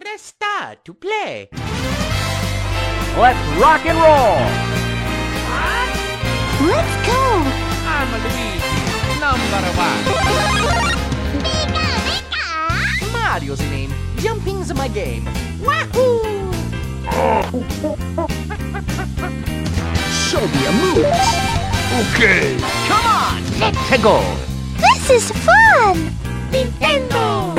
Press 0.00 0.22
star 0.22 0.76
to 0.82 0.94
play. 0.94 1.50
Let's 3.20 3.38
rock 3.60 3.84
and 3.84 3.98
roll! 4.00 4.40
Let's 6.70 6.94
go! 7.06 7.20
I'm 7.84 8.08
Luigi, 8.24 9.20
number 9.20 9.60
one. 9.76 10.00
Mario's 13.12 13.58
the 13.58 13.66
name. 13.66 13.92
Jumping's 14.16 14.72
my 14.72 14.88
game. 14.88 15.26
Wahoo! 15.60 16.22
Show 20.24 20.46
me 20.48 20.62
your 20.62 20.72
moves! 20.80 21.12
Okay! 22.00 22.56
Come 22.88 23.04
on! 23.04 23.42
Let's 23.60 24.02
go! 24.02 24.16
This 24.78 25.10
is 25.10 25.30
fun! 25.44 26.10
Nintendo! 26.50 27.49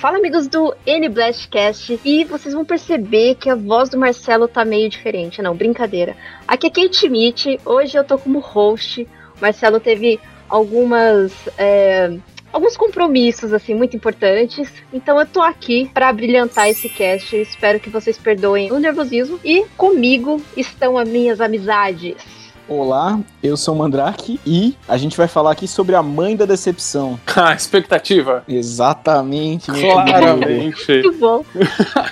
Fala 0.00 0.16
amigos 0.16 0.48
do 0.48 0.74
N-Blastcast 0.86 2.00
e 2.02 2.24
vocês 2.24 2.54
vão 2.54 2.64
perceber 2.64 3.34
que 3.34 3.50
a 3.50 3.54
voz 3.54 3.90
do 3.90 3.98
Marcelo 3.98 4.48
tá 4.48 4.64
meio 4.64 4.88
diferente. 4.88 5.42
Não, 5.42 5.54
brincadeira. 5.54 6.16
Aqui 6.48 6.68
é 6.68 6.70
Kate 6.70 7.06
Mitch, 7.06 7.60
hoje 7.66 7.98
eu 7.98 8.02
tô 8.02 8.16
como 8.16 8.38
host. 8.38 9.02
O 9.36 9.42
Marcelo 9.42 9.78
teve 9.78 10.18
algumas. 10.48 11.34
é, 11.58 12.16
alguns 12.50 12.78
compromissos 12.78 13.52
assim 13.52 13.74
muito 13.74 13.94
importantes. 13.94 14.72
Então 14.90 15.20
eu 15.20 15.26
tô 15.26 15.42
aqui 15.42 15.90
para 15.92 16.10
brilhantar 16.14 16.70
esse 16.70 16.88
cast. 16.88 17.36
Espero 17.36 17.78
que 17.78 17.90
vocês 17.90 18.16
perdoem 18.16 18.72
o 18.72 18.78
nervosismo. 18.78 19.38
E 19.44 19.66
comigo 19.76 20.42
estão 20.56 20.96
as 20.96 21.06
minhas 21.06 21.42
amizades. 21.42 22.39
Olá, 22.74 23.18
eu 23.42 23.56
sou 23.56 23.74
o 23.74 23.78
Mandrake 23.78 24.38
e 24.46 24.76
a 24.86 24.96
gente 24.96 25.16
vai 25.16 25.26
falar 25.26 25.50
aqui 25.50 25.66
sobre 25.66 25.96
a 25.96 26.02
mãe 26.04 26.36
da 26.36 26.44
decepção. 26.46 27.18
Ah, 27.34 27.52
expectativa. 27.54 28.44
Exatamente, 28.46 29.70
meu 29.72 29.80
querido. 29.80 29.94
Claramente. 30.04 30.92
Muito 30.92 31.12
bom. 31.18 31.44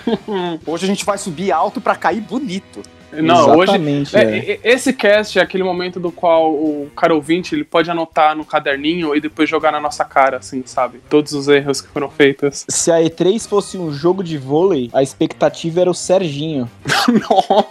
Hoje 0.66 0.84
a 0.84 0.88
gente 0.88 1.04
vai 1.04 1.16
subir 1.18 1.52
alto 1.52 1.80
pra 1.80 1.94
cair 1.94 2.20
bonito. 2.22 2.80
Não, 3.12 3.50
hoje. 3.56 3.70
Exatamente, 3.70 4.16
é, 4.16 4.22
é. 4.22 4.38
e- 4.38 4.60
Esse 4.64 4.92
cast 4.92 5.38
é 5.38 5.42
aquele 5.42 5.62
momento 5.62 5.98
do 6.00 6.10
qual 6.12 6.52
o 6.52 6.90
cara 6.94 7.14
ouvinte 7.14 7.54
ele 7.54 7.64
pode 7.64 7.90
anotar 7.90 8.36
no 8.36 8.44
caderninho 8.44 9.14
e 9.16 9.20
depois 9.20 9.48
jogar 9.48 9.72
na 9.72 9.80
nossa 9.80 10.04
cara, 10.04 10.36
assim, 10.38 10.62
sabe? 10.66 11.00
Todos 11.08 11.32
os 11.32 11.48
erros 11.48 11.80
que 11.80 11.88
foram 11.88 12.10
feitos. 12.10 12.64
Se 12.68 12.90
a 12.92 13.00
E3 13.00 13.46
fosse 13.48 13.78
um 13.78 13.90
jogo 13.92 14.22
de 14.24 14.36
vôlei, 14.36 14.90
a 14.92 15.02
expectativa 15.02 15.80
era 15.80 15.90
o 15.90 15.94
Serginho. 15.94 16.68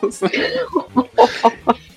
Nossa! 0.02 0.28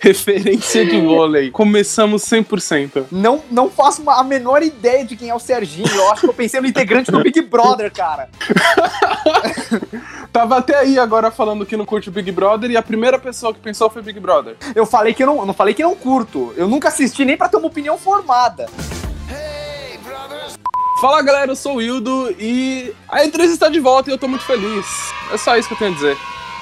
Referência 0.02 0.86
de 0.86 0.98
vôlei. 0.98 1.50
Começamos 1.50 2.22
100%. 2.22 3.04
Não, 3.12 3.42
não 3.50 3.68
faço 3.68 4.00
uma- 4.00 4.18
a 4.18 4.24
menor 4.24 4.62
ideia 4.62 5.04
de 5.04 5.14
quem 5.14 5.28
é 5.28 5.34
o 5.34 5.38
Serginho. 5.38 5.86
Eu 5.94 6.10
acho 6.10 6.22
que 6.22 6.26
eu 6.28 6.32
pensei 6.32 6.58
no 6.60 6.66
integrante 6.66 7.10
do 7.12 7.22
Big 7.22 7.40
Brother, 7.42 7.92
cara. 7.92 8.30
Tava 10.32 10.56
até 10.58 10.76
aí 10.78 10.98
agora 10.98 11.30
falando 11.30 11.66
que 11.66 11.76
não 11.76 11.84
curte 11.84 12.08
o 12.08 12.12
Big 12.12 12.32
Brother 12.32 12.70
e 12.70 12.76
a 12.76 12.82
primeira 12.82 13.18
pessoa 13.18 13.52
que 13.52 13.60
pensou 13.60 13.90
foi 13.90 14.00
Big 14.00 14.18
Brother. 14.18 14.56
Eu 14.74 14.86
falei 14.86 15.12
que 15.12 15.22
eu 15.22 15.26
não, 15.26 15.44
não 15.44 15.52
falei 15.52 15.74
que 15.74 15.82
não 15.82 15.94
curto. 15.94 16.54
Eu 16.56 16.66
nunca 16.66 16.88
assisti 16.88 17.24
nem 17.24 17.36
pra 17.36 17.48
ter 17.48 17.58
uma 17.58 17.66
opinião 17.66 17.98
formada. 17.98 18.66
Fala 21.00 21.22
galera, 21.22 21.50
eu 21.50 21.56
sou 21.56 21.76
o 21.76 21.82
Hildo 21.82 22.34
e 22.38 22.92
a 23.08 23.22
E3 23.24 23.44
está 23.52 23.68
de 23.68 23.80
volta 23.80 24.10
e 24.10 24.12
eu 24.12 24.18
tô 24.18 24.28
muito 24.28 24.44
feliz. 24.44 24.86
É 25.32 25.36
só 25.36 25.56
isso 25.56 25.68
que 25.68 25.74
eu 25.74 25.78
tenho 25.78 25.92
a 25.92 25.94
dizer. 25.94 26.16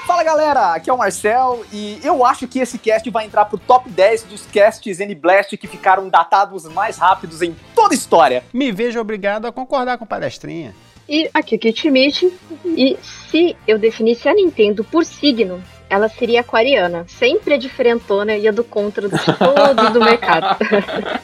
Fala 0.09 0.25
galera, 0.25 0.73
aqui 0.73 0.89
é 0.89 0.93
o 0.93 0.97
Marcel 0.97 1.67
e 1.71 2.01
eu 2.03 2.25
acho 2.25 2.49
que 2.49 2.61
esse 2.61 2.79
cast 2.79 3.11
vai 3.11 3.27
entrar 3.27 3.45
pro 3.45 3.59
top 3.59 3.91
10 3.91 4.23
dos 4.23 4.47
casts 4.47 5.01
N-Blast 5.01 5.55
que 5.59 5.67
ficaram 5.67 6.09
datados 6.09 6.65
mais 6.65 6.97
rápidos 6.97 7.43
em 7.43 7.55
toda 7.75 7.93
a 7.93 7.95
história. 7.95 8.43
Me 8.51 8.73
vejo 8.73 8.99
obrigado 8.99 9.45
a 9.45 9.53
concordar 9.53 9.99
com 9.99 10.07
o 10.07 10.09
palestrinha. 10.09 10.75
E 11.07 11.29
aqui 11.35 11.57
é 11.57 11.59
Kate 11.59 11.91
Mitch. 11.91 12.23
E 12.65 12.97
se 13.03 13.55
eu 13.67 13.79
definisse 13.79 14.27
a 14.31 14.35
Nintendo 14.35 14.83
por 14.83 15.05
signo, 15.05 15.63
ela 15.91 16.09
seria 16.09 16.41
aquariana. 16.41 17.05
Sempre 17.07 17.53
a 17.53 17.59
diferentona 17.59 18.35
e 18.35 18.49
a 18.49 18.51
do 18.51 18.65
contra 18.65 19.11
de 19.11 19.19
todo 19.19 19.93
do 19.93 20.03
mercado. 20.03 20.57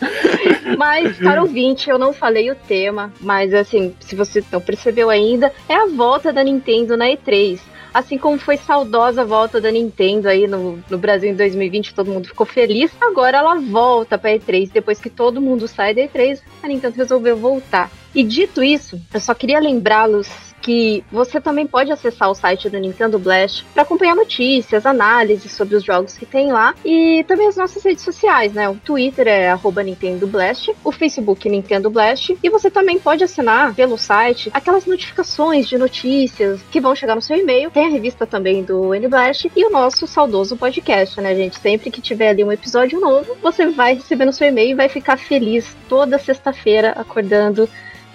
mas, 0.76 1.16
para 1.16 1.40
o 1.40 1.46
ouvinte, 1.46 1.88
eu 1.88 1.98
não 1.98 2.12
falei 2.12 2.50
o 2.50 2.54
tema, 2.54 3.10
mas 3.18 3.54
assim, 3.54 3.94
se 3.98 4.14
você 4.14 4.44
não 4.52 4.60
percebeu 4.60 5.08
ainda, 5.08 5.50
é 5.70 5.74
a 5.74 5.86
volta 5.86 6.30
da 6.30 6.44
Nintendo 6.44 6.98
na 6.98 7.06
E3. 7.06 7.58
Assim 7.94 8.18
como 8.18 8.36
foi 8.36 8.56
saudosa 8.56 9.22
a 9.22 9.24
volta 9.24 9.60
da 9.60 9.70
Nintendo 9.70 10.28
aí 10.28 10.48
no, 10.48 10.82
no 10.90 10.98
Brasil 10.98 11.30
em 11.30 11.36
2020, 11.36 11.94
todo 11.94 12.10
mundo 12.10 12.26
ficou 12.26 12.44
feliz. 12.44 12.90
Agora 13.00 13.38
ela 13.38 13.54
volta 13.60 14.18
pra 14.18 14.32
E3. 14.32 14.68
Depois 14.72 14.98
que 14.98 15.08
todo 15.08 15.40
mundo 15.40 15.68
sai 15.68 15.94
da 15.94 16.02
E3, 16.02 16.40
a 16.60 16.66
Nintendo 16.66 16.96
resolveu 16.96 17.36
voltar. 17.36 17.88
E 18.12 18.24
dito 18.24 18.64
isso, 18.64 19.00
eu 19.12 19.20
só 19.20 19.32
queria 19.32 19.60
lembrá-los 19.60 20.53
que 20.64 21.04
você 21.12 21.38
também 21.38 21.66
pode 21.66 21.92
acessar 21.92 22.30
o 22.30 22.34
site 22.34 22.70
do 22.70 22.78
Nintendo 22.78 23.18
Blast 23.18 23.66
para 23.74 23.82
acompanhar 23.82 24.16
notícias, 24.16 24.86
análises 24.86 25.52
sobre 25.52 25.76
os 25.76 25.84
jogos 25.84 26.16
que 26.16 26.24
tem 26.24 26.50
lá 26.50 26.74
e 26.82 27.22
também 27.28 27.46
as 27.46 27.56
nossas 27.56 27.84
redes 27.84 28.02
sociais, 28.02 28.54
né? 28.54 28.66
O 28.66 28.76
Twitter 28.76 29.28
é 29.28 29.50
arroba 29.50 29.82
Nintendo 29.82 30.26
Blast, 30.26 30.74
o 30.82 30.90
Facebook 30.90 31.46
Nintendo 31.50 31.90
Blast 31.90 32.38
e 32.42 32.48
você 32.48 32.70
também 32.70 32.98
pode 32.98 33.22
assinar 33.22 33.74
pelo 33.74 33.98
site 33.98 34.50
aquelas 34.54 34.86
notificações 34.86 35.68
de 35.68 35.76
notícias 35.76 36.62
que 36.70 36.80
vão 36.80 36.96
chegar 36.96 37.14
no 37.14 37.20
seu 37.20 37.36
e-mail. 37.36 37.70
Tem 37.70 37.84
a 37.84 37.90
revista 37.90 38.26
também 38.26 38.64
do 38.64 38.94
N-Blast 38.94 39.52
e 39.54 39.66
o 39.66 39.70
nosso 39.70 40.06
saudoso 40.06 40.56
podcast, 40.56 41.20
né, 41.20 41.34
gente? 41.34 41.60
Sempre 41.60 41.90
que 41.90 42.00
tiver 42.00 42.30
ali 42.30 42.42
um 42.42 42.50
episódio 42.50 42.98
novo, 42.98 43.36
você 43.42 43.66
vai 43.66 43.96
receber 43.96 44.24
no 44.24 44.32
seu 44.32 44.48
e-mail 44.48 44.70
e 44.70 44.74
vai 44.74 44.88
ficar 44.88 45.18
feliz 45.18 45.76
toda 45.90 46.18
sexta-feira 46.18 46.92
acordando 46.92 47.68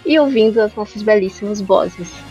e 0.04 0.18
ouvindo 0.18 0.60
as 0.60 0.74
nossas 0.74 1.04
belíssimas 1.04 1.62
vozes. 1.62 2.29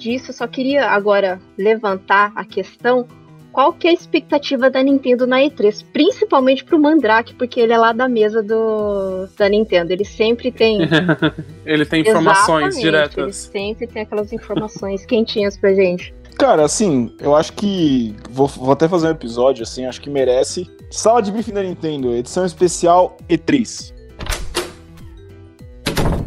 Disso, 0.00 0.30
eu 0.30 0.34
só 0.34 0.46
queria 0.46 0.88
agora 0.88 1.38
levantar 1.56 2.32
a 2.34 2.44
questão 2.44 3.06
qual 3.52 3.72
que 3.72 3.86
é 3.86 3.90
a 3.90 3.92
expectativa 3.92 4.70
da 4.70 4.82
Nintendo 4.82 5.26
na 5.26 5.38
E3, 5.38 5.84
principalmente 5.92 6.64
pro 6.64 6.78
Mandrake, 6.78 7.34
porque 7.34 7.60
ele 7.60 7.72
é 7.72 7.78
lá 7.78 7.92
da 7.92 8.08
mesa 8.08 8.42
do 8.42 9.26
da 9.36 9.48
Nintendo. 9.48 9.92
Ele 9.92 10.04
sempre 10.04 10.52
tem 10.52 10.78
Ele 11.66 11.84
tem 11.84 12.00
informações 12.02 12.76
Exatamente, 12.76 12.86
Ele 12.86 12.90
diretas. 12.90 13.36
sempre 13.36 13.86
tem 13.86 14.02
aquelas 14.02 14.32
informações 14.32 15.04
quentinhas 15.04 15.56
pra 15.58 15.74
gente. 15.74 16.14
Cara, 16.38 16.64
assim, 16.64 17.14
eu 17.20 17.34
acho 17.36 17.52
que. 17.52 18.14
Vou, 18.30 18.46
vou 18.46 18.72
até 18.72 18.88
fazer 18.88 19.08
um 19.08 19.10
episódio, 19.10 19.62
assim, 19.62 19.84
acho 19.84 20.00
que 20.00 20.08
merece. 20.08 20.70
Sala 20.90 21.20
de 21.20 21.30
briefing 21.30 21.52
da 21.52 21.62
Nintendo, 21.62 22.14
edição 22.14 22.46
especial 22.46 23.16
E3. 23.28 23.92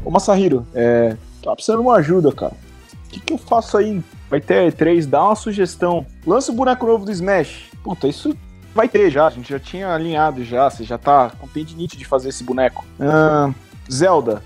Ô 0.05 0.11
Masahiro, 0.11 0.67
é. 0.73 1.17
Tá 1.41 1.53
precisando 1.55 1.79
de 1.81 1.87
uma 1.87 1.95
ajuda, 1.95 2.31
cara. 2.31 2.53
O 3.13 3.15
que, 3.15 3.19
que 3.19 3.33
eu 3.33 3.37
faço 3.37 3.77
aí? 3.77 4.01
Vai 4.27 4.41
ter 4.41 4.73
E3, 4.73 5.05
dá 5.05 5.23
uma 5.23 5.35
sugestão. 5.35 6.03
Lança 6.25 6.51
o 6.51 6.55
boneco 6.55 6.87
novo 6.87 7.05
do 7.05 7.11
Smash. 7.11 7.69
Puta, 7.83 8.07
isso 8.07 8.35
vai 8.73 8.89
ter 8.89 9.11
já, 9.11 9.27
a 9.27 9.29
gente 9.29 9.47
já 9.47 9.59
tinha 9.59 9.93
alinhado 9.93 10.43
já, 10.43 10.67
você 10.67 10.83
já 10.83 10.97
tá 10.97 11.31
com 11.37 11.47
tendinite 11.47 11.95
de 11.95 12.05
fazer 12.05 12.29
esse 12.29 12.43
boneco. 12.43 12.83
Ah, 12.99 13.51
Zelda. 13.91 14.41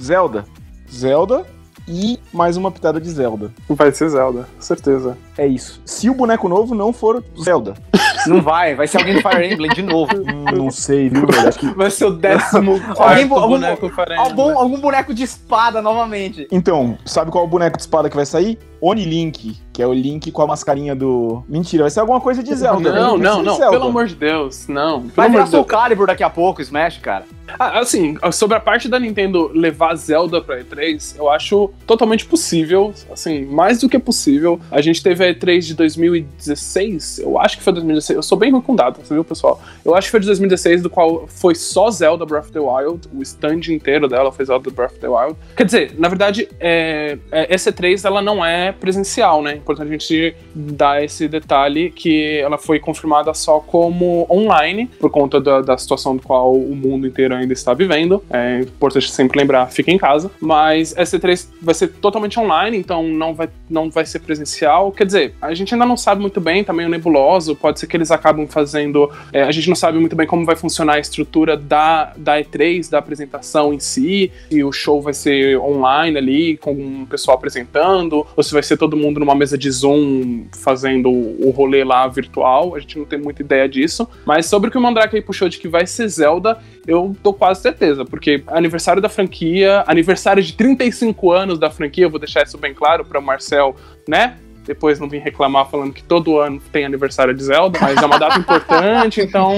Zelda. 0.00 0.44
Zelda 0.92 1.46
e 1.86 2.18
mais 2.32 2.56
uma 2.56 2.72
pitada 2.72 3.00
de 3.00 3.08
Zelda. 3.08 3.52
Vai 3.68 3.92
ser 3.92 4.08
Zelda, 4.08 4.48
certeza. 4.58 5.16
É 5.36 5.46
isso. 5.46 5.80
Se 5.84 6.10
o 6.10 6.14
boneco 6.14 6.48
novo 6.48 6.74
não 6.74 6.92
for 6.92 7.22
Zelda. 7.40 7.74
Não 8.26 8.40
vai, 8.42 8.74
vai 8.74 8.86
ser 8.86 8.98
alguém 8.98 9.14
do 9.14 9.22
Fire 9.22 9.52
Emblem 9.52 9.70
de 9.70 9.82
novo. 9.82 10.12
Hum, 10.16 10.44
não 10.56 10.70
sei, 10.70 11.08
viu, 11.08 11.26
velho? 11.26 11.48
Acho 11.48 11.58
que... 11.58 11.66
Vai 11.74 11.90
ser 11.90 12.06
o 12.06 12.10
décimo 12.10 12.80
Alguém- 12.98 13.24
algum- 13.30 13.48
boneco 13.48 13.88
Fire 13.88 14.02
Emblem. 14.12 14.18
Algum, 14.18 14.58
algum 14.58 14.80
boneco 14.80 15.14
de 15.14 15.22
espada 15.22 15.80
novamente. 15.82 16.46
Então, 16.50 16.98
sabe 17.04 17.30
qual 17.30 17.44
é 17.44 17.46
o 17.46 17.50
boneco 17.50 17.76
de 17.76 17.82
espada 17.82 18.08
que 18.10 18.16
vai 18.16 18.26
sair? 18.26 18.58
Oni 18.80 19.04
Link, 19.04 19.56
que 19.72 19.82
é 19.82 19.86
o 19.86 19.92
Link 19.92 20.30
com 20.30 20.42
a 20.42 20.46
mascarinha 20.46 20.94
do. 20.94 21.42
Mentira, 21.48 21.82
vai 21.84 21.90
ser 21.90 22.00
alguma 22.00 22.20
coisa 22.20 22.42
de 22.42 22.54
Zelda. 22.54 22.92
Não, 22.92 23.18
né? 23.18 23.24
não, 23.24 23.42
não, 23.42 23.56
Zelda. 23.56 23.70
pelo 23.72 23.88
amor 23.88 24.06
de 24.06 24.14
Deus, 24.14 24.68
não. 24.68 25.00
Pelo 25.00 25.12
Vai 25.14 25.30
virar 25.30 25.46
Soul. 25.46 25.64
Calibur 25.64 26.06
daqui 26.06 26.22
a 26.22 26.30
pouco, 26.30 26.62
Smash, 26.62 26.98
cara. 26.98 27.24
Ah, 27.58 27.78
assim, 27.80 28.16
sobre 28.32 28.56
a 28.56 28.60
parte 28.60 28.88
da 28.88 28.98
Nintendo 28.98 29.50
levar 29.54 29.94
Zelda 29.94 30.40
pra 30.40 30.60
E3, 30.60 31.16
eu 31.16 31.30
acho 31.30 31.70
totalmente 31.86 32.24
possível, 32.24 32.92
assim, 33.10 33.44
mais 33.44 33.80
do 33.80 33.88
que 33.88 33.98
possível. 33.98 34.60
A 34.70 34.80
gente 34.80 35.02
teve 35.02 35.24
a 35.24 35.32
E3 35.32 35.60
de 35.60 35.74
2016, 35.74 37.20
eu 37.20 37.38
acho 37.38 37.58
que 37.58 37.62
foi 37.62 37.72
2016, 37.72 38.16
eu 38.16 38.22
sou 38.22 38.38
bem 38.38 38.50
ruim 38.50 38.60
com 38.60 38.74
data, 38.74 39.00
viu, 39.08 39.24
pessoal? 39.24 39.60
Eu 39.84 39.94
acho 39.94 40.08
que 40.08 40.10
foi 40.10 40.20
de 40.20 40.26
2016, 40.26 40.82
do 40.82 40.90
qual 40.90 41.26
foi 41.26 41.54
só 41.54 41.90
Zelda 41.90 42.26
Breath 42.26 42.44
of 42.44 42.52
the 42.52 42.60
Wild, 42.60 43.08
o 43.14 43.22
stand 43.22 43.60
inteiro 43.68 44.08
dela 44.08 44.32
foi 44.32 44.44
Zelda 44.44 44.70
Breath 44.70 44.92
of 44.92 45.00
the 45.00 45.08
Wild. 45.08 45.36
Quer 45.56 45.64
dizer, 45.64 45.94
na 45.98 46.08
verdade, 46.08 46.48
é, 46.60 47.18
é, 47.30 47.54
essa 47.54 47.72
E3 47.72 48.04
ela 48.04 48.22
não 48.22 48.44
é 48.44 48.72
presencial, 48.72 49.42
né? 49.42 49.56
Importante 49.56 49.88
a 49.88 49.92
gente 49.92 50.34
dar 50.54 51.02
esse 51.02 51.28
detalhe 51.28 51.90
que 51.90 52.38
ela 52.38 52.58
foi 52.58 52.78
confirmada 52.78 53.32
só 53.34 53.60
como 53.60 54.26
online, 54.30 54.86
por 54.98 55.10
conta 55.10 55.40
da, 55.40 55.60
da 55.60 55.78
situação 55.78 56.16
do 56.16 56.22
qual 56.22 56.54
o 56.54 56.74
mundo 56.74 57.06
inteiro 57.06 57.37
ainda 57.38 57.52
está 57.52 57.74
vivendo. 57.74 58.22
É 58.30 58.60
importante 58.60 59.10
sempre 59.10 59.38
lembrar, 59.38 59.66
fica 59.66 59.90
em 59.90 59.98
casa. 59.98 60.30
Mas 60.40 60.94
essa 60.96 61.18
E3 61.18 61.48
vai 61.60 61.74
ser 61.74 61.88
totalmente 61.88 62.38
online, 62.38 62.76
então 62.76 63.02
não 63.02 63.34
vai, 63.34 63.48
não 63.68 63.90
vai 63.90 64.04
ser 64.04 64.20
presencial. 64.20 64.92
Quer 64.92 65.04
dizer, 65.04 65.34
a 65.40 65.54
gente 65.54 65.74
ainda 65.74 65.86
não 65.86 65.96
sabe 65.96 66.20
muito 66.20 66.40
bem, 66.40 66.64
tá 66.64 66.72
meio 66.72 66.88
nebuloso, 66.88 67.56
pode 67.56 67.80
ser 67.80 67.86
que 67.86 67.96
eles 67.96 68.10
acabam 68.10 68.46
fazendo. 68.46 69.10
É, 69.32 69.42
a 69.42 69.52
gente 69.52 69.68
não 69.68 69.76
sabe 69.76 69.98
muito 69.98 70.16
bem 70.16 70.26
como 70.26 70.44
vai 70.44 70.56
funcionar 70.56 70.94
a 70.94 70.98
estrutura 70.98 71.56
da, 71.56 72.12
da 72.16 72.40
E3, 72.40 72.90
da 72.90 72.98
apresentação 72.98 73.72
em 73.72 73.80
si, 73.80 74.30
e 74.50 74.62
o 74.62 74.72
show 74.72 75.00
vai 75.00 75.14
ser 75.14 75.58
online 75.58 76.16
ali, 76.16 76.56
com 76.56 76.72
um 76.72 77.06
pessoal 77.06 77.36
apresentando, 77.36 78.26
ou 78.36 78.42
se 78.42 78.52
vai 78.52 78.62
ser 78.62 78.76
todo 78.76 78.96
mundo 78.96 79.20
numa 79.20 79.34
mesa 79.34 79.56
de 79.56 79.70
Zoom 79.70 80.46
fazendo 80.52 81.10
o 81.10 81.50
rolê 81.50 81.84
lá 81.84 82.06
virtual. 82.06 82.74
A 82.74 82.80
gente 82.80 82.98
não 82.98 83.04
tem 83.04 83.18
muita 83.18 83.42
ideia 83.42 83.68
disso. 83.68 84.08
Mas 84.24 84.46
sobre 84.46 84.68
o 84.68 84.72
que 84.72 84.78
o 84.78 84.80
Mandrake 84.80 85.16
aí 85.16 85.22
puxou 85.22 85.48
de 85.48 85.58
que 85.58 85.68
vai 85.68 85.86
ser 85.86 86.08
Zelda, 86.08 86.58
eu 86.88 87.14
tô 87.22 87.34
quase 87.34 87.60
certeza, 87.60 88.02
porque 88.02 88.42
aniversário 88.46 89.02
da 89.02 89.10
franquia, 89.10 89.84
aniversário 89.86 90.42
de 90.42 90.54
35 90.54 91.30
anos 91.30 91.58
da 91.58 91.70
franquia, 91.70 92.06
eu 92.06 92.10
vou 92.10 92.18
deixar 92.18 92.42
isso 92.42 92.56
bem 92.56 92.72
claro 92.72 93.04
para 93.04 93.18
o 93.18 93.22
Marcel, 93.22 93.76
né? 94.08 94.38
depois 94.68 95.00
não 95.00 95.08
vim 95.08 95.16
reclamar 95.16 95.66
falando 95.70 95.94
que 95.94 96.02
todo 96.02 96.38
ano 96.38 96.60
tem 96.70 96.84
aniversário 96.84 97.32
de 97.32 97.42
Zelda, 97.42 97.78
mas 97.80 97.96
é 97.96 98.04
uma 98.04 98.18
data 98.18 98.36
importante, 98.38 99.18
então 99.18 99.54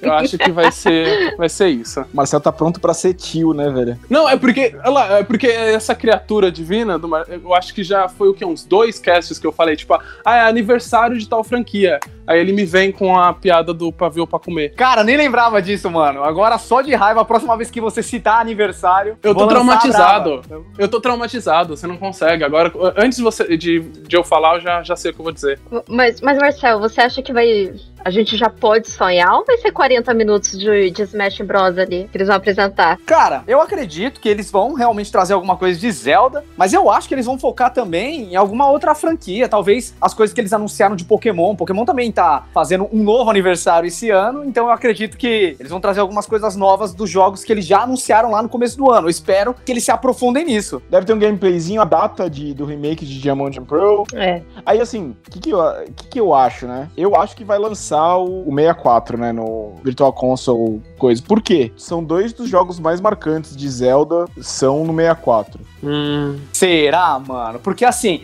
eu 0.00 0.12
acho 0.12 0.38
que 0.38 0.52
vai 0.52 0.70
ser, 0.70 1.36
vai 1.36 1.48
ser 1.48 1.68
isso. 1.68 2.04
Marcel 2.14 2.40
tá 2.40 2.52
pronto 2.52 2.80
para 2.80 2.94
ser 2.94 3.14
tio, 3.14 3.52
né, 3.52 3.68
velho? 3.68 3.98
Não, 4.08 4.28
é 4.28 4.36
porque, 4.36 4.76
lá, 4.84 5.18
é 5.18 5.24
porque 5.24 5.48
essa 5.48 5.92
criatura 5.92 6.52
divina, 6.52 6.96
do, 6.96 7.10
eu 7.16 7.52
acho 7.52 7.74
que 7.74 7.82
já 7.82 8.08
foi 8.08 8.28
o 8.28 8.34
que 8.34 8.44
uns 8.44 8.64
dois 8.64 9.00
casts 9.00 9.40
que 9.40 9.46
eu 9.46 9.50
falei, 9.50 9.74
tipo, 9.74 9.94
ah, 10.24 10.36
é 10.36 10.40
aniversário 10.42 11.18
de 11.18 11.28
tal 11.28 11.42
franquia. 11.42 11.98
Aí 12.26 12.40
ele 12.40 12.52
me 12.52 12.64
vem 12.64 12.90
com 12.92 13.18
a 13.18 13.32
piada 13.32 13.72
do 13.72 13.92
pavio 13.92 14.26
pra 14.26 14.38
comer. 14.38 14.74
Cara, 14.74 15.04
nem 15.04 15.16
lembrava 15.16 15.60
disso, 15.62 15.90
mano. 15.90 16.24
Agora 16.24 16.58
só 16.58 16.80
de 16.80 16.94
raiva, 16.94 17.20
a 17.20 17.24
próxima 17.24 17.56
vez 17.56 17.70
que 17.70 17.80
você 17.80 18.02
citar 18.02 18.40
aniversário. 18.40 19.16
Eu 19.22 19.34
tô 19.34 19.46
traumatizado. 19.46 20.42
Eu 20.78 20.88
tô 20.88 21.00
traumatizado, 21.00 21.76
você 21.76 21.86
não 21.86 21.96
consegue. 21.96 22.44
Agora, 22.44 22.72
antes 22.96 23.18
de, 23.18 23.24
você, 23.24 23.56
de, 23.56 23.80
de 23.80 24.16
eu 24.16 24.24
falar, 24.24 24.56
eu 24.56 24.60
já, 24.60 24.82
já 24.82 24.96
sei 24.96 25.10
o 25.10 25.14
que 25.14 25.20
eu 25.20 25.24
vou 25.24 25.32
dizer. 25.32 25.58
Mas, 25.88 26.20
mas 26.20 26.38
Marcel, 26.38 26.80
você 26.80 27.00
acha 27.00 27.22
que 27.22 27.32
vai 27.32 27.72
a 28.06 28.10
gente 28.10 28.36
já 28.36 28.48
pode 28.48 28.88
sonhar 28.88 29.34
ou 29.34 29.44
vai 29.44 29.56
ser 29.58 29.72
40 29.72 30.14
minutos 30.14 30.56
de, 30.56 30.92
de 30.92 31.02
Smash 31.02 31.40
Bros 31.40 31.76
ali 31.76 32.08
que 32.08 32.16
eles 32.16 32.28
vão 32.28 32.36
apresentar? 32.36 32.98
Cara, 33.04 33.42
eu 33.48 33.60
acredito 33.60 34.20
que 34.20 34.28
eles 34.28 34.48
vão 34.48 34.74
realmente 34.74 35.10
trazer 35.10 35.34
alguma 35.34 35.56
coisa 35.56 35.76
de 35.76 35.90
Zelda, 35.90 36.44
mas 36.56 36.72
eu 36.72 36.88
acho 36.88 37.08
que 37.08 37.14
eles 37.14 37.26
vão 37.26 37.36
focar 37.36 37.72
também 37.72 38.32
em 38.32 38.36
alguma 38.36 38.70
outra 38.70 38.94
franquia. 38.94 39.48
Talvez 39.48 39.92
as 40.00 40.14
coisas 40.14 40.32
que 40.32 40.40
eles 40.40 40.52
anunciaram 40.52 40.94
de 40.94 41.04
Pokémon. 41.04 41.56
Pokémon 41.56 41.84
também 41.84 42.06
tá 42.16 42.46
fazendo 42.52 42.88
um 42.90 43.02
novo 43.02 43.30
aniversário 43.30 43.86
esse 43.86 44.10
ano, 44.10 44.44
então 44.44 44.66
eu 44.66 44.72
acredito 44.72 45.18
que 45.18 45.54
eles 45.60 45.70
vão 45.70 45.80
trazer 45.80 46.00
algumas 46.00 46.26
coisas 46.26 46.56
novas 46.56 46.94
dos 46.94 47.10
jogos 47.10 47.44
que 47.44 47.52
eles 47.52 47.66
já 47.66 47.82
anunciaram 47.82 48.30
lá 48.30 48.42
no 48.42 48.48
começo 48.48 48.76
do 48.78 48.90
ano. 48.90 49.06
Eu 49.06 49.10
espero 49.10 49.54
que 49.54 49.70
eles 49.70 49.84
se 49.84 49.90
aprofundem 49.90 50.44
nisso. 50.44 50.82
Deve 50.90 51.04
ter 51.04 51.12
um 51.12 51.18
gameplayzinho, 51.18 51.80
a 51.80 51.84
data 51.84 52.30
de, 52.30 52.54
do 52.54 52.64
remake 52.64 53.04
de 53.04 53.20
Diamond 53.20 53.58
and 53.58 53.64
Pearl. 53.64 54.04
É. 54.14 54.42
Aí, 54.64 54.80
assim, 54.80 55.14
o 55.26 55.30
que, 55.30 55.40
que, 55.40 55.50
eu, 55.50 55.60
que, 55.94 56.08
que 56.08 56.20
eu 56.20 56.34
acho, 56.34 56.66
né? 56.66 56.88
Eu 56.96 57.14
acho 57.14 57.36
que 57.36 57.44
vai 57.44 57.58
lançar 57.58 58.16
o, 58.16 58.48
o 58.48 58.54
64, 58.54 59.18
né? 59.18 59.32
No 59.32 59.74
Virtual 59.84 60.12
Console 60.12 60.82
coisa. 60.98 61.22
Por 61.22 61.42
quê? 61.42 61.72
São 61.76 62.02
dois 62.02 62.32
dos 62.32 62.48
jogos 62.48 62.80
mais 62.80 63.00
marcantes 63.00 63.54
de 63.54 63.68
Zelda 63.68 64.24
são 64.40 64.84
no 64.84 64.94
64. 64.94 65.60
Hum. 65.82 66.38
Será, 66.52 67.18
mano? 67.18 67.58
Porque 67.58 67.84
assim, 67.84 68.22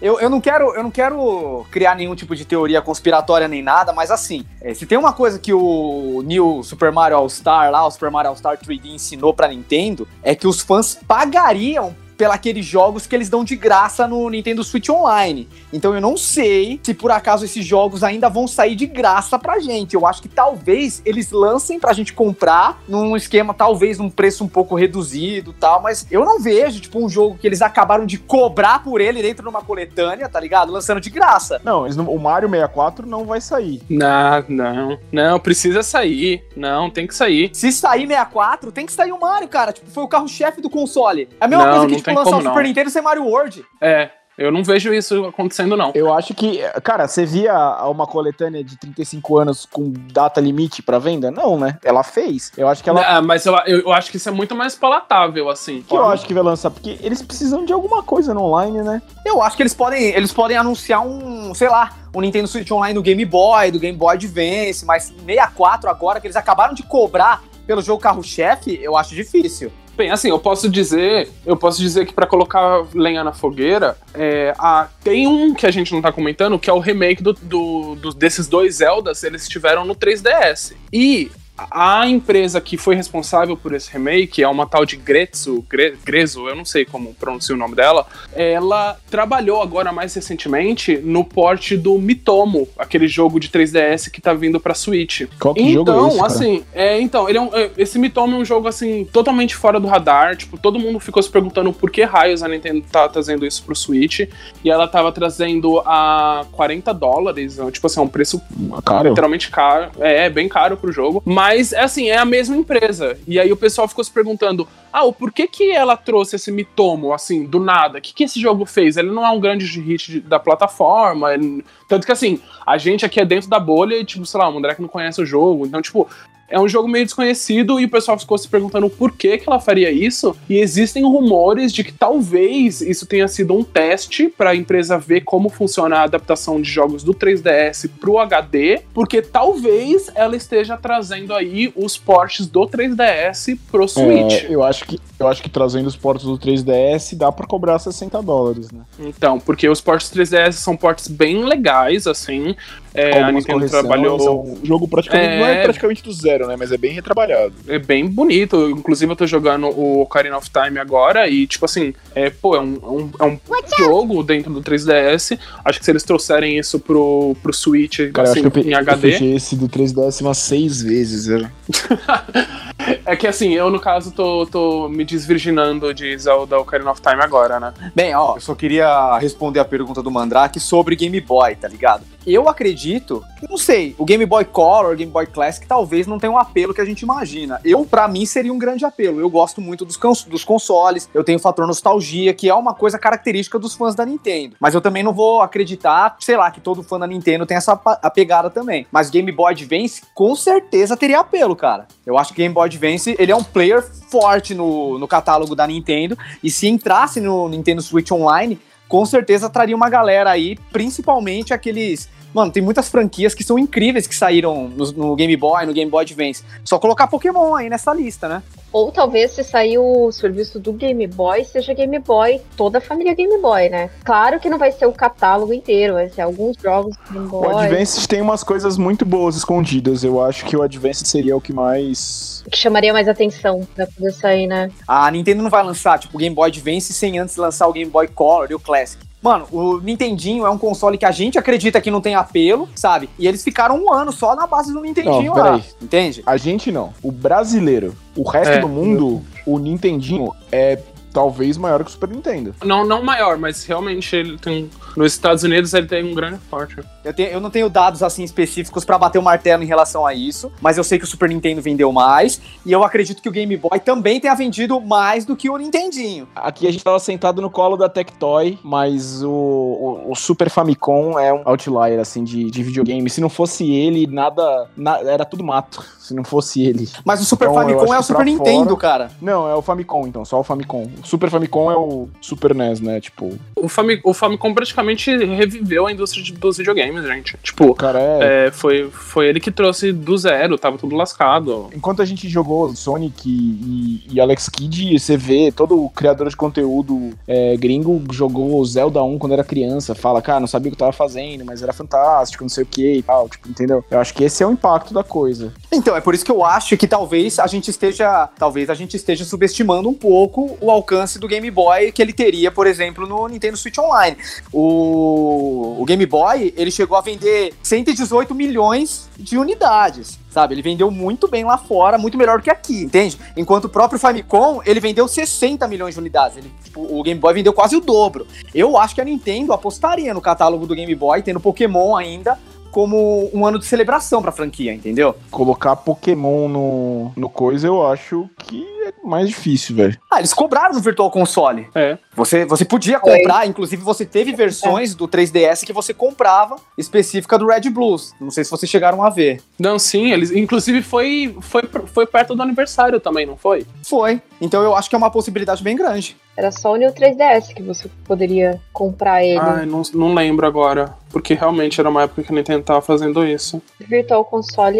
eu, 0.00 0.18
eu, 0.20 0.28
não 0.28 0.40
quero, 0.40 0.74
eu 0.74 0.82
não 0.82 0.90
quero 0.90 1.64
criar 1.70 1.94
nenhum 1.94 2.14
tipo 2.14 2.34
de 2.34 2.44
teoria 2.44 2.82
conspiratória 2.82 3.46
nem 3.46 3.62
nada, 3.62 3.92
mas 3.92 4.10
assim, 4.10 4.44
é, 4.60 4.74
se 4.74 4.86
tem 4.86 4.98
uma 4.98 5.12
coisa 5.12 5.38
que 5.38 5.52
o 5.52 6.22
New 6.24 6.62
Super 6.62 6.90
Mario 6.90 7.16
All-Star 7.16 7.70
lá, 7.70 7.86
o 7.86 7.90
Super 7.90 8.10
Mario 8.10 8.30
All-Star 8.30 8.58
3D 8.58 8.86
ensinou 8.86 9.32
pra 9.32 9.48
Nintendo, 9.48 10.08
é 10.22 10.34
que 10.34 10.46
os 10.46 10.60
fãs 10.60 10.98
pagariam 11.06 11.94
pelos 12.20 12.66
jogos 12.66 13.06
que 13.06 13.14
eles 13.14 13.28
dão 13.28 13.42
de 13.42 13.56
graça 13.56 14.06
no 14.06 14.28
Nintendo 14.28 14.62
Switch 14.62 14.88
Online. 14.88 15.48
Então 15.72 15.94
eu 15.94 16.00
não 16.00 16.16
sei 16.16 16.78
se 16.82 16.92
por 16.92 17.10
acaso 17.10 17.44
esses 17.44 17.64
jogos 17.64 18.02
ainda 18.02 18.28
vão 18.28 18.46
sair 18.46 18.76
de 18.76 18.86
graça 18.86 19.38
pra 19.38 19.58
gente. 19.58 19.94
Eu 19.94 20.06
acho 20.06 20.20
que 20.20 20.28
talvez 20.28 21.00
eles 21.04 21.30
lancem 21.30 21.78
pra 21.78 21.92
gente 21.92 22.12
comprar 22.12 22.82
num 22.86 23.16
esquema, 23.16 23.54
talvez 23.54 23.98
num 23.98 24.10
preço 24.10 24.44
um 24.44 24.48
pouco 24.48 24.74
reduzido 24.74 25.54
tal, 25.58 25.80
mas 25.80 26.06
eu 26.10 26.24
não 26.24 26.40
vejo, 26.40 26.80
tipo, 26.80 27.04
um 27.04 27.08
jogo 27.08 27.38
que 27.38 27.46
eles 27.46 27.62
acabaram 27.62 28.04
de 28.04 28.18
cobrar 28.18 28.82
por 28.82 29.00
ele 29.00 29.22
dentro 29.22 29.42
de 29.42 29.48
uma 29.48 29.62
coletânea, 29.62 30.28
tá 30.28 30.38
ligado? 30.40 30.72
Lançando 30.72 31.00
de 31.00 31.10
graça. 31.10 31.60
Não, 31.64 31.86
o 31.86 32.18
Mario 32.18 32.48
64 32.48 33.06
não 33.06 33.24
vai 33.24 33.40
sair. 33.40 33.82
Não, 33.88 34.44
não, 34.48 34.98
não, 35.10 35.40
precisa 35.40 35.82
sair. 35.82 36.44
Não, 36.54 36.90
tem 36.90 37.06
que 37.06 37.14
sair. 37.14 37.50
Se 37.52 37.72
sair 37.72 38.06
64, 38.06 38.72
tem 38.72 38.86
que 38.86 38.92
sair 38.92 39.12
o 39.12 39.20
Mario, 39.20 39.48
cara. 39.48 39.72
Tipo, 39.72 39.90
foi 39.90 40.02
o 40.02 40.08
carro-chefe 40.08 40.60
do 40.60 40.68
console. 40.68 41.28
É 41.40 41.44
a 41.44 41.48
mesma 41.48 41.64
não, 41.64 41.72
coisa 41.72 41.86
que, 41.86 41.96
tipo, 41.96 42.09
lançar 42.14 42.36
o 42.36 42.42
não. 42.42 42.50
Super 42.50 42.64
Nintendo 42.64 42.90
sem 42.90 43.02
Mario 43.02 43.24
World. 43.24 43.64
É, 43.80 44.10
eu 44.40 44.50
não 44.50 44.64
vejo 44.64 44.94
isso 44.94 45.26
acontecendo, 45.26 45.76
não. 45.76 45.92
Eu 45.94 46.14
acho 46.14 46.32
que, 46.32 46.60
cara, 46.82 47.06
você 47.06 47.26
via 47.26 47.54
uma 47.84 48.06
coletânea 48.06 48.64
de 48.64 48.74
35 48.78 49.38
anos 49.38 49.68
com 49.70 49.92
data 49.92 50.40
limite 50.40 50.82
para 50.82 50.98
venda? 50.98 51.30
Não, 51.30 51.58
né? 51.58 51.78
Ela 51.84 52.02
fez. 52.02 52.50
Eu 52.56 52.66
acho 52.66 52.82
que 52.82 52.88
ela. 52.88 53.02
Ah, 53.06 53.20
mas 53.20 53.44
eu, 53.44 53.54
eu, 53.66 53.92
acho 53.92 54.10
que 54.10 54.16
isso 54.16 54.30
é 54.30 54.32
muito 54.32 54.56
mais 54.56 54.74
palatável, 54.74 55.50
assim. 55.50 55.82
Que 55.82 55.94
eu 55.94 56.08
acho 56.08 56.24
que 56.24 56.32
vai 56.32 56.42
lançar, 56.42 56.70
porque 56.70 56.98
eles 57.02 57.20
precisam 57.20 57.66
de 57.66 57.72
alguma 57.74 58.02
coisa 58.02 58.32
no 58.32 58.44
online, 58.44 58.82
né? 58.82 59.02
Eu 59.26 59.42
acho 59.42 59.58
que 59.58 59.62
eles 59.62 59.74
podem, 59.74 60.04
eles 60.04 60.32
podem 60.32 60.56
anunciar 60.56 61.06
um, 61.06 61.52
sei 61.54 61.68
lá, 61.68 61.90
um 62.14 62.22
Nintendo 62.22 62.48
Switch 62.48 62.70
Online 62.70 62.94
do 62.94 63.02
Game 63.02 63.26
Boy, 63.26 63.70
do 63.70 63.78
Game 63.78 63.98
Boy 63.98 64.14
Advance, 64.14 64.86
mas 64.86 65.12
64 65.26 65.90
agora, 65.90 66.18
que 66.18 66.26
eles 66.26 66.36
acabaram 66.36 66.72
de 66.72 66.82
cobrar 66.82 67.42
pelo 67.66 67.82
jogo 67.82 68.02
carro-chefe, 68.02 68.80
eu 68.82 68.96
acho 68.96 69.14
difícil. 69.14 69.70
Bem, 70.00 70.10
assim, 70.10 70.30
eu 70.30 70.38
posso 70.38 70.66
dizer, 70.66 71.28
eu 71.44 71.54
posso 71.54 71.78
dizer 71.78 72.06
que 72.06 72.14
para 72.14 72.26
colocar 72.26 72.86
lenha 72.94 73.22
na 73.22 73.34
fogueira, 73.34 73.98
é, 74.14 74.54
a, 74.58 74.88
tem 75.04 75.26
um 75.26 75.52
que 75.52 75.66
a 75.66 75.70
gente 75.70 75.92
não 75.92 76.00
tá 76.00 76.10
comentando, 76.10 76.58
que 76.58 76.70
é 76.70 76.72
o 76.72 76.78
remake 76.78 77.22
do, 77.22 77.34
do, 77.34 77.96
do, 77.96 78.14
desses 78.14 78.48
dois 78.48 78.76
Zeldas, 78.76 79.22
eles 79.22 79.42
estiveram 79.42 79.84
no 79.84 79.94
3DS. 79.94 80.72
E 80.90 81.30
a 81.70 82.06
empresa 82.06 82.60
que 82.60 82.76
foi 82.76 82.94
responsável 82.94 83.56
por 83.56 83.74
esse 83.74 83.90
remake 83.92 84.42
é 84.42 84.48
uma 84.48 84.66
tal 84.66 84.84
de 84.84 84.96
Grezzo, 84.96 85.64
Gre 85.68 85.96
Grezzo, 86.04 86.48
eu 86.48 86.54
não 86.54 86.64
sei 86.64 86.84
como 86.84 87.14
pronunciar 87.14 87.56
o 87.56 87.58
nome 87.58 87.74
dela. 87.74 88.06
Ela 88.34 88.98
trabalhou 89.10 89.62
agora 89.62 89.92
mais 89.92 90.14
recentemente 90.14 90.98
no 90.98 91.24
porte 91.24 91.76
do 91.76 91.98
Mitomo, 91.98 92.68
aquele 92.78 93.08
jogo 93.08 93.40
de 93.40 93.48
3DS 93.48 94.10
que 94.10 94.20
tá 94.20 94.32
vindo 94.32 94.60
pra 94.60 94.74
Switch. 94.74 95.22
Qual 95.38 95.54
que 95.54 95.62
então, 95.62 95.84
jogo 95.84 96.08
é 96.08 96.08
esse, 96.08 96.24
assim, 96.24 96.64
é, 96.72 97.00
então, 97.00 97.28
ele 97.28 97.38
é 97.38 97.40
um, 97.40 97.54
é, 97.54 97.70
esse 97.76 97.98
Mitomo 97.98 98.36
é 98.36 98.38
um 98.38 98.44
jogo 98.44 98.68
assim 98.68 99.04
totalmente 99.12 99.56
fora 99.56 99.80
do 99.80 99.86
radar, 99.86 100.36
tipo, 100.36 100.58
todo 100.58 100.78
mundo 100.78 101.00
ficou 101.00 101.22
se 101.22 101.30
perguntando 101.30 101.72
por 101.72 101.90
que 101.90 102.02
raios 102.04 102.42
a 102.42 102.48
Nintendo 102.48 102.84
tá 102.90 103.08
trazendo 103.08 103.46
isso 103.46 103.62
pro 103.64 103.74
Switch, 103.74 104.20
e 104.64 104.70
ela 104.70 104.86
tava 104.86 105.10
trazendo 105.12 105.80
a 105.80 106.44
40 106.52 106.92
dólares, 106.94 107.58
tipo 107.72 107.86
assim, 107.86 108.00
é 108.00 108.02
um 108.02 108.08
preço 108.08 108.40
caro. 108.84 109.08
literalmente 109.08 109.50
caro, 109.50 109.90
é, 109.98 110.26
é 110.26 110.30
bem 110.30 110.48
caro 110.48 110.76
pro 110.76 110.92
jogo, 110.92 111.22
mas 111.24 111.49
mas, 111.50 111.72
é 111.72 111.80
assim, 111.80 112.08
é 112.08 112.16
a 112.16 112.24
mesma 112.24 112.56
empresa. 112.56 113.18
E 113.26 113.40
aí 113.40 113.50
o 113.50 113.56
pessoal 113.56 113.88
ficou 113.88 114.04
se 114.04 114.10
perguntando: 114.10 114.68
ah, 114.92 115.02
o 115.04 115.12
porquê 115.12 115.48
que 115.48 115.72
ela 115.72 115.96
trouxe 115.96 116.36
esse 116.36 116.52
mitomo, 116.52 117.12
assim, 117.12 117.44
do 117.44 117.58
nada? 117.58 117.98
O 117.98 118.00
que, 118.00 118.14
que 118.14 118.22
esse 118.22 118.40
jogo 118.40 118.64
fez? 118.64 118.96
Ele 118.96 119.10
não 119.10 119.26
é 119.26 119.30
um 119.30 119.40
grande 119.40 119.66
hit 119.80 120.12
de, 120.12 120.20
da 120.20 120.38
plataforma. 120.38 121.34
Ele... 121.34 121.64
Tanto 121.88 122.06
que, 122.06 122.12
assim, 122.12 122.40
a 122.64 122.78
gente 122.78 123.04
aqui 123.04 123.18
é 123.18 123.24
dentro 123.24 123.50
da 123.50 123.58
bolha 123.58 123.96
e, 123.96 124.04
tipo, 124.04 124.24
sei 124.24 124.38
lá, 124.38 124.48
o 124.48 124.56
André 124.56 124.76
que 124.76 124.82
não 124.82 124.88
conhece 124.88 125.20
o 125.20 125.26
jogo. 125.26 125.66
Então, 125.66 125.82
tipo, 125.82 126.08
é 126.50 126.58
um 126.58 126.68
jogo 126.68 126.88
meio 126.88 127.04
desconhecido 127.04 127.78
e 127.78 127.84
o 127.84 127.88
pessoal 127.88 128.18
ficou 128.18 128.36
se 128.36 128.48
perguntando 128.48 128.90
por 128.90 129.12
que, 129.12 129.38
que 129.38 129.48
ela 129.48 129.60
faria 129.60 129.90
isso. 129.90 130.36
E 130.48 130.58
existem 130.58 131.04
rumores 131.04 131.72
de 131.72 131.84
que 131.84 131.92
talvez 131.92 132.80
isso 132.80 133.06
tenha 133.06 133.28
sido 133.28 133.54
um 133.54 133.62
teste 133.62 134.28
para 134.28 134.50
a 134.50 134.56
empresa 134.56 134.98
ver 134.98 135.22
como 135.22 135.48
funciona 135.48 135.98
a 135.98 136.02
adaptação 136.02 136.60
de 136.60 136.68
jogos 136.68 137.02
do 137.04 137.14
3DS 137.14 137.88
pro 138.00 138.18
HD, 138.18 138.80
porque 138.92 139.22
talvez 139.22 140.10
ela 140.14 140.36
esteja 140.36 140.76
trazendo 140.76 141.32
aí 141.34 141.72
os 141.76 141.96
portes 141.96 142.46
do 142.46 142.66
3DS 142.66 143.56
pro 143.70 143.86
Switch. 143.86 144.44
É, 144.44 144.46
eu 144.54 144.62
acho 144.62 144.84
que 144.84 144.98
eu 145.20 145.28
acho 145.28 145.42
que 145.42 145.50
trazendo 145.50 145.86
os 145.86 145.96
portes 145.96 146.24
do 146.24 146.38
3DS 146.38 147.14
dá 147.14 147.30
para 147.30 147.46
cobrar 147.46 147.78
60 147.78 148.22
dólares, 148.22 148.70
né? 148.70 148.80
Então, 148.98 149.38
porque 149.38 149.68
os 149.68 149.78
portes 149.80 150.10
3DS 150.10 150.52
são 150.52 150.74
portes 150.76 151.08
bem 151.08 151.44
legais, 151.44 152.06
assim. 152.06 152.56
É, 152.94 153.22
a 153.22 153.30
Nintendo 153.30 153.68
trabalhou. 153.68 154.18
O 154.18 154.58
jogo 154.64 154.88
praticamente 154.88 155.34
É. 155.34 155.38
não 155.38 155.46
é 155.46 155.62
praticamente 155.62 156.02
do 156.02 156.12
zero, 156.12 156.39
né? 156.46 156.56
Mas 156.58 156.72
é 156.72 156.76
bem 156.76 156.92
retrabalhado. 156.92 157.54
É 157.68 157.78
bem 157.78 158.06
bonito. 158.06 158.70
Inclusive, 158.70 159.12
eu 159.12 159.16
tô 159.16 159.26
jogando 159.26 159.66
o 159.68 160.02
Ocarina 160.02 160.36
of 160.36 160.48
Time 160.50 160.78
agora 160.78 161.28
e, 161.28 161.46
tipo 161.46 161.64
assim, 161.64 161.94
é, 162.14 162.30
pô, 162.30 162.56
é 162.56 162.60
um, 162.60 163.10
é 163.18 163.24
um, 163.24 163.34
é 163.34 163.78
jogo 163.78 164.22
dentro 164.22 164.52
do 164.52 164.62
3DS. 164.62 165.38
Acho 165.64 165.78
que 165.78 165.84
se 165.84 165.90
eles 165.90 166.02
trouxerem 166.02 166.58
isso 166.58 166.78
pro, 166.78 167.36
pro 167.42 167.52
Switch, 167.52 168.00
Cara, 168.12 168.28
eu 168.28 168.32
assim, 168.32 168.42
eu, 168.42 168.62
em 168.62 168.72
eu 168.72 168.78
HD. 168.78 169.12
fechei 169.12 169.34
esse 169.34 169.56
do 169.56 169.68
3DS 169.68 170.20
umas 170.20 170.38
seis 170.38 170.82
vezes. 170.82 171.26
né? 171.26 171.50
É 173.04 173.14
que 173.14 173.26
assim, 173.26 173.52
eu 173.54 173.70
no 173.70 173.78
caso 173.78 174.10
tô, 174.10 174.46
tô 174.46 174.88
me 174.88 175.04
desvirginando 175.04 175.92
de 175.92 176.16
Zelda 176.18 176.58
Ocarina 176.58 176.90
of 176.90 177.00
Time 177.00 177.22
agora, 177.22 177.60
né? 177.60 177.72
Bem, 177.94 178.14
ó, 178.14 178.36
eu 178.36 178.40
só 178.40 178.54
queria 178.54 179.18
responder 179.18 179.60
a 179.60 179.64
pergunta 179.64 180.02
do 180.02 180.10
Mandrake 180.10 180.58
sobre 180.58 180.96
Game 180.96 181.20
Boy, 181.20 181.54
tá 181.56 181.68
ligado? 181.68 182.04
Eu 182.26 182.48
acredito, 182.48 183.22
não 183.48 183.56
sei, 183.56 183.94
o 183.98 184.04
Game 184.04 184.24
Boy 184.26 184.44
Color, 184.44 184.96
Game 184.96 185.10
Boy 185.10 185.26
Classic 185.26 185.66
talvez 185.66 186.06
não 186.06 186.18
tenha 186.18 186.29
um 186.30 186.38
apelo 186.38 186.74
que 186.74 186.80
a 186.80 186.84
gente 186.84 187.02
imagina. 187.02 187.60
Eu, 187.64 187.84
pra 187.84 188.08
mim, 188.08 188.24
seria 188.24 188.52
um 188.52 188.58
grande 188.58 188.84
apelo. 188.84 189.20
Eu 189.20 189.28
gosto 189.28 189.60
muito 189.60 189.84
dos, 189.84 189.98
dos 190.24 190.44
consoles, 190.44 191.08
eu 191.12 191.24
tenho 191.24 191.38
o 191.38 191.40
fator 191.40 191.66
nostalgia, 191.66 192.32
que 192.32 192.48
é 192.48 192.54
uma 192.54 192.74
coisa 192.74 192.98
característica 192.98 193.58
dos 193.58 193.74
fãs 193.74 193.94
da 193.94 194.04
Nintendo. 194.06 194.56
Mas 194.60 194.74
eu 194.74 194.80
também 194.80 195.02
não 195.02 195.12
vou 195.12 195.42
acreditar, 195.42 196.16
sei 196.20 196.36
lá, 196.36 196.50
que 196.50 196.60
todo 196.60 196.82
fã 196.82 196.98
da 196.98 197.06
Nintendo 197.06 197.46
tem 197.46 197.56
essa 197.56 197.72
a 197.84 198.10
pegada 198.10 198.50
também. 198.50 198.86
Mas 198.90 199.10
Game 199.10 199.30
Boy 199.32 199.52
Advance 199.52 200.02
com 200.14 200.34
certeza 200.34 200.96
teria 200.96 201.20
apelo, 201.20 201.56
cara. 201.56 201.86
Eu 202.06 202.18
acho 202.18 202.32
que 202.32 202.42
Game 202.42 202.54
Boy 202.54 202.66
Advance, 202.66 203.14
ele 203.18 203.32
é 203.32 203.36
um 203.36 203.44
player 203.44 203.82
forte 204.10 204.54
no, 204.54 204.98
no 204.98 205.06
catálogo 205.06 205.54
da 205.54 205.66
Nintendo, 205.66 206.16
e 206.42 206.50
se 206.50 206.66
entrasse 206.68 207.20
no 207.20 207.48
Nintendo 207.48 207.80
Switch 207.80 208.10
Online, 208.10 208.58
com 208.90 209.06
certeza 209.06 209.48
traria 209.48 209.74
uma 209.74 209.88
galera 209.88 210.30
aí, 210.30 210.58
principalmente 210.72 211.54
aqueles. 211.54 212.08
Mano, 212.34 212.50
tem 212.50 212.62
muitas 212.62 212.88
franquias 212.88 213.34
que 213.34 213.44
são 213.44 213.58
incríveis 213.58 214.06
que 214.06 214.14
saíram 214.14 214.68
no, 214.68 214.92
no 214.92 215.16
Game 215.16 215.36
Boy, 215.36 215.64
no 215.64 215.72
Game 215.72 215.90
Boy 215.90 216.02
Advance. 216.02 216.44
Só 216.64 216.78
colocar 216.78 217.06
Pokémon 217.06 217.54
aí 217.54 217.70
nessa 217.70 217.94
lista, 217.94 218.28
né? 218.28 218.42
Ou 218.72 218.92
talvez 218.92 219.32
se 219.32 219.42
sair 219.42 219.78
o 219.78 220.12
serviço 220.12 220.60
do 220.60 220.72
Game 220.72 221.04
Boy, 221.08 221.44
seja 221.44 221.74
Game 221.74 221.98
Boy, 221.98 222.40
toda 222.56 222.78
a 222.78 222.80
família 222.80 223.14
Game 223.14 223.36
Boy, 223.38 223.68
né? 223.68 223.90
Claro 224.04 224.38
que 224.38 224.48
não 224.48 224.58
vai 224.58 224.70
ser 224.70 224.86
o 224.86 224.92
catálogo 224.92 225.52
inteiro, 225.52 225.94
vai 225.94 226.08
ser 226.08 226.20
alguns 226.20 226.56
jogos 226.56 226.96
do 226.96 227.12
Game 227.12 227.26
O 227.26 227.30
Boy. 227.30 227.64
Advanced 227.64 228.06
tem 228.06 228.20
umas 228.20 228.44
coisas 228.44 228.78
muito 228.78 229.04
boas 229.04 229.34
escondidas. 229.34 230.04
Eu 230.04 230.22
acho 230.22 230.44
que 230.44 230.56
o 230.56 230.62
Advanced 230.62 231.06
seria 231.06 231.36
o 231.36 231.40
que 231.40 231.52
mais. 231.52 232.44
Que 232.48 232.56
chamaria 232.56 232.92
mais 232.92 233.08
atenção 233.08 233.66
pra 233.74 233.88
poder 233.88 234.12
sair, 234.12 234.46
né? 234.46 234.70
A 234.86 235.10
Nintendo 235.10 235.42
não 235.42 235.50
vai 235.50 235.64
lançar, 235.64 235.98
tipo, 235.98 236.16
o 236.16 236.20
Game 236.20 236.34
Boy 236.34 236.48
Advance 236.48 236.92
sem 236.92 237.18
antes 237.18 237.34
lançar 237.36 237.66
o 237.66 237.72
Game 237.72 237.90
Boy 237.90 238.06
Color 238.06 238.52
e 238.52 238.54
o 238.54 238.60
Classic. 238.60 238.79
Mano, 239.22 239.46
o 239.52 239.78
Nintendinho 239.80 240.46
é 240.46 240.50
um 240.50 240.56
console 240.56 240.96
que 240.96 241.04
a 241.04 241.10
gente 241.10 241.38
acredita 241.38 241.80
que 241.80 241.90
não 241.90 242.00
tem 242.00 242.14
apelo, 242.14 242.68
sabe? 242.74 243.08
E 243.18 243.26
eles 243.26 243.44
ficaram 243.44 243.76
um 243.76 243.92
ano 243.92 244.10
só 244.12 244.34
na 244.34 244.46
base 244.46 244.72
do 244.72 244.80
Nintendinho 244.80 245.34
Não, 245.34 245.36
lá. 245.36 245.42
peraí. 245.44 245.64
Entende? 245.82 246.22
A 246.24 246.36
gente 246.38 246.72
não. 246.72 246.94
O 247.02 247.12
brasileiro. 247.12 247.94
O 248.16 248.22
resto 248.26 248.52
É. 248.54 248.58
do 248.60 248.68
mundo, 248.68 249.22
o 249.46 249.58
Nintendinho 249.58 250.32
é 250.50 250.78
talvez 251.12 251.56
maior 251.56 251.82
que 251.84 251.90
o 251.90 251.92
Super 251.92 252.08
Nintendo. 252.08 252.54
Não, 252.64 252.84
não 252.86 253.02
maior, 253.02 253.36
mas 253.38 253.64
realmente 253.64 254.14
ele 254.14 254.38
tem. 254.38 254.70
Nos 254.96 255.12
Estados 255.12 255.42
Unidos 255.42 255.72
ele 255.74 255.86
tem 255.86 256.04
um 256.10 256.14
grande 256.14 256.38
forte. 256.50 256.76
Eu, 257.04 257.14
tenho- 257.14 257.28
eu 257.30 257.40
não 257.40 257.50
tenho 257.50 257.68
dados 257.70 258.02
assim 258.02 258.22
específicos 258.24 258.84
pra 258.84 258.98
bater 258.98 259.18
o 259.18 259.22
martelo 259.22 259.62
em 259.62 259.66
relação 259.66 260.06
a 260.06 260.12
isso, 260.14 260.50
mas 260.60 260.76
eu 260.78 260.84
sei 260.84 260.98
que 260.98 261.04
o 261.04 261.08
Super 261.08 261.28
Nintendo 261.28 261.60
vendeu 261.62 261.92
mais 261.92 262.40
e 262.66 262.72
eu 262.72 262.82
acredito 262.84 263.22
que 263.22 263.28
o 263.28 263.32
Game 263.32 263.56
Boy 263.56 263.78
também 263.80 264.20
tenha 264.20 264.34
vendido 264.34 264.80
mais 264.80 265.24
do 265.24 265.36
que 265.36 265.48
o 265.48 265.56
Nintendinho. 265.56 266.28
Aqui 266.34 266.66
a 266.66 266.72
gente 266.72 266.82
tava 266.84 266.98
sentado 266.98 267.40
no 267.40 267.50
colo 267.50 267.76
da 267.76 267.88
Tectoy, 267.88 268.58
mas 268.62 269.22
o, 269.22 269.30
o, 269.30 270.12
o 270.12 270.14
Super 270.16 270.50
Famicom 270.50 271.18
é 271.18 271.32
um 271.32 271.42
outlier, 271.44 271.98
assim, 272.00 272.22
de, 272.24 272.50
de 272.50 272.62
videogame. 272.62 273.08
Se 273.08 273.20
não 273.20 273.28
fosse 273.28 273.70
ele, 273.72 274.06
nada, 274.06 274.68
na- 274.76 275.00
Era 275.00 275.24
tudo 275.24 275.42
mato, 275.44 275.82
se 276.10 276.14
não 276.14 276.24
fosse 276.24 276.62
ele. 276.62 276.88
Mas 277.04 277.20
o 277.20 277.24
Super 277.24 277.48
Então, 277.48 277.54
Famicom 277.54 277.94
é 277.94 277.98
o 277.98 278.02
Super 278.02 278.24
Nintendo, 278.24 278.64
fora- 278.70 278.76
cara. 278.80 279.10
Não, 279.22 279.48
é 279.48 279.54
o 279.54 279.62
Famicom, 279.62 280.06
então, 280.06 280.24
só 280.24 280.40
o 280.40 280.42
Famicom. 280.42 280.88
O 281.02 281.06
Super 281.06 281.30
Famicom 281.30 281.70
é 281.70 281.76
o 281.76 282.08
Super 282.20 282.54
NES, 282.54 282.80
né? 282.80 283.00
Tipo, 283.00 283.38
O, 283.56 283.68
Fami, 283.68 284.00
o 284.04 284.12
Famicom 284.12 284.52
praticamente 284.52 285.16
reviveu 285.24 285.86
a 285.86 285.92
indústria 285.92 286.24
dos 286.34 286.58
videogames, 286.58 287.04
gente. 287.04 287.36
Tipo, 287.42 287.66
o 287.66 287.74
cara 287.74 288.00
é. 288.00 288.46
é, 288.46 288.50
foi, 288.50 288.90
foi 288.90 289.28
ele 289.28 289.38
que 289.40 289.50
trouxe 289.52 289.92
do 289.92 290.16
zero, 290.18 290.58
tava 290.58 290.76
tudo 290.76 290.96
lascado. 290.96 291.68
Enquanto 291.74 292.02
a 292.02 292.04
gente 292.04 292.28
jogou 292.28 292.74
Sonic 292.74 293.28
e, 293.28 294.04
e 294.12 294.20
Alex 294.20 294.48
Kidd, 294.48 294.98
você 294.98 295.16
vê 295.16 295.52
todo 295.52 295.84
o 295.84 295.88
criador 295.90 296.28
de 296.28 296.36
conteúdo 296.36 297.10
é, 297.28 297.56
gringo 297.56 298.02
jogou 298.12 298.64
Zelda 298.64 299.02
1 299.02 299.18
quando 299.18 299.32
era 299.32 299.44
criança, 299.44 299.94
fala, 299.94 300.20
cara, 300.20 300.40
não 300.40 300.46
sabia 300.48 300.68
o 300.68 300.74
que 300.74 300.82
eu 300.82 300.86
tava 300.86 300.92
fazendo, 300.92 301.44
mas 301.44 301.62
era 301.62 301.72
fantástico, 301.72 302.42
não 302.42 302.48
sei 302.48 302.64
o 302.64 302.66
que 302.66 302.94
e 302.96 303.02
tal, 303.02 303.28
tipo, 303.28 303.48
entendeu? 303.48 303.84
Eu 303.90 304.00
acho 304.00 304.12
que 304.14 304.24
esse 304.24 304.42
é 304.42 304.46
o 304.46 304.50
impacto 304.52 304.92
da 304.92 305.04
coisa. 305.04 305.52
Então, 305.72 305.94
é 306.00 306.02
por 306.02 306.14
isso 306.14 306.24
que 306.24 306.32
eu 306.32 306.42
acho 306.42 306.76
que 306.78 306.88
talvez 306.88 307.38
a 307.38 307.46
gente 307.46 307.70
esteja, 307.70 308.26
talvez 308.38 308.70
a 308.70 308.74
gente 308.74 308.96
esteja 308.96 309.22
subestimando 309.22 309.86
um 309.86 309.92
pouco 309.92 310.56
o 310.58 310.70
alcance 310.70 311.18
do 311.18 311.28
Game 311.28 311.50
Boy 311.50 311.92
que 311.92 312.00
ele 312.00 312.12
teria, 312.12 312.50
por 312.50 312.66
exemplo, 312.66 313.06
no 313.06 313.28
Nintendo 313.28 313.56
Switch 313.56 313.76
Online. 313.76 314.16
O, 314.50 315.76
o 315.78 315.84
Game 315.84 316.04
Boy, 316.06 316.54
ele 316.56 316.70
chegou 316.70 316.96
a 316.96 317.02
vender 317.02 317.52
118 317.62 318.34
milhões 318.34 319.10
de 319.18 319.36
unidades, 319.36 320.18
sabe? 320.30 320.54
Ele 320.54 320.62
vendeu 320.62 320.90
muito 320.90 321.28
bem 321.28 321.44
lá 321.44 321.58
fora, 321.58 321.98
muito 321.98 322.16
melhor 322.16 322.38
do 322.38 322.44
que 322.44 322.50
aqui, 322.50 322.82
entende? 322.82 323.18
Enquanto 323.36 323.66
o 323.66 323.68
próprio 323.68 323.98
Famicom, 324.00 324.62
ele 324.64 324.80
vendeu 324.80 325.06
60 325.06 325.68
milhões 325.68 325.94
de 325.94 326.00
unidades. 326.00 326.38
Ele, 326.38 326.50
tipo, 326.64 326.80
o 326.80 327.02
Game 327.02 327.20
Boy 327.20 327.34
vendeu 327.34 327.52
quase 327.52 327.76
o 327.76 327.80
dobro. 327.80 328.26
Eu 328.54 328.78
acho 328.78 328.94
que 328.94 329.00
a 329.02 329.04
Nintendo 329.04 329.52
apostaria 329.52 330.14
no 330.14 330.20
catálogo 330.20 330.66
do 330.66 330.74
Game 330.74 330.94
Boy, 330.94 331.20
tendo 331.22 331.40
Pokémon 331.40 331.94
ainda, 331.94 332.38
como 332.70 333.30
um 333.34 333.44
ano 333.46 333.58
de 333.58 333.66
celebração 333.66 334.22
pra 334.22 334.32
franquia, 334.32 334.72
entendeu? 334.72 335.14
Colocar 335.30 335.76
Pokémon 335.76 336.48
no, 336.48 337.12
no 337.16 337.28
coisa, 337.28 337.66
eu 337.66 337.86
acho 337.86 338.28
que 338.38 338.64
é 338.82 338.92
mais 339.04 339.28
difícil, 339.28 339.76
velho. 339.76 339.98
Ah, 340.10 340.18
eles 340.18 340.32
cobraram 340.32 340.74
no 340.74 340.80
Virtual 340.80 341.10
Console. 341.10 341.68
É. 341.74 341.98
Você, 342.14 342.44
você 342.44 342.64
podia 342.64 342.98
comprar, 342.98 343.46
inclusive 343.46 343.82
você 343.82 344.04
teve 344.04 344.32
versões 344.32 344.94
do 344.94 345.06
3DS 345.06 345.64
que 345.64 345.72
você 345.72 345.92
comprava 345.94 346.56
específica 346.76 347.38
do 347.38 347.46
Red 347.46 347.68
Blues. 347.70 348.14
Não 348.20 348.30
sei 348.30 348.44
se 348.44 348.50
vocês 348.50 348.70
chegaram 348.70 349.02
a 349.02 349.10
ver. 349.10 349.42
Não, 349.58 349.78
sim, 349.78 350.12
eles. 350.12 350.30
Inclusive 350.30 350.82
foi, 350.82 351.36
foi, 351.40 351.62
foi 351.86 352.06
perto 352.06 352.34
do 352.34 352.42
aniversário 352.42 353.00
também, 353.00 353.26
não 353.26 353.36
foi? 353.36 353.66
Foi. 353.82 354.20
Então 354.40 354.62
eu 354.62 354.74
acho 354.74 354.88
que 354.88 354.94
é 354.94 354.98
uma 354.98 355.10
possibilidade 355.10 355.62
bem 355.62 355.76
grande. 355.76 356.16
Era 356.36 356.50
só 356.50 356.72
o 356.72 356.76
New 356.76 356.90
3DS 356.92 357.52
que 357.54 357.62
você 357.62 357.88
poderia 358.04 358.60
comprar 358.72 359.22
ele. 359.22 359.38
Ai, 359.38 359.66
não, 359.66 359.82
não 359.92 360.14
lembro 360.14 360.46
agora. 360.46 360.94
Porque 361.10 361.34
realmente 361.34 361.80
era 361.80 361.90
uma 361.90 362.04
época 362.04 362.22
que 362.22 362.32
a 362.32 362.34
Nintendo 362.34 362.64
tava 362.64 362.80
fazendo 362.80 363.26
isso. 363.26 363.60
O 363.80 363.84
Virtual 363.86 364.24
Console, 364.24 364.78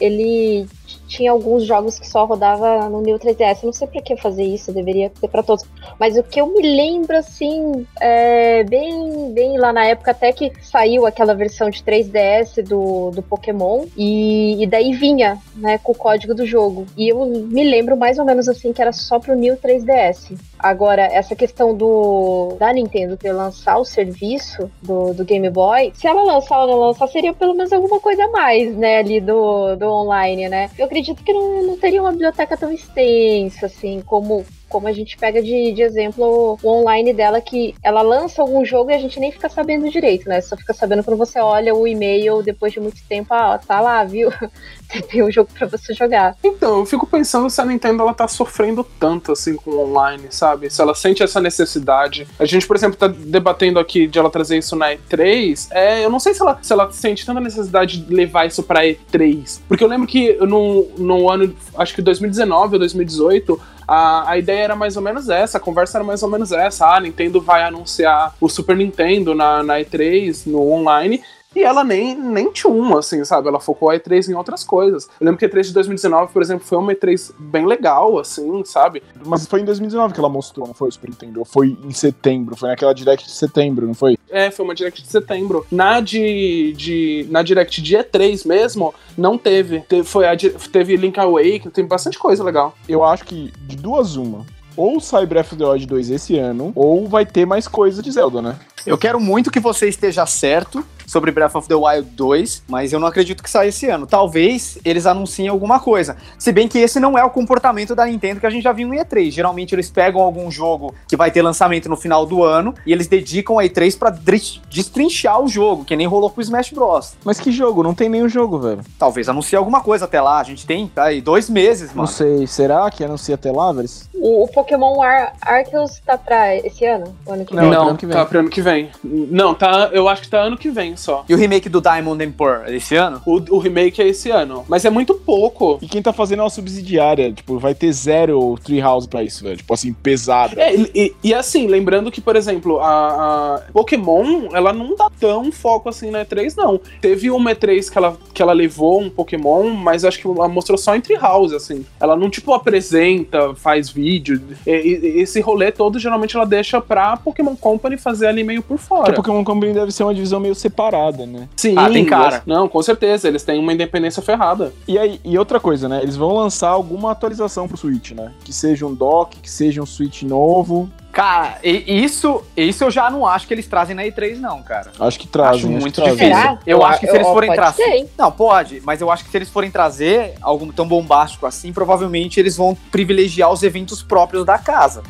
ele 0.00 0.66
tinha 1.08 1.32
alguns 1.32 1.64
jogos 1.64 1.98
que 1.98 2.06
só 2.06 2.24
rodava 2.24 2.88
no 2.88 3.00
New 3.00 3.18
3DS. 3.18 3.62
Eu 3.62 3.66
não 3.66 3.72
sei 3.72 3.88
pra 3.88 4.02
que 4.02 4.16
fazer 4.16 4.44
isso, 4.44 4.72
deveria 4.72 5.10
ter 5.10 5.28
pra 5.28 5.42
todos. 5.42 5.64
Mas 5.98 6.16
o 6.16 6.22
que 6.22 6.40
eu 6.40 6.46
me 6.46 6.62
lembro, 6.62 7.16
assim, 7.16 7.86
é 8.00 8.62
bem, 8.64 9.32
bem 9.32 9.58
lá 9.58 9.72
na 9.72 9.86
época, 9.86 10.10
até 10.10 10.30
que 10.32 10.52
saiu 10.62 11.06
aquela 11.06 11.34
versão 11.34 11.70
de 11.70 11.82
3DS 11.82 12.62
do, 12.62 13.10
do 13.10 13.22
Pokémon, 13.22 13.86
e, 13.96 14.62
e 14.62 14.66
daí 14.66 14.92
vinha, 14.92 15.38
né, 15.56 15.78
com 15.78 15.92
o 15.92 15.94
código 15.94 16.34
do 16.34 16.46
jogo. 16.46 16.86
E 16.96 17.08
eu 17.08 17.24
me 17.24 17.64
lembro 17.64 17.96
mais 17.96 18.18
ou 18.18 18.24
menos 18.24 18.48
assim 18.48 18.72
que 18.72 18.82
era 18.82 18.92
só 18.92 19.18
pro 19.18 19.34
New 19.34 19.56
3DS. 19.56 20.38
Agora, 20.58 21.02
essa 21.02 21.34
questão 21.34 21.74
do 21.74 22.56
da 22.58 22.72
Nintendo 22.72 23.16
ter 23.16 23.32
lançar 23.32 23.78
o 23.78 23.84
serviço 23.84 24.70
do, 24.82 25.14
do 25.14 25.24
Game 25.24 25.48
Boy, 25.48 25.92
se 25.94 26.06
ela 26.06 26.22
lançar 26.22 26.60
ou 26.60 26.66
não 26.66 26.78
lançar, 26.78 27.06
seria 27.08 27.32
pelo 27.32 27.54
menos 27.54 27.72
alguma 27.72 28.00
coisa 28.00 28.24
a 28.24 28.28
mais, 28.28 28.76
né, 28.76 28.98
ali 28.98 29.20
do, 29.20 29.76
do 29.76 29.86
online, 29.86 30.48
né? 30.48 30.70
Eu 30.76 30.88
acredito 30.98 31.22
que 31.22 31.32
não, 31.32 31.62
não 31.62 31.78
teria 31.78 32.02
uma 32.02 32.10
biblioteca 32.10 32.56
tão 32.56 32.72
extensa, 32.72 33.66
assim, 33.66 34.02
como 34.04 34.44
como 34.68 34.86
a 34.88 34.92
gente 34.92 35.16
pega 35.16 35.42
de, 35.42 35.72
de 35.72 35.82
exemplo 35.82 36.58
o 36.62 36.68
online 36.68 37.12
dela, 37.12 37.40
que 37.40 37.74
ela 37.82 38.02
lança 38.02 38.42
algum 38.42 38.64
jogo 38.64 38.90
e 38.90 38.94
a 38.94 38.98
gente 38.98 39.18
nem 39.18 39.32
fica 39.32 39.48
sabendo 39.48 39.90
direito, 39.90 40.28
né? 40.28 40.40
Só 40.40 40.56
fica 40.56 40.74
sabendo 40.74 41.02
quando 41.02 41.16
você 41.16 41.40
olha 41.40 41.74
o 41.74 41.86
e-mail 41.86 42.42
depois 42.42 42.72
de 42.72 42.80
muito 42.80 43.02
tempo, 43.08 43.32
ah, 43.32 43.58
tá 43.58 43.80
lá, 43.80 44.04
viu? 44.04 44.30
Tem 45.10 45.22
um 45.22 45.30
jogo 45.30 45.50
pra 45.52 45.66
você 45.66 45.92
jogar. 45.92 46.34
Então, 46.42 46.78
eu 46.78 46.86
fico 46.86 47.06
pensando 47.06 47.50
se 47.50 47.60
a 47.60 47.64
Nintendo 47.64 48.02
ela 48.02 48.14
tá 48.14 48.26
sofrendo 48.26 48.82
tanto 48.98 49.32
assim 49.32 49.54
com 49.54 49.70
o 49.70 49.80
online, 49.84 50.28
sabe? 50.30 50.70
Se 50.70 50.80
ela 50.80 50.94
sente 50.94 51.22
essa 51.22 51.40
necessidade. 51.40 52.26
A 52.38 52.46
gente, 52.46 52.66
por 52.66 52.74
exemplo, 52.74 52.96
tá 52.96 53.06
debatendo 53.06 53.78
aqui 53.78 54.06
de 54.06 54.18
ela 54.18 54.30
trazer 54.30 54.56
isso 54.56 54.74
na 54.74 54.94
E3. 54.94 55.68
É, 55.70 56.04
eu 56.04 56.10
não 56.10 56.18
sei 56.18 56.32
se 56.32 56.40
ela, 56.40 56.58
se 56.62 56.72
ela 56.72 56.90
sente 56.90 57.26
tanta 57.26 57.40
necessidade 57.40 57.98
de 57.98 58.14
levar 58.14 58.46
isso 58.46 58.62
pra 58.62 58.82
E3. 58.82 59.60
Porque 59.68 59.84
eu 59.84 59.88
lembro 59.88 60.06
que 60.06 60.34
no, 60.46 60.88
no 60.96 61.30
ano, 61.30 61.54
acho 61.76 61.94
que 61.94 62.00
2019 62.00 62.74
ou 62.74 62.78
2018, 62.78 63.60
a, 63.88 64.32
a 64.32 64.38
ideia 64.38 64.64
era 64.64 64.76
mais 64.76 64.98
ou 64.98 65.02
menos 65.02 65.30
essa, 65.30 65.56
a 65.56 65.60
conversa 65.60 65.96
era 65.96 66.04
mais 66.04 66.22
ou 66.22 66.28
menos 66.28 66.52
essa. 66.52 66.84
Ah, 66.84 66.96
a 66.96 67.00
Nintendo 67.00 67.40
vai 67.40 67.62
anunciar 67.62 68.34
o 68.38 68.46
Super 68.46 68.76
Nintendo 68.76 69.34
na, 69.34 69.62
na 69.62 69.80
E3, 69.80 70.46
no 70.46 70.70
online. 70.70 71.22
E 71.56 71.62
ela 71.62 71.82
nem, 71.82 72.14
nem 72.14 72.50
tchum, 72.52 72.96
assim, 72.96 73.24
sabe? 73.24 73.48
Ela 73.48 73.60
focou 73.60 73.90
a 73.90 73.96
E3 73.96 74.28
em 74.28 74.34
outras 74.34 74.62
coisas. 74.62 75.08
Eu 75.20 75.24
lembro 75.24 75.38
que 75.38 75.44
a 75.44 75.48
E3 75.48 75.62
de 75.62 75.72
2019, 75.72 76.32
por 76.32 76.42
exemplo, 76.42 76.66
foi 76.66 76.78
uma 76.78 76.94
E3 76.94 77.32
bem 77.38 77.66
legal, 77.66 78.18
assim, 78.18 78.62
sabe? 78.64 79.02
Mas 79.24 79.46
foi 79.46 79.60
em 79.60 79.64
2019 79.64 80.12
que 80.12 80.20
ela 80.20 80.28
mostrou, 80.28 80.66
não 80.66 80.74
foi 80.74 80.88
o 80.88 80.92
Super 80.92 81.10
Nintendo? 81.10 81.44
Foi 81.44 81.76
em 81.82 81.90
setembro? 81.92 82.56
Foi 82.56 82.68
naquela 82.68 82.94
Direct 82.94 83.26
de 83.26 83.32
setembro, 83.32 83.86
não 83.86 83.94
foi? 83.94 84.18
É, 84.28 84.50
foi 84.50 84.64
uma 84.64 84.74
Direct 84.74 85.02
de 85.02 85.08
setembro. 85.08 85.66
Na 85.70 86.00
de, 86.00 86.74
de 86.76 87.26
na 87.30 87.42
Direct 87.42 87.80
de 87.80 87.96
E3 87.96 88.46
mesmo, 88.46 88.94
não 89.16 89.38
teve. 89.38 89.80
Teve, 89.80 90.04
foi 90.04 90.26
a, 90.26 90.36
teve 90.36 90.96
Link 90.96 91.18
Awake, 91.18 91.70
tem 91.70 91.84
bastante 91.84 92.18
coisa 92.18 92.44
legal. 92.44 92.74
Eu 92.88 93.02
acho 93.02 93.24
que 93.24 93.52
de 93.62 93.76
duas 93.76 94.16
uma. 94.16 94.44
Ou 94.76 95.00
sai 95.00 95.26
Breath 95.26 95.46
of 95.46 95.56
the 95.56 95.64
Wild 95.66 95.86
2 95.86 96.10
esse 96.10 96.38
ano, 96.38 96.70
ou 96.72 97.08
vai 97.08 97.26
ter 97.26 97.44
mais 97.44 97.66
coisa 97.66 98.00
de 98.00 98.12
Zelda, 98.12 98.40
né? 98.40 98.56
Eu 98.86 98.96
quero 98.98 99.20
muito 99.20 99.50
que 99.50 99.60
você 99.60 99.88
esteja 99.88 100.24
certo 100.26 100.84
sobre 101.06 101.30
Breath 101.32 101.54
of 101.54 101.66
the 101.66 101.74
Wild 101.74 102.10
2, 102.10 102.64
mas 102.68 102.92
eu 102.92 103.00
não 103.00 103.08
acredito 103.08 103.42
que 103.42 103.48
saia 103.48 103.68
esse 103.68 103.86
ano. 103.88 104.06
Talvez 104.06 104.76
eles 104.84 105.06
anunciem 105.06 105.48
alguma 105.48 105.80
coisa. 105.80 106.16
Se 106.38 106.52
bem 106.52 106.68
que 106.68 106.78
esse 106.78 107.00
não 107.00 107.16
é 107.16 107.24
o 107.24 107.30
comportamento 107.30 107.94
da 107.94 108.04
Nintendo 108.04 108.40
que 108.40 108.46
a 108.46 108.50
gente 108.50 108.62
já 108.62 108.72
viu 108.72 108.92
em 108.92 108.98
E3. 108.98 109.30
Geralmente 109.30 109.74
eles 109.74 109.90
pegam 109.90 110.20
algum 110.20 110.50
jogo 110.50 110.94
que 111.08 111.16
vai 111.16 111.30
ter 111.30 111.40
lançamento 111.40 111.88
no 111.88 111.96
final 111.96 112.26
do 112.26 112.44
ano 112.44 112.74
e 112.84 112.92
eles 112.92 113.06
dedicam 113.06 113.58
a 113.58 113.62
E3 113.64 113.98
pra 113.98 114.10
dri- 114.10 114.60
destrinchar 114.68 115.40
o 115.40 115.48
jogo, 115.48 115.82
que 115.84 115.96
nem 115.96 116.06
rolou 116.06 116.28
com 116.28 116.40
o 116.40 116.44
Smash 116.44 116.70
Bros. 116.72 117.14
Mas 117.24 117.40
que 117.40 117.50
jogo? 117.50 117.82
Não 117.82 117.94
tem 117.94 118.10
nenhum 118.10 118.28
jogo, 118.28 118.58
velho. 118.58 118.80
Talvez 118.98 119.30
anuncie 119.30 119.56
alguma 119.56 119.80
coisa 119.80 120.04
até 120.04 120.20
lá. 120.20 120.38
A 120.40 120.44
gente 120.44 120.66
tem 120.66 120.88
tá 120.88 121.04
aí 121.04 121.22
dois 121.22 121.48
meses, 121.48 121.88
Não 121.88 121.96
mano. 122.04 122.08
sei. 122.08 122.46
Será 122.46 122.90
que 122.90 123.02
anuncia 123.02 123.34
até 123.34 123.50
lá, 123.50 123.72
velho? 123.72 123.88
O, 124.14 124.44
o 124.44 124.48
Pokémon 124.48 125.00
Ar 125.00 125.32
Arceus 125.40 126.00
tá 126.04 126.18
pra 126.18 126.54
esse 126.56 126.84
ano? 126.84 127.16
Ano 127.26 127.46
que 127.46 127.54
vem? 127.54 127.64
Não, 127.64 127.70
Não, 127.70 127.80
pro 127.80 127.88
ano 127.88 127.98
que 127.98 128.06
vem. 128.06 128.16
tá 128.16 128.26
pro 128.26 128.38
ano 128.40 128.50
que 128.50 128.60
vem. 128.60 128.67
Não, 129.04 129.54
tá. 129.54 129.90
Eu 129.92 130.08
acho 130.08 130.22
que 130.22 130.28
tá 130.28 130.40
ano 130.40 130.56
que 130.56 130.70
vem 130.70 130.96
só. 130.96 131.24
E 131.28 131.34
o 131.34 131.36
remake 131.36 131.68
do 131.68 131.80
Diamond 131.80 132.22
and 132.24 132.32
Pearl 132.32 132.64
é 132.64 132.76
esse 132.76 132.94
ano? 132.96 133.20
O, 133.26 133.34
o 133.56 133.58
remake 133.58 134.00
é 134.02 134.08
esse 134.08 134.30
ano. 134.30 134.64
Mas 134.68 134.84
é 134.84 134.90
muito 134.90 135.14
pouco. 135.14 135.78
E 135.82 135.86
quem 135.88 136.02
tá 136.02 136.12
fazendo 136.12 136.40
é 136.40 136.42
uma 136.44 136.50
subsidiária. 136.50 137.32
Tipo, 137.32 137.58
vai 137.58 137.74
ter 137.74 137.92
zero 137.92 138.56
Treehouse 138.62 139.08
pra 139.08 139.22
isso, 139.22 139.44
velho. 139.44 139.56
Tipo 139.56 139.74
assim, 139.74 139.92
pesada. 139.92 140.60
É, 140.60 140.74
e, 140.74 140.90
e- 140.94 141.14
e 141.24 141.34
assim, 141.34 141.66
lembrando 141.66 142.10
que, 142.10 142.20
por 142.20 142.36
exemplo, 142.36 142.80
a, 142.80 143.56
a 143.56 143.60
Pokémon, 143.72 144.48
ela 144.52 144.72
não 144.72 144.94
dá 144.96 145.10
tão 145.18 145.50
foco 145.52 145.88
assim 145.88 146.10
na 146.10 146.24
E3, 146.24 146.54
não. 146.56 146.80
Teve 147.00 147.30
uma 147.30 147.52
E3 147.54 147.90
que 147.90 147.98
ela, 147.98 148.16
que 148.34 148.42
ela 148.42 148.52
levou 148.52 149.00
um 149.00 149.10
Pokémon, 149.10 149.70
mas 149.70 150.04
acho 150.04 150.18
que 150.20 150.26
ela 150.26 150.48
mostrou 150.48 150.76
só 150.78 150.94
em 150.94 151.00
Treehouse, 151.00 151.54
assim. 151.54 151.84
Ela 152.00 152.16
não, 152.16 152.28
tipo, 152.30 152.52
apresenta, 152.52 153.54
faz 153.54 153.88
vídeo. 153.90 154.40
E- 154.66 154.70
e- 154.70 155.20
esse 155.20 155.40
rolê 155.40 155.70
todo, 155.72 155.98
geralmente, 155.98 156.36
ela 156.36 156.46
deixa 156.46 156.80
pra 156.80 157.16
Pokémon 157.16 157.54
Company 157.56 157.96
fazer 157.96 158.26
ali 158.26 158.44
meio 158.44 158.57
por 158.60 158.76
Porque 158.78 158.84
fora. 158.88 159.10
a 159.12 159.14
Pokémon 159.14 159.44
Company 159.44 159.72
deve 159.72 159.92
ser 159.92 160.02
uma 160.04 160.14
divisão 160.14 160.40
meio 160.40 160.54
separada, 160.54 161.26
né? 161.26 161.48
Sim, 161.56 161.74
Ah, 161.76 161.88
tem 161.90 162.04
cara. 162.04 162.42
Não, 162.46 162.68
com 162.68 162.82
certeza, 162.82 163.28
eles 163.28 163.42
têm 163.42 163.58
uma 163.58 163.72
independência 163.72 164.22
ferrada. 164.22 164.72
E 164.86 164.98
aí, 164.98 165.20
e 165.24 165.38
outra 165.38 165.58
coisa, 165.60 165.88
né? 165.88 166.00
Eles 166.02 166.16
vão 166.16 166.34
lançar 166.34 166.68
alguma 166.70 167.12
atualização 167.12 167.66
pro 167.68 167.76
Switch, 167.76 168.12
né? 168.12 168.32
Que 168.44 168.52
seja 168.52 168.86
um 168.86 168.94
dock, 168.94 169.36
que 169.40 169.50
seja 169.50 169.82
um 169.82 169.86
Switch 169.86 170.22
novo. 170.22 170.88
Cara, 171.10 171.58
e- 171.64 172.04
isso, 172.04 172.42
isso 172.56 172.84
eu 172.84 172.90
já 172.90 173.10
não 173.10 173.26
acho 173.26 173.46
que 173.48 173.54
eles 173.54 173.66
trazem 173.66 173.96
na 173.96 174.04
E3, 174.04 174.38
não, 174.38 174.62
cara. 174.62 174.92
Acho 175.00 175.18
que 175.18 175.26
trazem. 175.26 175.56
acho 175.60 175.66
acho 175.68 175.80
muito 175.80 175.94
que 175.94 176.00
trazem. 176.02 176.16
difícil. 176.28 176.36
Será? 176.42 176.58
Eu, 176.66 176.78
Eu 176.78 176.84
acho 176.84 177.00
que 177.00 177.06
se 177.06 177.12
eu- 177.12 177.16
eles 177.16 177.28
forem 177.28 177.52
trazer. 177.52 178.08
Não, 178.16 178.30
pode, 178.30 178.80
mas 178.84 179.00
eu 179.00 179.10
acho 179.10 179.24
que 179.24 179.30
se 179.30 179.36
eles 179.36 179.48
forem 179.48 179.70
trazer 179.70 180.34
algo 180.40 180.70
tão 180.72 180.86
bombástico 180.86 181.44
assim, 181.46 181.72
provavelmente 181.72 182.38
eles 182.38 182.56
vão 182.56 182.76
privilegiar 182.92 183.50
os 183.50 183.62
eventos 183.64 184.00
próprios 184.02 184.44
da 184.44 184.58
casa. 184.58 185.02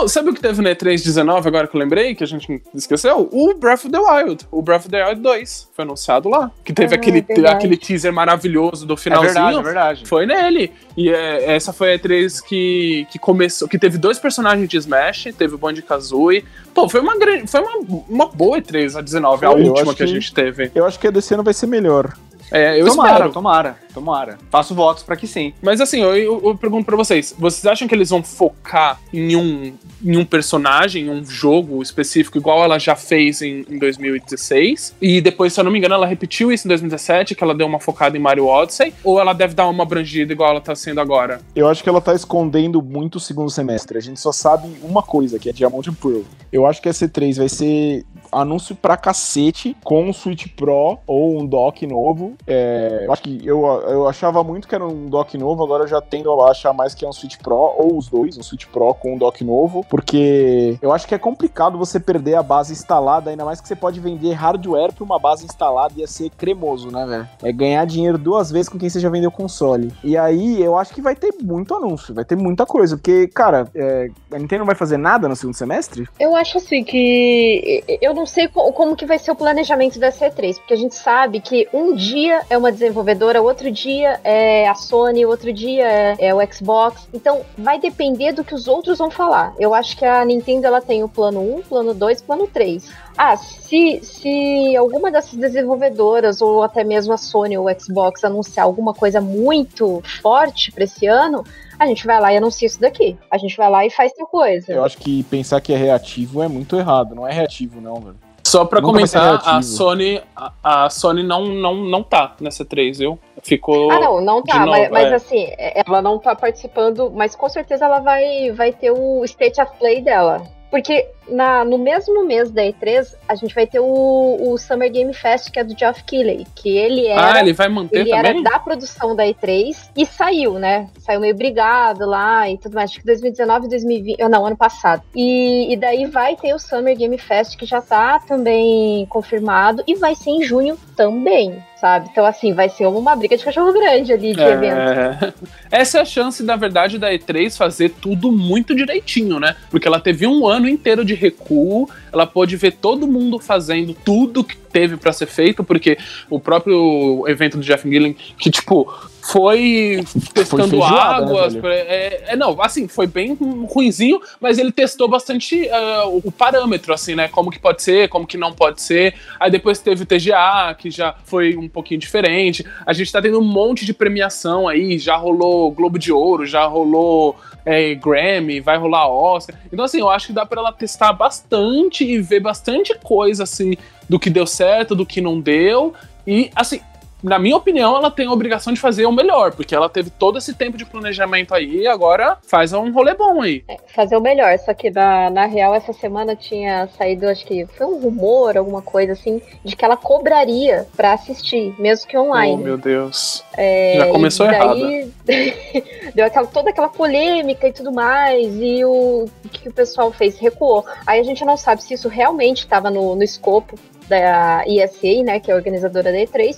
Oh, 0.00 0.06
sabe 0.08 0.30
o 0.30 0.34
que 0.34 0.40
teve 0.40 0.62
na 0.62 0.70
E3 0.70 1.02
19 1.02 1.48
agora 1.48 1.66
que 1.66 1.74
eu 1.76 1.80
lembrei, 1.80 2.14
que 2.14 2.22
a 2.22 2.26
gente 2.26 2.62
esqueceu? 2.74 3.28
O 3.32 3.54
Breath 3.54 3.80
of 3.84 3.90
the 3.90 3.98
Wild. 3.98 4.46
O 4.50 4.62
Breath 4.62 4.82
of 4.82 4.88
the 4.90 5.04
Wild 5.04 5.20
2. 5.22 5.68
Foi 5.74 5.84
anunciado 5.84 6.28
lá. 6.28 6.50
Que 6.64 6.72
teve 6.72 6.94
Ah, 6.94 6.98
aquele, 6.98 7.24
é 7.28 7.48
aquele 7.48 7.76
teaser 7.76 8.12
maravilhoso 8.12 8.86
do 8.86 8.94
É 8.94 8.96
finalzinho. 8.96 9.32
verdade, 9.34 9.58
é 9.58 9.62
verdade. 9.62 10.06
Foi 10.06 10.26
nele. 10.26 10.72
E 10.96 11.08
é, 11.10 11.52
essa 11.54 11.72
foi 11.72 11.94
a 11.94 11.98
E3 11.98 12.40
que, 12.42 13.06
que 13.10 13.18
começou. 13.18 13.66
Que 13.68 13.78
teve 13.78 13.98
dois 13.98 14.18
personagens 14.18 14.68
de 14.68 14.76
Smash, 14.76 15.28
teve 15.36 15.54
o 15.54 15.58
Banjo 15.58 15.82
Kazooie. 15.82 16.44
Pô, 16.74 16.88
foi 16.88 17.00
uma 17.00 17.18
grande. 17.18 17.46
Foi 17.50 17.60
uma, 17.60 18.04
uma 18.08 18.26
boa 18.26 18.58
E3 18.60 18.96
a 18.96 19.00
19, 19.00 19.44
a 19.46 19.50
Foi, 19.50 19.60
eu 19.62 19.66
última 19.68 19.88
acho 19.90 19.96
que 19.96 20.02
a 20.02 20.06
que- 20.06 20.12
gente 20.12 20.32
teve. 20.32 20.70
Eu 20.74 20.86
acho 20.86 20.98
que 20.98 21.06
a 21.08 21.10
desse 21.10 21.34
ano 21.34 21.42
vai 21.42 21.54
ser 21.54 21.66
melhor. 21.66 22.12
É, 22.50 22.80
eu 22.80 22.86
tomara, 22.86 23.10
espero. 23.12 23.32
tomara, 23.32 23.76
tomara. 23.92 24.38
Faço 24.50 24.74
votos 24.74 25.02
pra 25.02 25.16
que 25.16 25.26
sim. 25.26 25.52
Mas 25.62 25.80
assim, 25.80 26.00
eu, 26.00 26.16
eu- 26.16 26.40
eu 26.44 26.56
pergunto 26.56 26.84
pra 26.86 26.96
vocês: 26.96 27.34
vocês 27.38 27.64
acham 27.66 27.86
que 27.88 27.94
eles 27.94 28.10
vão 28.10 28.22
focar 28.22 29.00
em 29.12 29.36
um, 29.36 29.72
em 30.04 30.16
um 30.16 30.24
personagem, 30.24 31.06
em 31.06 31.10
um 31.10 31.24
jogo 31.24 31.82
específico, 31.82 32.38
igual 32.38 32.62
ela 32.64 32.78
já 32.78 32.94
fez 32.96 33.42
em, 33.42 33.64
em 33.68 33.78
2016? 33.78 34.94
E 35.00 35.20
depois, 35.20 35.52
se 35.52 35.60
eu 35.60 35.64
não 35.64 35.70
me 35.70 35.78
engano, 35.78 35.94
ela 35.94 36.06
repetiu 36.06 36.50
isso 36.52 36.66
em 36.66 36.70
2017, 36.70 37.34
que 37.34 37.42
ela 37.44 37.54
deu 37.54 37.66
uma 37.66 37.80
focada 37.80 38.16
em 38.16 38.20
Mario 38.20 38.46
Odyssey? 38.46 38.92
Ou 39.04 39.20
ela 39.20 39.32
deve 39.32 39.54
dar 39.54 39.68
uma 39.68 39.82
abrangida 39.82 40.32
igual 40.32 40.50
ela 40.50 40.60
tá 40.60 40.74
sendo 40.74 41.00
agora? 41.00 41.40
Eu 41.54 41.68
acho 41.68 41.82
que 41.82 41.88
ela 41.88 42.00
tá 42.00 42.14
escondendo 42.14 42.80
muito 42.82 43.16
o 43.16 43.20
segundo 43.20 43.50
semestre. 43.50 43.98
A 43.98 44.00
gente 44.00 44.20
só 44.20 44.32
sabe 44.32 44.68
uma 44.82 45.02
coisa, 45.02 45.38
que 45.38 45.48
é 45.48 45.52
Diamond 45.52 45.90
Pearl. 45.92 46.22
Eu 46.52 46.66
acho 46.66 46.80
que 46.80 46.88
a 46.88 46.92
C3 46.92 47.36
vai 47.36 47.48
ser 47.48 48.04
anúncio 48.32 48.74
pra 48.74 48.96
cacete 48.96 49.76
com 49.84 50.08
um 50.08 50.12
Switch 50.12 50.46
Pro 50.54 50.98
ou 51.06 51.40
um 51.40 51.46
dock 51.46 51.86
novo. 51.86 52.34
É, 52.46 53.04
eu 53.04 53.12
acho 53.12 53.22
que 53.22 53.40
eu, 53.44 53.64
eu 53.88 54.08
achava 54.08 54.42
muito 54.42 54.68
que 54.68 54.74
era 54.74 54.86
um 54.86 55.06
dock 55.06 55.36
novo, 55.36 55.62
agora 55.64 55.84
eu 55.84 55.88
já 55.88 56.00
tendo 56.00 56.28
a 56.40 56.50
achar 56.50 56.72
mais 56.72 56.94
que 56.94 57.04
é 57.04 57.08
um 57.08 57.12
Switch 57.12 57.36
Pro 57.38 57.74
ou 57.76 57.96
os 57.96 58.08
dois, 58.08 58.36
um 58.36 58.42
Switch 58.42 58.66
Pro 58.66 58.94
com 58.94 59.14
um 59.14 59.18
dock 59.18 59.42
novo, 59.44 59.84
porque 59.88 60.78
eu 60.80 60.92
acho 60.92 61.06
que 61.06 61.14
é 61.14 61.18
complicado 61.18 61.78
você 61.78 61.98
perder 62.00 62.34
a 62.34 62.42
base 62.42 62.72
instalada, 62.72 63.30
ainda 63.30 63.44
mais 63.44 63.60
que 63.60 63.68
você 63.68 63.76
pode 63.76 64.00
vender 64.00 64.32
hardware 64.32 64.92
pra 64.92 65.04
uma 65.04 65.18
base 65.18 65.44
instalada 65.44 65.94
e 65.96 66.00
ia 66.00 66.06
ser 66.06 66.30
cremoso, 66.30 66.90
né, 66.90 67.06
velho? 67.06 67.28
É 67.42 67.52
ganhar 67.52 67.84
dinheiro 67.84 68.18
duas 68.18 68.50
vezes 68.50 68.68
com 68.68 68.78
quem 68.78 68.88
você 68.88 69.00
já 69.00 69.08
vendeu 69.08 69.30
console. 69.30 69.92
E 70.02 70.16
aí 70.16 70.62
eu 70.62 70.76
acho 70.76 70.94
que 70.94 71.02
vai 71.02 71.14
ter 71.14 71.34
muito 71.42 71.74
anúncio, 71.74 72.14
vai 72.14 72.24
ter 72.24 72.36
muita 72.36 72.66
coisa, 72.66 72.96
porque, 72.96 73.28
cara, 73.28 73.68
é, 73.74 74.08
a 74.32 74.38
Nintendo 74.38 74.60
não 74.60 74.66
vai 74.66 74.74
fazer 74.74 74.96
nada 74.96 75.28
no 75.28 75.36
segundo 75.36 75.54
semestre? 75.54 76.08
Eu 76.18 76.34
acho 76.34 76.58
assim 76.58 76.82
que. 76.84 77.84
Eu 78.00 78.14
não 78.18 78.26
sei 78.26 78.48
co- 78.48 78.72
como 78.72 78.96
que 78.96 79.06
vai 79.06 79.18
ser 79.18 79.30
o 79.30 79.36
planejamento 79.36 79.98
da 79.98 80.10
C3, 80.10 80.56
porque 80.56 80.74
a 80.74 80.76
gente 80.76 80.94
sabe 80.94 81.40
que 81.40 81.68
um 81.72 81.94
dia 81.94 82.42
é 82.50 82.58
uma 82.58 82.72
desenvolvedora, 82.72 83.40
outro 83.40 83.70
dia 83.70 84.20
é 84.24 84.68
a 84.68 84.74
Sony, 84.74 85.24
outro 85.24 85.52
dia 85.52 85.86
é, 85.86 86.16
é 86.18 86.34
o 86.34 86.52
Xbox. 86.52 87.08
Então 87.14 87.42
vai 87.56 87.78
depender 87.78 88.32
do 88.32 88.42
que 88.44 88.54
os 88.54 88.66
outros 88.66 88.98
vão 88.98 89.10
falar. 89.10 89.54
Eu 89.58 89.72
acho 89.72 89.96
que 89.96 90.04
a 90.04 90.24
Nintendo 90.24 90.66
ela 90.66 90.80
tem 90.80 91.02
o 91.04 91.08
plano 91.08 91.40
1, 91.58 91.62
plano 91.62 91.94
2, 91.94 92.22
plano 92.22 92.46
3. 92.46 92.90
Ah, 93.20 93.36
se, 93.36 93.98
se 94.00 94.76
alguma 94.76 95.10
dessas 95.10 95.36
desenvolvedoras, 95.36 96.40
ou 96.40 96.62
até 96.62 96.84
mesmo 96.84 97.12
a 97.12 97.16
Sony 97.16 97.58
ou 97.58 97.68
o 97.68 97.80
Xbox, 97.80 98.22
anunciar 98.22 98.64
alguma 98.64 98.94
coisa 98.94 99.20
muito 99.20 100.00
forte 100.22 100.70
pra 100.70 100.84
esse 100.84 101.04
ano, 101.08 101.42
a 101.76 101.84
gente 101.88 102.06
vai 102.06 102.20
lá 102.20 102.32
e 102.32 102.36
anuncia 102.36 102.66
isso 102.66 102.80
daqui. 102.80 103.18
A 103.28 103.36
gente 103.36 103.56
vai 103.56 103.68
lá 103.68 103.84
e 103.84 103.90
faz 103.90 104.12
tal 104.12 104.28
coisa. 104.28 104.72
Eu 104.72 104.84
acho 104.84 104.96
que 104.98 105.24
pensar 105.24 105.60
que 105.60 105.72
é 105.72 105.76
reativo 105.76 106.44
é 106.44 106.46
muito 106.46 106.76
errado, 106.76 107.12
não 107.16 107.26
é 107.26 107.32
reativo 107.32 107.80
não, 107.80 107.96
velho. 107.96 108.16
Só 108.46 108.64
pra 108.64 108.80
Nunca 108.80 108.94
comentar, 108.94 109.42
a. 109.44 109.62
Sony, 109.62 110.22
a, 110.36 110.52
a 110.62 110.88
Sony 110.88 111.24
não, 111.24 111.44
não, 111.46 111.74
não 111.74 112.04
tá 112.04 112.36
nessa 112.40 112.64
3, 112.64 112.98
viu? 112.98 113.18
Ficou. 113.42 113.90
Ah, 113.90 113.98
não, 113.98 114.20
não 114.20 114.42
tá, 114.44 114.60
novo, 114.60 114.70
mas, 114.70 114.90
mas 114.90 115.12
é. 115.12 115.14
assim, 115.16 115.46
ela 115.58 116.00
não 116.00 116.20
tá 116.20 116.36
participando, 116.36 117.10
mas 117.10 117.34
com 117.34 117.48
certeza 117.48 117.84
ela 117.84 117.98
vai, 117.98 118.52
vai 118.52 118.72
ter 118.72 118.92
o 118.92 119.24
State 119.24 119.60
of 119.60 119.72
Play 119.76 120.00
dela. 120.00 120.46
Porque 120.70 121.08
na, 121.30 121.64
no 121.64 121.78
mesmo 121.78 122.24
mês 122.24 122.50
da 122.50 122.62
E3, 122.62 123.14
a 123.28 123.34
gente 123.34 123.54
vai 123.54 123.66
ter 123.66 123.80
o, 123.80 124.36
o 124.40 124.58
Summer 124.58 124.90
Game 124.90 125.12
Fest, 125.14 125.50
que 125.50 125.58
é 125.58 125.64
do 125.64 125.78
Geoff 125.78 126.02
Keighley, 126.04 126.46
que 126.54 126.76
ele 126.76 127.06
era, 127.06 127.34
Ah, 127.34 127.40
ele 127.40 127.52
vai 127.52 127.68
manter 127.68 128.00
ele 128.00 128.10
também? 128.10 128.30
era 128.30 128.42
da 128.42 128.58
produção 128.58 129.14
da 129.14 129.24
E3 129.24 129.90
e 129.96 130.06
saiu, 130.06 130.54
né? 130.54 130.88
Saiu 130.98 131.20
meio 131.20 131.34
brigado 131.34 132.06
lá 132.06 132.48
e 132.50 132.58
tudo 132.58 132.74
mais. 132.74 132.90
Acho 132.90 133.00
que 133.00 133.06
2019, 133.06 133.68
2020, 133.68 134.22
ah, 134.22 134.28
não, 134.28 134.46
ano 134.46 134.56
passado. 134.56 135.02
E, 135.14 135.72
e 135.72 135.76
daí 135.76 136.06
vai 136.06 136.36
ter 136.36 136.54
o 136.54 136.58
Summer 136.58 136.96
Game 136.96 137.18
Fest, 137.18 137.56
que 137.56 137.66
já 137.66 137.80
tá 137.80 138.20
também 138.20 139.06
confirmado, 139.06 139.82
e 139.86 139.94
vai 139.94 140.14
ser 140.14 140.30
em 140.30 140.42
junho 140.42 140.78
também, 140.96 141.62
sabe? 141.80 142.08
Então, 142.10 142.24
assim, 142.24 142.52
vai 142.52 142.68
ser 142.68 142.86
uma 142.86 143.14
briga 143.14 143.36
de 143.36 143.44
cachorro 143.44 143.72
grande 143.72 144.12
ali 144.12 144.34
de 144.34 144.40
evento. 144.40 144.76
É. 144.76 145.32
Essa 145.70 145.98
é 145.98 146.00
a 146.00 146.04
chance, 146.04 146.42
na 146.42 146.56
verdade, 146.56 146.98
da 146.98 147.10
E3 147.12 147.56
fazer 147.56 147.90
tudo 148.00 148.32
muito 148.32 148.74
direitinho, 148.74 149.38
né? 149.38 149.56
Porque 149.70 149.86
ela 149.86 150.00
teve 150.00 150.26
um 150.26 150.46
ano 150.46 150.68
inteiro 150.68 151.04
de 151.04 151.14
recuo, 151.14 151.88
ela 152.12 152.26
pôde 152.26 152.56
ver 152.56 152.72
todo 152.72 153.06
mundo 153.06 153.38
fazendo 153.38 153.94
tudo 153.94 154.44
que 154.44 154.56
teve 154.70 154.96
pra 154.96 155.12
ser 155.12 155.26
feito, 155.26 155.64
porque 155.64 155.98
o 156.28 156.38
próprio 156.38 157.24
evento 157.26 157.56
do 157.56 157.62
Jeff 157.62 157.88
Gillen, 157.88 158.14
que, 158.38 158.50
tipo, 158.50 158.92
foi 159.30 160.02
testando 160.32 160.68
feijoada, 160.68 161.26
né, 161.26 161.32
águas. 161.32 161.54
velho? 161.54 161.66
é, 161.68 162.24
é, 162.28 162.36
não, 162.36 162.60
assim, 162.62 162.88
foi 162.88 163.06
bem 163.06 163.36
ruinzinho, 163.68 164.20
mas 164.40 164.58
ele 164.58 164.72
testou 164.72 165.06
bastante 165.06 165.68
ah, 165.68 166.04
o, 166.06 166.22
o 166.24 166.32
parâmetro, 166.32 166.94
assim, 166.94 167.14
né? 167.14 167.28
Como 167.28 167.50
que 167.50 167.58
pode 167.58 167.82
ser, 167.82 168.08
como 168.08 168.26
que 168.26 168.38
não 168.38 168.52
pode 168.52 168.80
ser. 168.80 169.14
Aí 169.38 169.50
depois 169.50 169.80
teve 169.80 170.02
o 170.02 170.06
TGA, 170.06 170.74
que 170.78 170.90
já 170.90 171.14
foi 171.24 171.56
um 171.56 171.68
pouquinho 171.68 172.00
diferente. 172.00 172.64
A 172.86 172.92
gente 172.92 173.12
tá 173.12 173.20
tendo 173.20 173.38
um 173.38 173.44
monte 173.44 173.84
de 173.84 173.92
premiação 173.92 174.66
aí, 174.66 174.98
já 174.98 175.16
rolou 175.16 175.70
Globo 175.72 175.98
de 175.98 176.10
Ouro, 176.10 176.46
já 176.46 176.64
rolou 176.64 177.36
é, 177.66 177.94
Grammy, 177.94 178.60
vai 178.60 178.78
rolar 178.78 179.08
Oscar. 179.08 179.54
Então, 179.70 179.84
assim, 179.84 180.00
eu 180.00 180.08
acho 180.08 180.28
que 180.28 180.32
dá 180.32 180.46
pra 180.46 180.60
ela 180.60 180.72
testar 180.72 181.12
bastante 181.12 182.02
e 182.02 182.18
ver 182.18 182.40
bastante 182.40 182.96
coisa, 183.02 183.42
assim, 183.42 183.76
do 184.08 184.18
que 184.18 184.30
deu 184.30 184.46
certo, 184.46 184.94
do 184.94 185.06
que 185.06 185.20
não 185.20 185.40
deu. 185.40 185.94
E, 186.26 186.50
assim, 186.54 186.80
na 187.22 187.38
minha 187.38 187.56
opinião, 187.56 187.96
ela 187.96 188.10
tem 188.10 188.26
a 188.26 188.30
obrigação 188.32 188.72
de 188.72 188.78
fazer 188.78 189.04
o 189.04 189.10
melhor, 189.10 189.52
porque 189.52 189.74
ela 189.74 189.88
teve 189.88 190.08
todo 190.08 190.38
esse 190.38 190.54
tempo 190.54 190.76
de 190.76 190.84
planejamento 190.84 191.52
aí 191.52 191.78
e 191.80 191.86
agora 191.88 192.36
faz 192.46 192.72
um 192.72 192.92
rolê 192.92 193.14
bom 193.14 193.42
aí. 193.42 193.64
fazer 193.94 194.16
o 194.16 194.20
melhor. 194.20 194.56
Só 194.58 194.72
que 194.72 194.90
na, 194.90 195.28
na 195.28 195.46
real, 195.46 195.74
essa 195.74 195.92
semana 195.92 196.36
tinha 196.36 196.88
saído, 196.96 197.26
acho 197.28 197.44
que 197.44 197.66
foi 197.66 197.86
um 197.86 197.98
rumor, 197.98 198.56
alguma 198.56 198.82
coisa 198.82 199.12
assim, 199.14 199.42
de 199.64 199.74
que 199.74 199.84
ela 199.84 199.96
cobraria 199.96 200.86
pra 200.96 201.12
assistir, 201.12 201.74
mesmo 201.78 202.06
que 202.06 202.16
Oh, 202.16 202.22
online. 202.26 202.62
meu 202.62 202.78
Deus. 202.78 203.42
É, 203.56 203.94
Já 203.96 204.06
começou 204.12 204.46
e 204.46 204.50
daí, 204.50 205.12
deu 206.14 206.24
aquela, 206.26 206.46
toda 206.46 206.70
aquela 206.70 206.88
polêmica 206.88 207.66
e 207.68 207.72
tudo 207.72 207.92
mais, 207.92 208.54
e 208.60 208.84
o, 208.84 209.24
o 209.44 209.48
que 209.48 209.68
o 209.68 209.72
pessoal 209.72 210.12
fez? 210.12 210.38
Recuou. 210.38 210.84
Aí 211.06 211.18
a 211.20 211.24
gente 211.24 211.44
não 211.44 211.56
sabe 211.56 211.82
se 211.82 211.94
isso 211.94 212.08
realmente 212.08 212.58
estava 212.58 212.90
no, 212.90 213.16
no 213.16 213.22
escopo 213.24 213.76
da 214.08 214.64
ESA, 214.66 215.22
né, 215.24 215.40
que 215.40 215.50
é 215.50 215.54
a 215.54 215.56
organizadora 215.56 216.10
da 216.10 216.18
E3, 216.18 216.56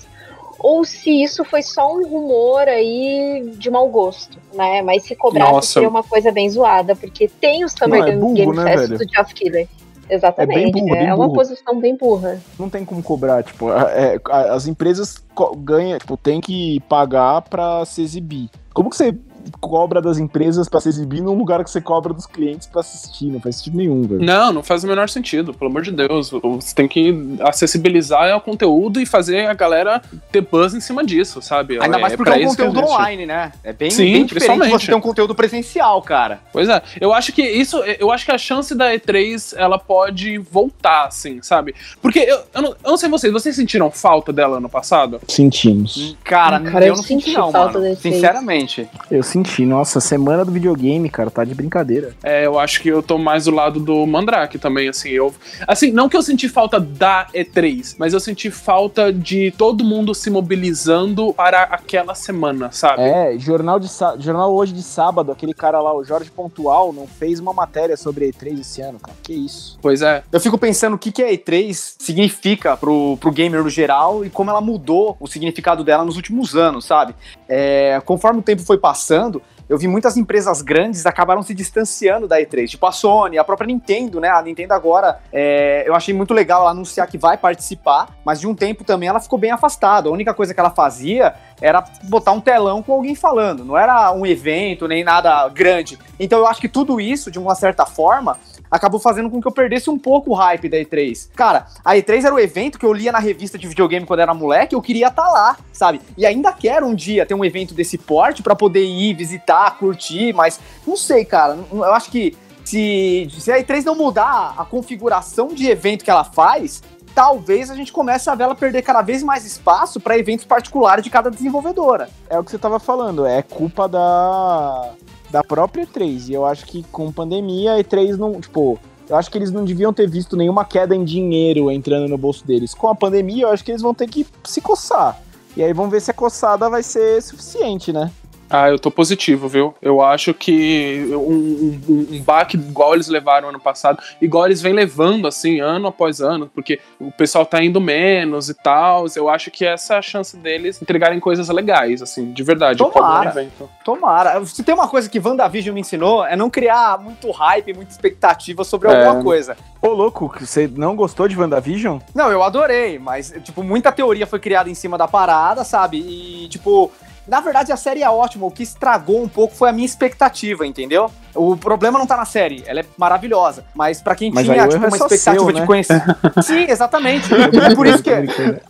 ou 0.58 0.84
se 0.84 1.22
isso 1.22 1.42
foi 1.44 1.62
só 1.62 1.94
um 1.94 2.06
rumor 2.06 2.68
aí 2.68 3.50
de 3.56 3.70
mau 3.70 3.88
gosto, 3.88 4.38
né? 4.52 4.82
Mas 4.82 5.04
se 5.04 5.16
cobrasse 5.16 5.52
Nossa. 5.52 5.72
seria 5.72 5.88
uma 5.88 6.02
coisa 6.02 6.30
bem 6.30 6.50
zoada, 6.50 6.94
porque 6.94 7.28
tem 7.28 7.64
o 7.64 7.68
Summer 7.68 8.00
Não, 8.00 8.06
é 8.06 8.10
Game, 8.10 8.20
burro, 8.20 8.34
Game 8.34 8.56
né, 8.56 8.76
Fest 8.76 8.92
do 8.92 9.10
Geoff 9.10 9.34
Keighley. 9.34 9.68
Exatamente. 10.10 10.58
É 10.58 10.62
bem 10.62 10.72
burro, 10.72 10.90
bem 10.90 11.06
uma 11.06 11.16
burro. 11.16 11.32
posição 11.32 11.80
bem 11.80 11.96
burra. 11.96 12.40
Não 12.58 12.68
tem 12.68 12.84
como 12.84 13.02
cobrar, 13.02 13.42
tipo, 13.42 13.72
é, 13.72 14.20
as 14.50 14.66
empresas 14.66 15.16
ganham, 15.58 15.98
tipo, 15.98 16.16
tem 16.16 16.40
que 16.40 16.80
pagar 16.88 17.40
pra 17.42 17.84
se 17.86 18.02
exibir. 18.02 18.50
Como 18.74 18.90
que 18.90 18.96
você 18.96 19.16
cobra 19.60 20.00
das 20.00 20.18
empresas 20.18 20.68
pra 20.68 20.80
se 20.80 20.88
exibir 20.88 21.22
num 21.22 21.34
lugar 21.34 21.62
que 21.64 21.70
você 21.70 21.80
cobra 21.80 22.12
dos 22.12 22.26
clientes 22.26 22.66
pra 22.66 22.80
assistir? 22.80 23.26
Não 23.26 23.40
faz 23.40 23.56
sentido 23.56 23.76
nenhum, 23.76 24.02
velho. 24.02 24.22
Não, 24.22 24.52
não 24.52 24.62
faz 24.62 24.84
o 24.84 24.86
menor 24.86 25.08
sentido, 25.08 25.54
pelo 25.54 25.70
amor 25.70 25.82
de 25.82 25.92
Deus. 25.92 26.30
Você 26.30 26.74
tem 26.74 26.86
que 26.86 27.36
acessibilizar 27.40 28.36
o 28.36 28.40
conteúdo 28.40 29.00
e 29.00 29.06
fazer 29.06 29.46
a 29.46 29.54
galera 29.54 30.02
ter 30.30 30.42
buzz 30.42 30.74
em 30.74 30.80
cima 30.80 31.04
disso, 31.04 31.40
sabe? 31.40 31.78
Ainda 31.80 31.98
mais 31.98 32.12
É 32.12 32.16
porque 32.16 32.30
pra 32.30 32.40
é 32.40 32.44
um 32.44 32.50
conteúdo 32.50 32.80
online, 32.80 33.26
né? 33.26 33.52
É 33.64 33.72
bem, 33.72 33.90
Sim, 33.90 34.12
bem 34.12 34.24
diferente 34.24 34.68
você 34.68 34.86
ter 34.86 34.94
um 34.94 35.00
conteúdo 35.00 35.34
presencial, 35.34 36.02
cara. 36.02 36.40
Pois 36.52 36.68
é, 36.68 36.82
eu 37.00 37.14
acho 37.14 37.32
que 37.32 37.42
isso, 37.42 37.78
eu 37.98 38.10
acho 38.10 38.24
que 38.24 38.32
a 38.32 38.38
chance 38.38 38.74
da 38.74 38.92
E3 38.92 39.54
ela 39.56 39.78
pode 39.78 40.38
voltar, 40.38 41.06
assim, 41.06 41.40
sabe? 41.42 41.74
Porque 42.02 42.18
eu, 42.18 42.40
eu, 42.54 42.62
não, 42.62 42.70
eu 42.70 42.90
não 42.90 42.96
sei 42.96 43.08
vocês, 43.08 43.32
vocês 43.32 43.56
sentiram 43.56 43.90
falta 43.90 44.32
dela 44.32 44.58
ano 44.58 44.68
passado? 44.68 45.20
Sentimos. 45.26 46.16
Cara, 46.24 46.60
Cara, 46.60 46.84
eu 46.84 46.90
eu 46.90 46.96
não 46.96 47.02
senti 47.02 47.30
senti 47.30 47.36
não, 47.36 47.52
falta 47.52 47.78
mano. 47.78 47.96
Sinceramente. 47.96 48.88
Eu 49.10 49.22
senti, 49.22 49.39
nossa, 49.66 50.00
semana 50.00 50.44
do 50.44 50.52
videogame, 50.52 51.08
cara, 51.08 51.30
tá 51.30 51.44
de 51.44 51.54
brincadeira. 51.54 52.14
É, 52.22 52.46
eu 52.46 52.58
acho 52.58 52.80
que 52.80 52.88
eu 52.88 53.02
tô 53.02 53.18
mais 53.18 53.44
do 53.44 53.50
lado 53.50 53.80
do 53.80 54.06
Mandrake 54.06 54.58
também, 54.58 54.88
assim, 54.88 55.10
eu... 55.10 55.34
Assim, 55.66 55.90
não 55.92 56.08
que 56.08 56.16
eu 56.16 56.22
senti 56.22 56.48
falta 56.48 56.78
da 56.80 57.26
E3, 57.34 57.96
mas 57.98 58.12
eu 58.12 58.20
senti 58.20 58.50
falta 58.50 59.12
de 59.12 59.50
todo 59.52 59.84
mundo 59.84 60.14
se 60.14 60.30
mobilizando 60.30 61.32
para 61.34 61.62
aquela 61.62 62.14
semana, 62.14 62.70
sabe? 62.72 63.02
É, 63.02 63.38
jornal, 63.38 63.78
de 63.78 63.88
sá- 63.88 64.16
jornal 64.18 64.54
hoje 64.54 64.72
de 64.72 64.82
sábado, 64.82 65.32
aquele 65.32 65.54
cara 65.54 65.80
lá, 65.80 65.94
o 65.94 66.04
Jorge 66.04 66.30
Pontual, 66.30 66.92
não 66.92 67.06
fez 67.06 67.38
uma 67.40 67.52
matéria 67.52 67.96
sobre 67.96 68.26
a 68.26 68.28
E3 68.28 68.60
esse 68.60 68.80
ano, 68.80 68.98
cara. 68.98 69.16
Que 69.22 69.32
isso. 69.32 69.78
Pois 69.82 70.02
é. 70.02 70.22
Eu 70.32 70.40
fico 70.40 70.58
pensando 70.58 70.94
o 70.94 70.98
que, 70.98 71.12
que 71.12 71.22
a 71.22 71.30
E3 71.32 71.94
significa 71.98 72.76
pro, 72.76 73.16
pro 73.18 73.30
gamer 73.32 73.62
no 73.62 73.70
geral 73.70 74.24
e 74.24 74.30
como 74.30 74.50
ela 74.50 74.60
mudou 74.60 75.16
o 75.20 75.26
significado 75.26 75.84
dela 75.84 76.04
nos 76.04 76.16
últimos 76.16 76.54
anos, 76.54 76.84
sabe? 76.84 77.14
É, 77.48 78.00
conforme 78.04 78.40
o 78.40 78.42
tempo 78.42 78.62
foi 78.62 78.78
passando, 78.78 79.19
eu 79.68 79.78
vi 79.78 79.86
muitas 79.86 80.16
empresas 80.16 80.62
grandes 80.62 81.06
acabaram 81.06 81.42
se 81.42 81.54
distanciando 81.54 82.26
da 82.26 82.40
E3. 82.40 82.68
Tipo 82.68 82.86
a 82.86 82.92
Sony, 82.92 83.38
a 83.38 83.44
própria 83.44 83.66
Nintendo, 83.66 84.18
né? 84.18 84.28
A 84.28 84.42
Nintendo 84.42 84.74
agora, 84.74 85.20
é, 85.32 85.84
eu 85.86 85.94
achei 85.94 86.12
muito 86.12 86.34
legal 86.34 86.62
ela 86.62 86.72
anunciar 86.72 87.06
que 87.06 87.16
vai 87.16 87.36
participar, 87.36 88.08
mas 88.24 88.40
de 88.40 88.48
um 88.48 88.54
tempo 88.54 88.82
também 88.82 89.08
ela 89.08 89.20
ficou 89.20 89.38
bem 89.38 89.52
afastada. 89.52 90.08
A 90.08 90.12
única 90.12 90.34
coisa 90.34 90.52
que 90.52 90.58
ela 90.58 90.70
fazia 90.70 91.34
era 91.60 91.84
botar 92.04 92.32
um 92.32 92.40
telão 92.40 92.82
com 92.82 92.92
alguém 92.92 93.14
falando. 93.14 93.64
Não 93.64 93.78
era 93.78 94.10
um 94.12 94.26
evento, 94.26 94.88
nem 94.88 95.04
nada 95.04 95.48
grande. 95.48 95.98
Então 96.18 96.40
eu 96.40 96.46
acho 96.46 96.60
que 96.60 96.68
tudo 96.68 97.00
isso, 97.00 97.30
de 97.30 97.38
uma 97.38 97.54
certa 97.54 97.86
forma, 97.86 98.38
acabou 98.70 99.00
fazendo 99.00 99.28
com 99.28 99.40
que 99.40 99.48
eu 99.48 99.52
perdesse 99.52 99.90
um 99.90 99.98
pouco 99.98 100.30
o 100.30 100.34
hype 100.34 100.68
da 100.68 100.76
E3. 100.76 101.28
Cara, 101.34 101.66
a 101.84 101.96
E3 101.96 102.24
era 102.24 102.34
o 102.34 102.38
evento 102.38 102.78
que 102.78 102.86
eu 102.86 102.92
lia 102.92 103.10
na 103.10 103.18
revista 103.18 103.58
de 103.58 103.66
videogame 103.66 104.06
quando 104.06 104.20
era 104.20 104.32
moleque, 104.32 104.74
eu 104.74 104.82
queria 104.82 105.08
estar 105.08 105.28
lá, 105.28 105.56
sabe? 105.72 106.00
E 106.16 106.24
ainda 106.24 106.52
quero 106.52 106.86
um 106.86 106.94
dia 106.94 107.26
ter 107.26 107.34
um 107.34 107.44
evento 107.44 107.74
desse 107.74 107.98
porte 107.98 108.42
pra 108.42 108.54
poder 108.54 108.84
ir, 108.84 109.14
visitar, 109.14 109.76
curtir, 109.78 110.32
mas 110.32 110.60
não 110.86 110.96
sei, 110.96 111.24
cara. 111.24 111.58
Eu 111.72 111.92
acho 111.92 112.10
que 112.10 112.36
se, 112.64 113.28
se 113.38 113.50
a 113.50 113.58
E3 113.58 113.84
não 113.84 113.96
mudar 113.96 114.54
a 114.56 114.64
configuração 114.64 115.48
de 115.48 115.66
evento 115.68 116.04
que 116.04 116.10
ela 116.10 116.24
faz, 116.24 116.82
talvez 117.14 117.70
a 117.70 117.74
gente 117.74 117.92
comece 117.92 118.30
a 118.30 118.34
ver 118.34 118.44
ela 118.44 118.54
perder 118.54 118.82
cada 118.82 119.02
vez 119.02 119.22
mais 119.22 119.44
espaço 119.44 119.98
pra 119.98 120.16
eventos 120.16 120.44
particulares 120.44 121.02
de 121.02 121.10
cada 121.10 121.30
desenvolvedora. 121.30 122.08
É 122.28 122.38
o 122.38 122.44
que 122.44 122.50
você 122.50 122.58
tava 122.58 122.78
falando, 122.78 123.26
é 123.26 123.42
culpa 123.42 123.88
da, 123.88 124.92
da 125.30 125.42
própria 125.42 125.86
E3. 125.86 126.28
E 126.28 126.34
eu 126.34 126.44
acho 126.44 126.66
que 126.66 126.82
com 126.84 127.12
pandemia, 127.12 127.74
a 127.74 127.78
E3 127.78 128.16
não, 128.16 128.40
tipo, 128.40 128.78
eu 129.08 129.16
acho 129.16 129.30
que 129.30 129.38
eles 129.38 129.50
não 129.50 129.64
deviam 129.64 129.92
ter 129.92 130.08
visto 130.08 130.36
nenhuma 130.36 130.64
queda 130.64 130.94
em 130.94 131.04
dinheiro 131.04 131.70
entrando 131.70 132.08
no 132.08 132.16
bolso 132.16 132.46
deles. 132.46 132.74
Com 132.74 132.88
a 132.88 132.94
pandemia, 132.94 133.44
eu 133.44 133.50
acho 133.50 133.64
que 133.64 133.72
eles 133.72 133.82
vão 133.82 133.94
ter 133.94 134.08
que 134.08 134.26
se 134.44 134.60
coçar. 134.60 135.20
E 135.56 135.62
aí 135.62 135.72
vamos 135.72 135.90
ver 135.90 136.00
se 136.00 136.10
a 136.10 136.14
coçada 136.14 136.70
vai 136.70 136.82
ser 136.82 137.20
suficiente, 137.20 137.92
né? 137.92 138.10
Ah, 138.50 138.68
eu 138.68 138.78
tô 138.80 138.90
positivo, 138.90 139.46
viu? 139.48 139.74
Eu 139.80 140.02
acho 140.02 140.34
que 140.34 141.06
um, 141.12 141.80
um, 141.88 142.06
um 142.16 142.22
baque 142.22 142.56
igual 142.56 142.94
eles 142.94 143.06
levaram 143.06 143.48
ano 143.48 143.60
passado, 143.60 144.02
igual 144.20 144.46
eles 144.46 144.60
vêm 144.60 144.72
levando, 144.72 145.28
assim, 145.28 145.60
ano 145.60 145.86
após 145.86 146.20
ano, 146.20 146.50
porque 146.52 146.80
o 146.98 147.12
pessoal 147.12 147.46
tá 147.46 147.62
indo 147.62 147.80
menos 147.80 148.48
e 148.48 148.54
tal. 148.54 149.06
Eu 149.14 149.28
acho 149.28 149.50
que 149.52 149.64
essa 149.64 149.94
é 149.94 149.98
a 149.98 150.02
chance 150.02 150.36
deles 150.36 150.82
entregarem 150.82 151.20
coisas 151.20 151.48
legais, 151.48 152.02
assim, 152.02 152.32
de 152.32 152.42
verdade. 152.42 152.78
Tomara. 152.78 153.30
evento. 153.30 153.70
Tomara. 153.84 154.44
Se 154.44 154.64
tem 154.64 154.74
uma 154.74 154.88
coisa 154.88 155.08
que 155.08 155.20
WandaVision 155.20 155.72
me 155.72 155.80
ensinou, 155.80 156.24
é 156.26 156.34
não 156.34 156.50
criar 156.50 156.98
muito 157.00 157.30
hype, 157.30 157.72
muita 157.72 157.92
expectativa 157.92 158.64
sobre 158.64 158.88
É. 158.88 159.06
alguma 159.06 159.22
coisa. 159.22 159.56
Ô, 159.80 159.88
louco, 159.88 160.32
você 160.40 160.68
não 160.76 160.96
gostou 160.96 161.28
de 161.28 161.38
WandaVision? 161.38 161.98
Não, 162.14 162.30
eu 162.32 162.42
adorei, 162.42 162.98
mas, 162.98 163.32
tipo, 163.44 163.62
muita 163.62 163.92
teoria 163.92 164.26
foi 164.26 164.40
criada 164.40 164.68
em 164.68 164.74
cima 164.74 164.98
da 164.98 165.06
parada, 165.06 165.62
sabe? 165.62 165.98
E, 165.98 166.48
tipo, 166.48 166.90
na 167.30 167.40
verdade 167.40 167.72
a 167.72 167.76
série 167.76 168.02
é 168.02 168.10
ótima, 168.10 168.44
o 168.44 168.50
que 168.50 168.62
estragou 168.62 169.22
um 169.22 169.28
pouco 169.28 169.54
foi 169.54 169.70
a 169.70 169.72
minha 169.72 169.86
expectativa, 169.86 170.66
entendeu? 170.66 171.10
O 171.34 171.56
problema 171.56 171.98
não 171.98 172.06
tá 172.06 172.16
na 172.16 172.24
série, 172.24 172.64
ela 172.66 172.80
é 172.80 172.84
maravilhosa, 172.98 173.64
mas 173.74 174.00
pra 174.02 174.14
quem 174.14 174.32
Mas 174.32 174.44
tinha, 174.44 174.66
tipo, 174.66 174.74
é 174.74 174.88
uma 174.88 174.90
só 174.90 175.06
expectativa 175.06 175.44
seu, 175.44 175.52
de 175.52 175.60
né? 175.60 175.66
conhecer. 175.66 176.02
Sim, 176.42 176.66
exatamente. 176.68 177.32
É 177.32 177.74
por 177.74 177.86
isso 177.86 178.02
que. 178.02 178.10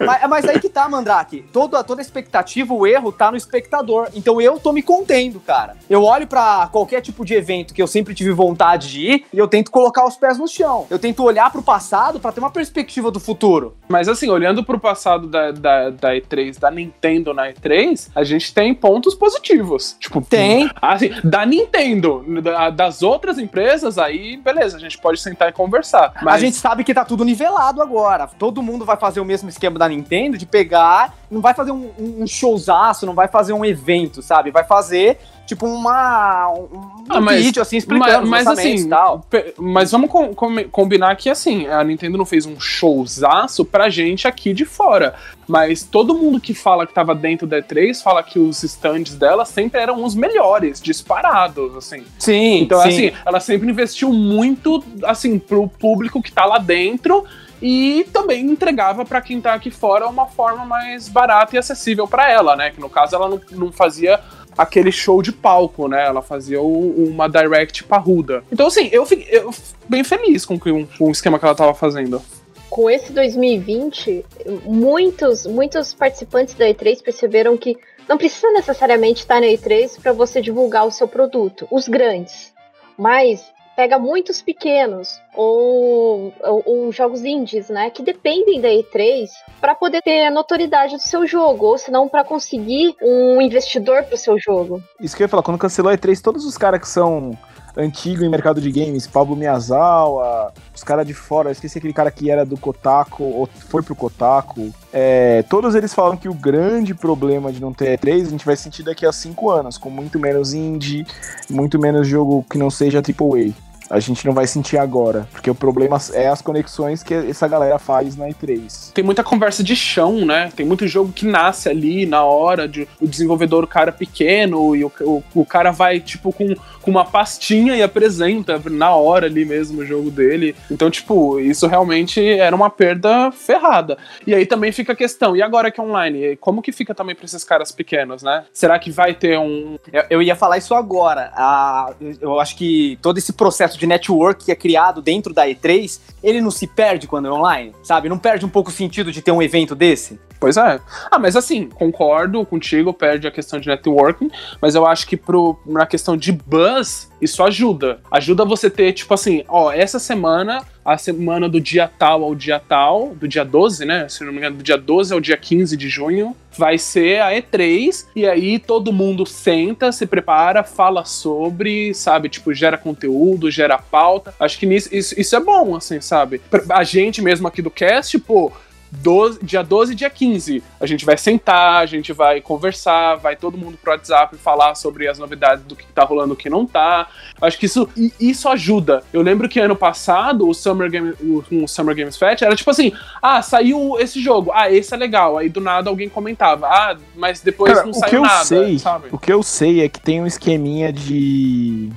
Mas, 0.05 0.29
mas 0.29 0.45
aí 0.45 0.61
que 0.61 0.69
tá, 0.69 0.89
Mandrake. 0.89 1.43
Toda, 1.53 1.83
toda 1.83 2.03
expectativa, 2.03 2.75
o 2.75 2.87
erro 2.87 3.13
tá 3.13 3.31
no 3.31 3.37
espectador. 3.37 4.09
Então 4.15 4.41
eu 4.41 4.59
tô 4.59 4.73
me 4.73 4.83
contendo, 4.83 5.41
cara. 5.41 5.77
Eu 5.89 6.05
olho 6.05 6.27
pra 6.27 6.69
qualquer 6.71 7.01
tipo 7.01 7.25
de 7.25 7.35
evento 7.35 7.73
que 7.73 7.83
eu 7.83 7.87
sempre 7.87 8.15
tive 8.15 8.31
vontade 8.33 8.91
de 8.91 9.01
ir 9.01 9.27
e 9.33 9.39
eu 9.39 9.49
tento 9.49 9.71
colocar 9.71 10.07
os 10.07 10.17
pés 10.17 10.39
no 10.39 10.47
chão. 10.47 10.87
Eu 10.91 10.99
tento 10.99 11.23
olhar 11.23 11.51
pro 11.51 11.63
passado 11.63 12.21
pra 12.21 12.31
ter 12.33 12.41
uma 12.41 12.51
perspectiva 12.51 13.11
do 13.11 13.19
futuro. 13.19 13.77
Mas 13.89 14.09
assim, 14.09 14.29
olhando 14.29 14.63
pro 14.63 14.79
passado 14.79 15.27
da, 15.27 15.51
da, 15.51 15.91
da 15.91 16.11
E3, 16.15 16.59
da 16.59 16.71
Nintendo 16.71 17.33
na 17.33 17.51
E3, 17.51 18.11
a 18.15 18.23
gente 18.23 18.50
tem 18.53 18.75
pontos 18.75 19.15
positivos. 19.15 19.97
Tipo, 19.99 20.21
Tem. 20.21 20.71
Assim, 20.81 21.11
da 21.25 21.45
Nintendo, 21.47 22.25
da- 22.43 22.71
das 22.71 23.03
outras 23.03 23.39
empresas, 23.39 23.99
aí, 23.99 24.37
beleza, 24.37 24.77
a 24.77 24.81
gente 24.81 24.99
pode 24.99 25.21
sentar 25.21 25.49
e 25.49 25.53
conversar. 25.53 26.13
Mas 26.23 26.35
A 26.35 26.39
gente 26.39 26.57
sabe 26.57 26.85
que 26.85 26.93
tá 26.95 27.05
tudo 27.05 27.25
nivelado 27.25 27.83
agora. 27.83 28.27
Todo 28.39 28.63
mundo 28.63 28.85
vai 28.85 28.97
fazer 28.97 29.21
o 29.21 29.25
mesmo 29.25 29.49
esquema 29.49 29.79
da 29.79 29.89
Nintendo 29.89 30.37
de 30.39 30.47
pegar, 30.47 31.15
não 31.31 31.41
vai 31.41 31.55
fazer 31.55 31.71
um, 31.73 31.91
um 31.99 32.27
showzaço, 32.27 33.07
não 33.07 33.15
vai 33.15 33.29
fazer 33.29 33.53
um 33.53 33.65
evento, 33.65 34.23
sabe? 34.23 34.51
Vai 34.51 34.65
fazer 34.65 35.19
tipo 35.47 35.67
uma 35.67 36.49
um, 36.51 37.05
Ah, 37.09 37.21
mas- 37.21 37.45
vídeo 37.45 37.61
assim 37.61 37.77
explicando 37.77 38.27
mas, 38.27 38.45
mas 38.45 38.59
assim, 38.59 38.89
tal. 38.89 39.25
mas 39.59 39.91
vamos 39.91 40.09
com- 40.11 40.33
com- 40.35 40.65
combinar 40.71 41.17
que 41.17 41.29
assim, 41.29 41.67
a 41.67 41.83
Nintendo 41.83 42.17
não 42.17 42.25
fez 42.25 42.47
um 42.47 42.59
showzaço 42.61 43.65
pra 43.65 43.89
gente 43.89 44.29
aqui 44.29 44.53
de 44.53 44.65
fora. 44.65 45.15
Mas 45.49 45.83
todo 45.83 46.15
mundo 46.15 46.41
que 46.41 46.55
fala 46.55 46.87
que 46.87 46.95
tava 46.95 47.13
dentro 47.15 47.45
da 47.47 47.59
E3 47.61 48.01
fala 48.01 48.23
que 48.23 48.39
os 48.39 48.63
stands 48.63 49.17
dela 49.17 49.45
sempre 49.45 49.81
eram 49.81 50.05
os 50.05 50.15
melhores, 50.15 50.81
disparados, 50.81 51.75
assim. 51.77 52.05
Sim, 52.19 52.61
Então, 52.63 52.81
sim. 52.83 52.89
assim, 52.89 53.13
ela 53.27 53.41
sempre 53.41 53.69
investiu 53.69 54.13
muito, 54.13 54.85
assim, 55.03 55.39
pro 55.39 55.67
público 55.67 56.23
que 56.23 56.31
tá 56.33 56.45
lá 56.45 56.59
dentro. 56.59 57.25
e 57.63 58.07
também 58.11 58.47
entregava 58.47 59.05
para 59.05 59.21
quem 59.21 59.39
tá 59.39 59.53
aqui 59.53 59.71
fora 59.71 60.09
uma 60.09 60.25
forma 60.25 60.65
mais 60.65 61.11
barata 61.11 61.55
e 61.55 61.59
acessível 61.59 62.09
para 62.09 62.31
ela, 62.31 62.57
né? 62.57 62.71
Que 62.71 62.81
no 62.81 62.89
caso 62.89 63.15
ela 63.15 63.29
não, 63.29 63.39
não 63.53 63.71
fazia 63.71 64.19
aquele 64.61 64.93
show 64.93 65.23
de 65.23 65.33
palco, 65.33 65.89
né? 65.89 66.05
Ela 66.05 66.21
fazia 66.21 66.61
o, 66.61 67.09
uma 67.09 67.29
direct 67.29 67.83
parruda. 67.85 68.45
Então, 68.53 68.67
assim, 68.67 68.89
eu 68.93 69.07
fiquei 69.07 69.27
eu 69.31 69.51
bem 69.89 70.05
feliz 70.05 70.45
com, 70.45 70.59
com, 70.59 70.87
com 70.87 71.09
o 71.09 71.11
esquema 71.11 71.39
que 71.39 71.45
ela 71.45 71.55
tava 71.55 71.75
fazendo. 71.75 72.23
Com 72.69 72.89
esse 72.89 73.13
2020, 73.13 74.25
muitos, 74.65 75.47
muitos 75.47 75.95
participantes 75.95 76.55
da 76.55 76.67
E3 76.67 77.03
perceberam 77.03 77.57
que 77.57 77.77
não 78.09 78.19
precisa 78.19 78.51
necessariamente 78.53 79.23
estar 79.23 79.41
na 79.41 79.47
E3 79.47 80.01
para 80.01 80.13
você 80.13 80.41
divulgar 80.41 80.87
o 80.87 80.91
seu 80.91 81.09
produto, 81.09 81.67
os 81.71 81.89
grandes. 81.89 82.53
Mas 82.99 83.45
pega 83.81 83.99
muitos 83.99 84.43
pequenos 84.43 85.23
ou, 85.35 86.35
ou, 86.43 86.63
ou, 86.67 86.93
jogos 86.93 87.25
indies, 87.25 87.71
né, 87.71 87.89
que 87.89 88.03
dependem 88.03 88.61
da 88.61 88.69
E3 88.69 89.27
para 89.59 89.75
poder 89.75 90.03
ter 90.03 90.27
a 90.27 90.31
notoriedade 90.31 90.97
do 90.97 91.03
seu 91.03 91.27
jogo, 91.27 91.65
ou 91.65 91.79
senão 91.79 92.07
para 92.07 92.23
conseguir 92.23 92.95
um 93.01 93.41
investidor 93.41 94.03
para 94.03 94.17
o 94.17 94.19
seu 94.19 94.39
jogo. 94.39 94.83
Isso 95.01 95.17
que 95.17 95.23
eu 95.23 95.25
ia 95.25 95.31
falar, 95.31 95.43
quando 95.43 95.57
cancelou 95.57 95.91
a 95.91 95.97
E3, 95.97 96.21
todos 96.21 96.45
os 96.45 96.59
caras 96.59 96.79
que 96.79 96.89
são 96.91 97.39
antigo 97.75 98.23
em 98.23 98.29
mercado 98.29 98.61
de 98.61 98.71
games, 98.71 99.07
Pablo 99.07 99.35
Miyazawa, 99.35 100.53
os 100.75 100.85
caras 100.85 101.07
de 101.07 101.15
fora, 101.15 101.51
esqueci 101.51 101.79
aquele 101.79 101.95
cara 101.95 102.11
que 102.11 102.31
era 102.31 102.45
do 102.45 102.59
Kotaku, 102.59 103.25
ou 103.25 103.47
foi 103.47 103.83
pro 103.83 103.97
Kotaku. 103.97 104.75
É, 104.93 105.43
todos 105.49 105.75
eles 105.75 105.95
falam 105.95 106.19
que 106.19 106.29
o 106.29 106.35
grande 106.35 106.93
problema 106.95 107.51
de 107.51 107.63
não 107.63 107.73
ter 107.73 107.99
E3 107.99 108.27
a 108.27 108.31
gente 108.31 108.45
vai 108.45 108.57
sentir 108.57 108.83
daqui 108.83 109.07
a 109.07 109.13
cinco 109.13 109.49
anos, 109.49 109.79
com 109.79 109.89
muito 109.89 110.19
menos 110.19 110.53
indie, 110.53 111.07
muito 111.49 111.79
menos 111.79 112.07
jogo 112.07 112.45
que 112.51 112.59
não 112.59 112.69
seja 112.69 112.99
AAA 112.99 113.70
a 113.91 113.99
gente 113.99 114.25
não 114.25 114.33
vai 114.33 114.47
sentir 114.47 114.79
agora, 114.79 115.29
porque 115.33 115.51
o 115.51 115.55
problema 115.55 115.99
é 116.15 116.29
as 116.29 116.41
conexões 116.41 117.03
que 117.03 117.13
essa 117.13 117.49
galera 117.49 117.79
faz 117.79 118.17
na 118.17 118.29
E3. 118.29 118.93
Tem 118.93 119.03
muita 119.03 119.25
conversa 119.25 119.65
de 119.65 119.75
chão, 119.75 120.25
né? 120.25 120.53
Tem 120.55 120.65
muito 120.65 120.87
jogo 120.87 121.13
que 121.13 121.27
nasce 121.27 121.69
ali 121.69 122.07
na 122.07 122.23
hora, 122.23 122.69
de, 122.69 122.87
o 123.01 123.09
desenvolvedor, 123.09 123.65
o 123.65 123.67
cara 123.67 123.91
pequeno, 123.91 124.77
e 124.77 124.85
o, 124.85 124.93
o, 125.01 125.23
o 125.35 125.45
cara 125.45 125.73
vai, 125.73 125.99
tipo, 125.99 126.33
com, 126.33 126.55
com 126.81 126.91
uma 126.91 127.05
pastinha 127.05 127.75
e 127.75 127.83
apresenta 127.83 128.63
na 128.71 128.95
hora 128.95 129.27
ali 129.27 129.45
mesmo 129.45 129.81
o 129.81 129.87
jogo 129.87 130.11
dele. 130.11 130.55
Então, 130.71 130.89
tipo, 130.89 131.41
isso 131.41 131.67
realmente 131.67 132.25
era 132.25 132.55
uma 132.55 132.71
perda 132.71 133.33
ferrada. 133.33 133.99
E 134.25 134.33
aí 134.33 134.47
também 134.47 134.71
fica 134.71 134.93
a 134.93 134.97
questão, 134.97 135.35
e 135.35 135.43
agora 135.43 135.71
que 135.71 135.81
é 135.81 135.83
online? 135.83 136.37
Como 136.37 136.63
que 136.63 136.71
fica 136.71 136.95
também 136.95 137.17
pra 137.17 137.25
esses 137.25 137.43
caras 137.43 137.73
pequenos, 137.73 138.23
né? 138.23 138.45
Será 138.53 138.79
que 138.79 138.91
vai 138.91 139.15
ter 139.15 139.37
um. 139.39 139.77
Eu, 139.93 140.05
eu 140.11 140.23
ia 140.23 140.37
falar 140.37 140.59
isso 140.59 140.75
agora. 140.75 141.33
Ah, 141.35 141.93
eu 142.21 142.39
acho 142.39 142.57
que 142.57 142.99
todo 143.03 143.19
esse 143.19 143.33
processo 143.33 143.80
de 143.81 143.87
network 143.87 144.45
que 144.45 144.53
é 144.53 144.55
criado 144.55 145.01
dentro 145.01 145.33
da 145.33 145.47
E3, 145.49 145.99
ele 146.23 146.41
não 146.41 146.51
se 146.51 146.67
perde 146.67 147.07
quando 147.07 147.27
é 147.27 147.33
online, 147.33 147.73
sabe? 147.83 148.09
Não 148.09 148.19
perde 148.19 148.45
um 148.45 148.49
pouco 148.49 148.71
o 148.71 148.73
sentido 148.73 149.11
de 149.11 149.23
ter 149.23 149.33
um 149.33 149.43
evento 149.43 149.75
desse? 149.75 150.21
Pois 150.41 150.57
é. 150.57 150.81
Ah, 151.11 151.19
mas 151.19 151.37
assim, 151.37 151.69
concordo 151.69 152.47
contigo, 152.47 152.95
perde 152.95 153.29
a 153.29 153.31
questão 153.31 153.61
de 153.61 153.69
networking, 153.69 154.31
mas 154.61 154.75
eu 154.75 154.87
acho 154.87 155.07
que 155.07 155.15
pro, 155.15 155.61
na 155.67 155.85
questão 155.85 156.17
de 156.17 156.33
buzz, 156.33 157.13
isso 157.21 157.43
ajuda. 157.43 158.01
Ajuda 158.11 158.43
você 158.47 158.71
ter, 158.71 158.95
tipo 158.95 159.13
assim, 159.13 159.45
ó, 159.47 159.71
essa 159.71 159.99
semana, 159.99 160.65
a 160.83 160.97
semana 160.97 161.47
do 161.47 161.61
dia 161.61 161.91
tal 161.99 162.25
ao 162.25 162.35
dia 162.35 162.59
tal, 162.59 163.15
do 163.15 163.29
dia 163.29 163.45
12, 163.45 163.85
né? 163.85 164.09
Se 164.09 164.25
não 164.25 164.33
me 164.33 164.39
engano, 164.39 164.57
do 164.57 164.63
dia 164.63 164.79
12 164.79 165.13
ao 165.13 165.21
dia 165.21 165.37
15 165.37 165.77
de 165.77 165.91
junho, 165.91 166.35
vai 166.57 166.79
ser 166.79 167.21
a 167.21 167.33
E3, 167.33 168.07
e 168.17 168.27
aí 168.27 168.59
todo 168.59 168.95
mundo 168.95 169.27
senta, 169.27 169.93
se 169.93 170.07
prepara, 170.07 170.65
fala 170.65 171.05
sobre, 171.05 171.93
sabe? 171.93 172.31
Tipo, 172.31 172.55
gera 172.55 172.79
conteúdo, 172.79 173.51
gera 173.51 173.77
pauta. 173.77 174.35
Acho 174.41 174.59
que 174.59 174.65
nisso, 174.65 174.89
isso, 174.91 175.21
isso 175.21 175.37
é 175.37 175.41
bom, 175.41 175.77
assim, 175.77 176.01
sabe? 176.01 176.41
A 176.71 176.83
gente 176.83 177.21
mesmo 177.21 177.47
aqui 177.47 177.61
do 177.61 177.71
cast, 177.71 178.19
pô 178.21 178.51
12, 178.91 179.41
dia 179.43 179.63
12 179.63 179.93
e 179.93 179.95
dia 179.95 180.11
15. 180.11 180.63
A 180.81 180.87
gente 180.87 181.05
vai 181.05 181.17
sentar, 181.17 181.77
a 181.77 181.87
gente 181.87 182.13
vai 182.13 182.41
conversar, 182.41 183.17
vai 183.17 183.37
todo 183.37 183.57
mundo 183.57 183.79
pro 183.81 183.93
WhatsApp 183.93 184.37
falar 184.37 184.75
sobre 184.75 185.07
as 185.09 185.19
novidades 185.19 185.65
do 185.65 185.77
que 185.77 185.87
tá 185.87 186.05
rolando 186.05 186.35
o 186.35 186.37
que 186.37 186.51
não 186.51 186.67
tá. 186.67 187.09
Acho 187.41 187.59
que 187.59 187.67
isso, 187.67 187.89
isso 188.19 188.49
ajuda. 188.49 189.03
Eu 189.13 189.23
lembro 189.23 189.49
que 189.49 189.61
ano 189.61 189.77
passado, 189.77 190.49
o 190.49 190.55
Summer, 190.55 190.91
Game, 190.91 191.15
o, 191.21 191.69
Summer 191.69 191.95
Games 191.95 192.17
Fest 192.17 192.43
era 192.43 192.57
tipo 192.57 192.71
assim: 192.71 192.93
ah, 193.23 193.41
saiu 193.43 193.97
esse 193.99 194.21
jogo, 194.21 194.51
ah, 194.53 194.71
esse 194.71 194.93
é 194.93 194.97
legal. 194.97 195.39
Aí 195.39 195.49
do 195.49 195.61
nada 195.61 195.89
alguém 195.89 196.09
comentava, 196.09 196.67
ah, 196.67 196.97
mas 197.15 197.41
depois 197.41 197.73
Cara, 197.73 197.85
não 197.85 197.93
o 197.93 197.95
saiu 197.95 198.11
que 198.11 198.17
eu 198.17 198.23
nada, 198.23 198.45
sei, 198.45 198.79
sabe? 198.79 199.09
O 199.13 199.19
que 199.19 199.33
eu 199.33 199.43
sei 199.43 199.85
é 199.85 199.89
que 199.89 200.01
tem 200.01 200.21
um 200.21 200.27
esqueminha 200.27 200.93
de 200.93 201.91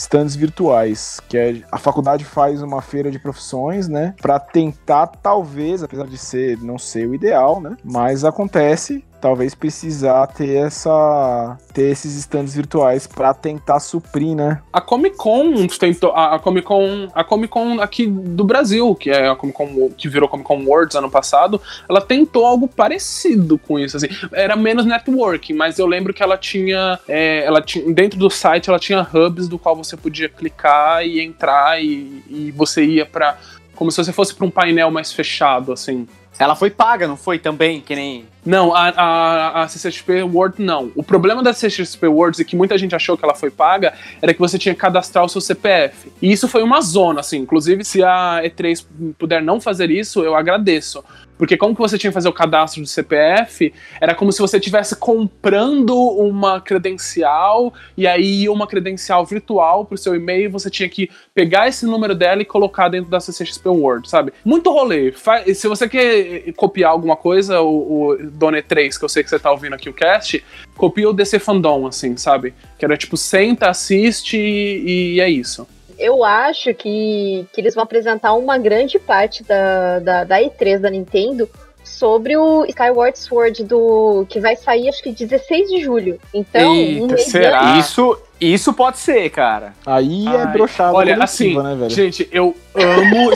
stands 0.00 0.34
virtuais, 0.34 1.20
que 1.28 1.36
é, 1.36 1.62
a 1.70 1.78
faculdade 1.78 2.24
faz 2.24 2.62
uma 2.62 2.80
feira 2.80 3.10
de 3.10 3.18
profissões, 3.18 3.88
né, 3.88 4.14
para 4.20 4.38
tentar 4.38 5.06
talvez, 5.06 5.82
apesar 5.82 6.06
de 6.06 6.16
ser 6.16 6.58
não 6.58 6.78
ser 6.78 7.06
o 7.06 7.14
ideal, 7.14 7.60
né, 7.60 7.76
mas 7.84 8.24
acontece 8.24 9.04
talvez 9.20 9.54
precisar 9.54 10.26
ter 10.28 10.56
essa 10.56 11.58
ter 11.72 11.90
esses 11.90 12.16
stands 12.16 12.54
virtuais 12.54 13.06
para 13.06 13.32
tentar 13.34 13.80
suprir, 13.80 14.34
né? 14.34 14.60
A 14.72 14.80
Comic 14.80 15.16
Con 15.16 15.66
tentou 15.68 16.10
a, 16.12 16.34
a, 16.34 16.38
Comic 16.38 16.66
Con 16.66 17.08
a 17.14 17.22
Comic 17.22 17.52
Con 17.52 17.80
aqui 17.80 18.06
do 18.06 18.44
Brasil, 18.44 18.94
que 18.94 19.10
é 19.10 19.28
a 19.28 19.36
Comic 19.36 19.56
Con 19.56 19.90
que 19.96 20.08
virou 20.08 20.28
Comic 20.28 20.46
Con 20.46 20.64
Worlds 20.64 20.96
ano 20.96 21.10
passado, 21.10 21.60
ela 21.88 22.00
tentou 22.00 22.46
algo 22.46 22.66
parecido 22.66 23.58
com 23.58 23.78
isso, 23.78 23.96
assim, 23.96 24.08
era 24.32 24.56
menos 24.56 24.84
networking, 24.84 25.54
mas 25.54 25.78
eu 25.78 25.86
lembro 25.86 26.12
que 26.12 26.22
ela 26.22 26.36
tinha 26.36 26.98
é, 27.06 27.44
ela 27.44 27.60
tinha 27.60 27.92
dentro 27.92 28.18
do 28.18 28.30
site 28.30 28.68
ela 28.68 28.78
tinha 28.78 29.06
hubs 29.12 29.48
do 29.48 29.58
qual 29.58 29.76
você 29.76 29.96
podia 29.96 30.28
clicar 30.28 31.04
e 31.04 31.20
entrar 31.20 31.82
e, 31.82 32.22
e 32.28 32.52
você 32.56 32.84
ia 32.84 33.06
para 33.06 33.38
como 33.80 33.90
se 33.90 33.96
você 33.96 34.12
fosse 34.12 34.34
para 34.34 34.46
um 34.46 34.50
painel 34.50 34.90
mais 34.90 35.10
fechado, 35.10 35.72
assim. 35.72 36.06
Ela 36.38 36.54
foi 36.54 36.68
paga, 36.68 37.08
não 37.08 37.16
foi 37.16 37.38
também, 37.38 37.80
que 37.80 37.96
nem. 37.96 38.26
Não, 38.44 38.74
a, 38.74 38.90
a, 38.90 39.62
a 39.62 39.68
CCXP 39.68 40.22
World 40.22 40.62
não. 40.62 40.92
O 40.94 41.02
problema 41.02 41.42
da 41.42 41.54
CCXP 41.54 42.06
Worlds 42.06 42.40
e 42.40 42.44
que 42.44 42.54
muita 42.54 42.76
gente 42.76 42.94
achou 42.94 43.16
que 43.16 43.24
ela 43.24 43.34
foi 43.34 43.50
paga 43.50 43.94
era 44.20 44.34
que 44.34 44.38
você 44.38 44.58
tinha 44.58 44.74
que 44.74 44.80
cadastrar 44.82 45.24
o 45.24 45.30
seu 45.30 45.40
CPF. 45.40 46.12
E 46.20 46.30
isso 46.30 46.46
foi 46.46 46.62
uma 46.62 46.82
zona, 46.82 47.20
assim. 47.20 47.38
Inclusive, 47.38 47.82
se 47.82 48.04
a 48.04 48.42
E3 48.44 48.84
puder 49.18 49.42
não 49.42 49.58
fazer 49.58 49.90
isso, 49.90 50.22
eu 50.22 50.34
agradeço. 50.34 51.02
Porque 51.40 51.56
como 51.56 51.74
que 51.74 51.80
você 51.80 51.96
tinha 51.96 52.10
que 52.10 52.14
fazer 52.14 52.28
o 52.28 52.34
cadastro 52.34 52.82
do 52.82 52.86
CPF, 52.86 53.72
era 53.98 54.14
como 54.14 54.30
se 54.30 54.40
você 54.40 54.58
estivesse 54.58 54.94
comprando 54.94 55.96
uma 55.96 56.60
credencial 56.60 57.72
e 57.96 58.06
aí 58.06 58.46
uma 58.46 58.66
credencial 58.66 59.24
virtual 59.24 59.86
pro 59.86 59.96
seu 59.96 60.14
e-mail, 60.14 60.50
você 60.50 60.68
tinha 60.68 60.86
que 60.86 61.08
pegar 61.34 61.66
esse 61.66 61.86
número 61.86 62.14
dela 62.14 62.42
e 62.42 62.44
colocar 62.44 62.90
dentro 62.90 63.10
da 63.10 63.18
CCXP 63.18 63.70
World, 63.70 64.06
sabe? 64.10 64.34
Muito 64.44 64.70
rolê. 64.70 65.14
Se 65.54 65.66
você 65.66 65.88
quer 65.88 66.52
copiar 66.52 66.90
alguma 66.90 67.16
coisa, 67.16 67.62
o, 67.62 68.10
o 68.10 68.18
Dona 68.18 68.60
3, 68.60 68.98
que 68.98 69.04
eu 69.06 69.08
sei 69.08 69.22
que 69.22 69.30
você 69.30 69.38
tá 69.38 69.50
ouvindo 69.50 69.72
aqui 69.72 69.88
o 69.88 69.94
cast, 69.94 70.44
copia 70.76 71.08
o 71.08 71.14
DC 71.14 71.38
Fandom, 71.38 71.86
assim, 71.86 72.18
sabe? 72.18 72.52
Que 72.78 72.84
era 72.84 72.98
tipo, 72.98 73.16
senta, 73.16 73.70
assiste 73.70 74.36
e 74.36 75.18
é 75.22 75.30
isso 75.30 75.66
eu 76.00 76.24
acho 76.24 76.74
que, 76.74 77.46
que 77.52 77.60
eles 77.60 77.74
vão 77.74 77.84
apresentar 77.84 78.32
uma 78.34 78.58
grande 78.58 78.98
parte 78.98 79.44
da, 79.44 79.98
da, 80.00 80.24
da 80.24 80.40
E3 80.40 80.78
da 80.78 80.90
Nintendo 80.90 81.48
sobre 81.84 82.36
o 82.36 82.64
Skyward 82.66 83.18
Sword 83.18 83.64
do 83.64 84.24
que 84.28 84.40
vai 84.40 84.56
sair 84.56 84.88
acho 84.88 85.02
que 85.02 85.12
16 85.12 85.68
de 85.68 85.80
julho. 85.80 86.18
Então, 86.32 86.74
Eita, 86.74 87.14
um 87.14 87.18
será? 87.18 87.78
Isso, 87.78 88.18
isso 88.40 88.72
pode 88.72 88.98
ser, 88.98 89.28
cara. 89.30 89.74
Aí 89.84 90.26
é 90.26 90.46
brochado. 90.46 90.96
Olha, 90.96 91.22
assim, 91.22 91.60
né, 91.60 91.74
velho? 91.74 91.90
gente, 91.90 92.28
eu 92.32 92.56
amo 92.74 93.30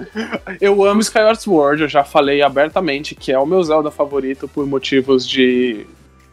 eu 0.60 0.84
amo 0.84 1.00
Skyward 1.00 1.40
Sword, 1.40 1.82
eu 1.82 1.88
já 1.88 2.04
falei 2.04 2.42
abertamente 2.42 3.14
que 3.14 3.32
é 3.32 3.38
o 3.38 3.46
meu 3.46 3.62
Zelda 3.62 3.90
favorito 3.90 4.48
por 4.48 4.66
motivos 4.66 5.26
de 5.28 5.86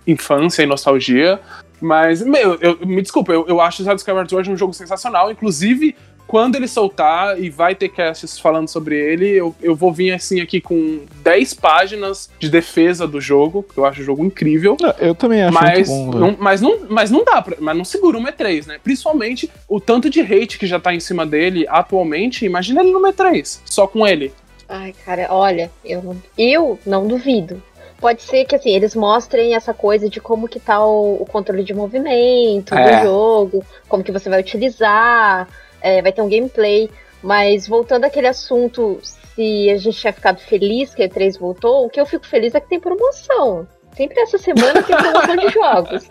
infância 0.08 0.64
e 0.64 0.66
nostalgia. 0.66 1.40
Mas, 1.84 2.22
meu, 2.22 2.58
eu, 2.62 2.78
me 2.86 3.02
desculpa, 3.02 3.34
eu, 3.34 3.46
eu 3.46 3.60
acho 3.60 3.82
o 3.82 3.86
Zelda 3.86 3.98
Skyward 3.98 4.30
Sword 4.30 4.50
um 4.50 4.56
jogo 4.56 4.74
sensacional. 4.74 5.30
Inclusive, 5.30 5.94
quando 6.26 6.56
ele 6.56 6.66
soltar 6.66 7.38
e 7.38 7.50
vai 7.50 7.76
ter 7.76 7.90
casts 7.90 8.40
falando 8.40 8.70
sobre 8.70 8.98
ele, 8.98 9.28
eu, 9.30 9.54
eu 9.62 9.76
vou 9.76 9.92
vir 9.92 10.14
assim 10.14 10.40
aqui 10.40 10.62
com 10.62 11.02
10 11.22 11.54
páginas 11.56 12.30
de 12.40 12.50
defesa 12.50 13.06
do 13.06 13.20
jogo, 13.20 13.64
porque 13.64 13.78
eu 13.82 13.86
acho 13.86 14.00
o 14.00 14.04
jogo 14.06 14.24
incrível. 14.24 14.78
Eu 14.98 15.14
também 15.14 15.44
acho 15.44 15.54
mas 15.54 15.90
muito 15.90 16.12
bom, 16.12 16.18
não, 16.18 16.38
mas 16.40 16.62
não, 16.62 16.80
mas 16.90 17.12
não 17.12 17.26
dá, 17.26 17.42
pra, 17.42 17.58
mas 17.60 17.76
não 17.76 17.84
segura 17.84 18.18
um 18.18 18.24
E3, 18.24 18.66
né? 18.66 18.80
Principalmente 18.82 19.52
o 19.68 19.82
tanto 19.82 20.10
de 20.10 20.22
hate 20.22 20.58
que 20.58 20.66
já 20.66 20.80
tá 20.80 20.94
em 20.94 21.02
cima 21.02 21.26
dele 21.26 21.66
atualmente, 21.68 22.46
imagina 22.46 22.82
ele 22.82 22.94
no 22.94 23.02
E3, 23.02 23.60
só 23.66 23.88
com 23.88 24.08
ele. 24.08 24.32
Ai, 24.70 24.96
cara, 25.06 25.28
olha, 25.30 25.70
eu, 25.84 26.16
eu 26.38 26.80
não 26.86 27.06
duvido 27.06 27.62
pode 28.00 28.22
ser 28.22 28.46
que 28.46 28.56
assim, 28.56 28.72
eles 28.72 28.96
mostrem 28.96 29.56
essa 29.56 29.74
coisa 29.74 30.10
de 30.10 30.20
como 30.20 30.48
que 30.48 30.60
tá 30.60 30.86
o, 30.86 31.22
o 31.22 31.26
controle 31.26 31.64
de 31.64 31.74
movimento 31.74 32.74
é. 32.76 32.98
do 32.98 33.04
jogo, 33.04 33.66
como 33.88 34.04
que 34.04 34.12
você 34.12 34.30
vai 34.30 34.40
utilizar, 34.40 35.48
é, 35.82 36.02
vai 36.02 36.12
ter 36.12 36.22
um 36.22 36.30
gameplay. 36.30 36.90
Mas 37.22 37.68
voltando 37.68 38.04
àquele 38.04 38.28
assunto, 38.28 39.00
se 39.02 39.70
a 39.70 39.78
gente 39.78 39.98
tinha 39.98 40.12
ficado 40.12 40.40
feliz 40.40 40.94
que 40.94 41.04
a 41.04 41.10
E3 41.10 41.40
voltou, 41.40 41.86
o 41.86 41.90
que 41.90 42.00
eu 42.00 42.06
fico 42.06 42.28
feliz 42.28 42.54
é 42.54 42.60
que 42.60 42.68
tem 42.68 42.80
promoção. 42.80 43.68
Sempre 43.96 44.20
essa 44.20 44.38
semana 44.38 44.82
tem 44.82 44.96
promoção 44.96 45.36
de 45.36 45.50
jogos. 45.50 46.08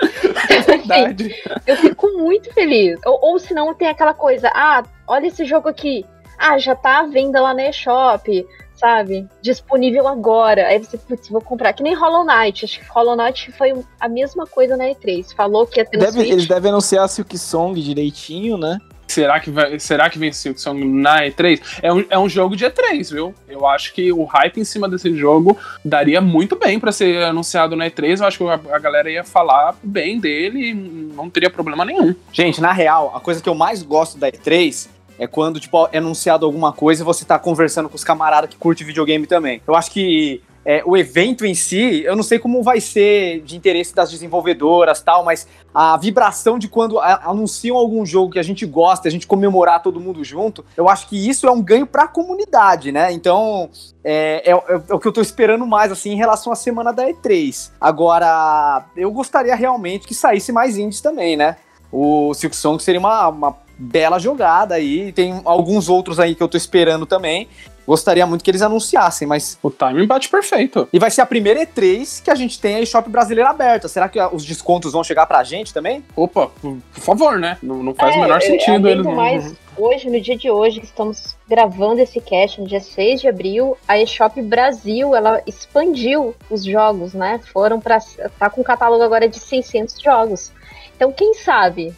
Então, 0.51 0.97
assim, 0.97 1.35
eu 1.67 1.77
fico 1.77 2.07
muito 2.17 2.53
feliz. 2.55 2.99
Ou, 3.05 3.19
ou 3.21 3.39
se 3.39 3.53
não 3.53 3.75
tem 3.75 3.89
aquela 3.89 4.15
coisa, 4.15 4.51
ah, 4.55 4.83
olha 5.07 5.27
esse 5.27 5.45
jogo 5.45 5.69
aqui. 5.69 6.07
Ah, 6.39 6.59
já 6.59 6.75
tá 6.75 7.01
à 7.01 7.07
venda 7.07 7.41
lá 7.41 7.53
na 7.53 7.69
eShop 7.69 8.47
sabe? 8.83 9.29
Disponível 9.41 10.09
agora. 10.09 10.67
Aí 10.67 10.79
você, 10.81 10.99
putz, 10.99 11.29
vou 11.29 11.41
comprar. 11.41 11.73
Que 11.73 11.85
nem 11.85 11.95
Hollow 11.95 12.25
Knight. 12.25 12.65
Acho 12.65 12.81
que 12.81 12.87
Hollow 12.91 13.15
Knight 13.17 13.53
foi 13.53 13.73
a 14.01 14.09
mesma 14.09 14.45
coisa 14.45 14.77
na 14.77 14.87
E3. 14.87 15.33
Falou 15.37 15.65
que 15.69 15.79
ia 15.79 15.85
ter 15.85 15.99
Deve- 15.99 16.29
eles 16.29 16.49
devem 16.49 16.73
anunciar 16.73 17.05
a 17.05 17.09
Silk 17.09 17.39
Song 17.39 17.81
direitinho, 17.81 18.59
né? 18.59 18.79
Será 19.07 19.39
que, 19.41 19.51
vai, 19.51 19.79
será 19.79 20.09
que 20.09 20.19
vem 20.19 20.33
Silk 20.33 20.59
Song 20.61 20.83
na 20.85 21.23
E3? 21.27 21.61
É 21.83 21.93
um, 21.93 22.05
é 22.09 22.19
um 22.19 22.29
jogo 22.29 22.57
de 22.57 22.65
E3, 22.65 23.13
viu? 23.13 23.35
Eu 23.47 23.67
acho 23.67 23.93
que 23.93 24.11
o 24.11 24.25
hype 24.25 24.59
em 24.59 24.65
cima 24.65 24.89
desse 24.89 25.15
jogo 25.15 25.57
daria 25.85 26.19
muito 26.21 26.57
bem 26.59 26.81
pra 26.81 26.91
ser 26.91 27.23
anunciado 27.23 27.77
na 27.77 27.87
E3. 27.91 28.21
Eu 28.21 28.27
acho 28.27 28.39
que 28.39 28.45
a, 28.49 28.55
a 28.75 28.79
galera 28.79 29.11
ia 29.11 29.23
falar 29.23 29.77
bem 29.83 30.19
dele 30.19 30.71
e 30.71 30.75
não 30.75 31.29
teria 31.31 31.51
problema 31.51 31.85
nenhum. 31.85 32.15
Gente, 32.33 32.61
na 32.61 32.73
real, 32.73 33.13
a 33.15 33.21
coisa 33.21 33.43
que 33.43 33.49
eu 33.49 33.55
mais 33.55 33.83
gosto 33.83 34.17
da 34.19 34.33
E3 34.33 34.89
é 35.23 35.27
quando, 35.29 35.61
tipo, 35.61 35.89
é 35.93 35.99
anunciado 35.99 36.45
alguma 36.45 36.73
coisa 36.73 37.03
e 37.03 37.05
você 37.05 37.25
tá 37.25 37.39
conversando 37.39 37.89
com 37.89 37.95
os 37.95 38.03
camaradas 38.05 38.51
que 38.51 38.57
curtem 38.57 38.87
videogame 38.87 39.27
também. 39.27 39.63
Eu 39.67 39.75
acho 39.77 39.91
que 39.91 40.43
é, 40.65 40.81
o 40.87 40.97
evento 40.97 41.45
em 41.45 41.55
si, 41.55 42.03
eu 42.05 42.15
não 42.15 42.23
sei 42.23 42.39
como 42.39 42.63
vai 42.63 42.81
ser 42.81 43.41
de 43.43 43.57
interesse 43.57 43.93
das 43.95 44.11
desenvolvedoras 44.13 45.01
tal, 45.03 45.25
mas 45.25 45.47
a 45.75 45.97
vibração 45.97 46.57
de 46.59 46.69
quando 46.69 47.01
a- 47.01 47.21
anunciam 47.25 47.77
algum 47.77 48.07
jogo 48.07 48.33
que 48.33 48.39
a 48.39 48.43
gente 48.45 48.65
gosta, 48.65 49.09
a 49.09 49.11
gente 49.11 49.27
comemorar 49.27 49.83
todo 49.83 49.99
mundo 49.99 50.23
junto, 50.23 50.65
eu 50.77 50.89
acho 50.89 51.09
que 51.09 51.29
isso 51.29 51.47
é 51.49 51.51
um 51.51 51.61
ganho 51.61 51.85
pra 51.87 52.07
comunidade, 52.07 52.93
né? 52.93 53.13
Então, 53.13 53.71
é, 54.05 54.51
é- 54.51 54.83
é 54.89 54.95
o 54.95 55.01
que 55.01 55.07
eu 55.09 55.13
tô 55.13 55.21
esperando 55.21 55.67
mais, 55.67 55.91
assim, 55.91 56.11
em 56.13 56.17
relação 56.17 56.53
à 56.53 56.57
semana 56.57 56.93
da 56.93 57.09
E3. 57.09 57.73
Agora, 57.81 58.85
eu 58.97 59.11
gostaria 59.11 59.55
realmente 59.55 60.07
que 60.07 60.15
saísse 60.15 60.53
mais 60.53 60.77
indies 60.79 61.01
também, 61.01 61.37
né? 61.37 61.57
O 61.91 62.33
Silk 62.35 62.57
Song 62.57 62.83
seria 62.83 62.99
uma, 63.01 63.29
uma 63.29 63.53
bela 63.83 64.19
jogada 64.19 64.75
aí. 64.75 65.13
Tem 65.13 65.41
alguns 65.45 65.89
outros 65.89 66.21
aí 66.21 66.35
que 66.35 66.43
eu 66.43 66.49
tô 66.49 66.57
esperando 66.57 67.07
também. 67.07 67.49
Gostaria 67.85 68.25
muito 68.25 68.45
que 68.45 68.51
eles 68.51 68.63
anunciassem, 68.63 69.27
mas. 69.27 69.59
O 69.61 69.69
timing 69.69 70.07
bate 70.07 70.29
perfeito. 70.29 70.89
E 70.93 71.01
vai 71.01 71.11
ser 71.11 71.21
a 71.21 71.27
primeira 71.27 71.67
E3 71.67 72.23
que 72.23 72.31
a 72.31 72.35
gente 72.37 72.61
tem 72.61 72.77
a 72.77 72.81
eShop 72.81 73.11
brasileira 73.11 73.51
aberta. 73.51 73.89
Será 73.89 74.09
que 74.09 74.21
os 74.33 74.45
descontos 74.45 74.93
vão 74.93 75.03
chegar 75.03 75.27
pra 75.27 75.43
gente 75.43 75.75
também? 75.75 76.05
Opa, 76.15 76.47
por 76.61 76.79
favor, 76.95 77.41
né? 77.41 77.59
Não, 77.61 77.83
não 77.83 77.93
faz 77.93 78.15
É, 78.15 78.19
o 78.19 78.23
menor 78.23 78.41
sentido 78.41 78.89
eles 78.89 79.05
não. 79.05 79.17
mais, 79.17 79.53
hoje, 79.77 80.09
no 80.09 80.21
dia 80.21 80.37
de 80.37 80.49
hoje, 80.49 80.79
que 80.79 80.87
estamos 80.87 81.37
gravando 81.49 82.01
esse 82.01 82.21
cast, 82.21 82.61
no 82.61 82.69
dia 82.69 82.81
6 82.81 83.21
de 83.23 83.27
abril, 83.29 83.77
a 83.89 83.99
eShop 83.99 84.41
Brasil, 84.41 85.17
ela 85.17 85.43
expandiu 85.45 86.37
os 86.49 86.65
jogos, 86.65 87.15
né? 87.15 87.41
Foram 87.53 87.81
para 87.81 87.99
tá 88.39 88.49
com 88.49 88.61
um 88.61 88.65
catálogo 88.65 89.03
agora 89.03 89.29
de 89.29 89.41
600 89.41 90.01
jogos. 90.01 90.53
Então, 90.97 91.11
quem 91.11 91.35
sabe? 91.35 91.93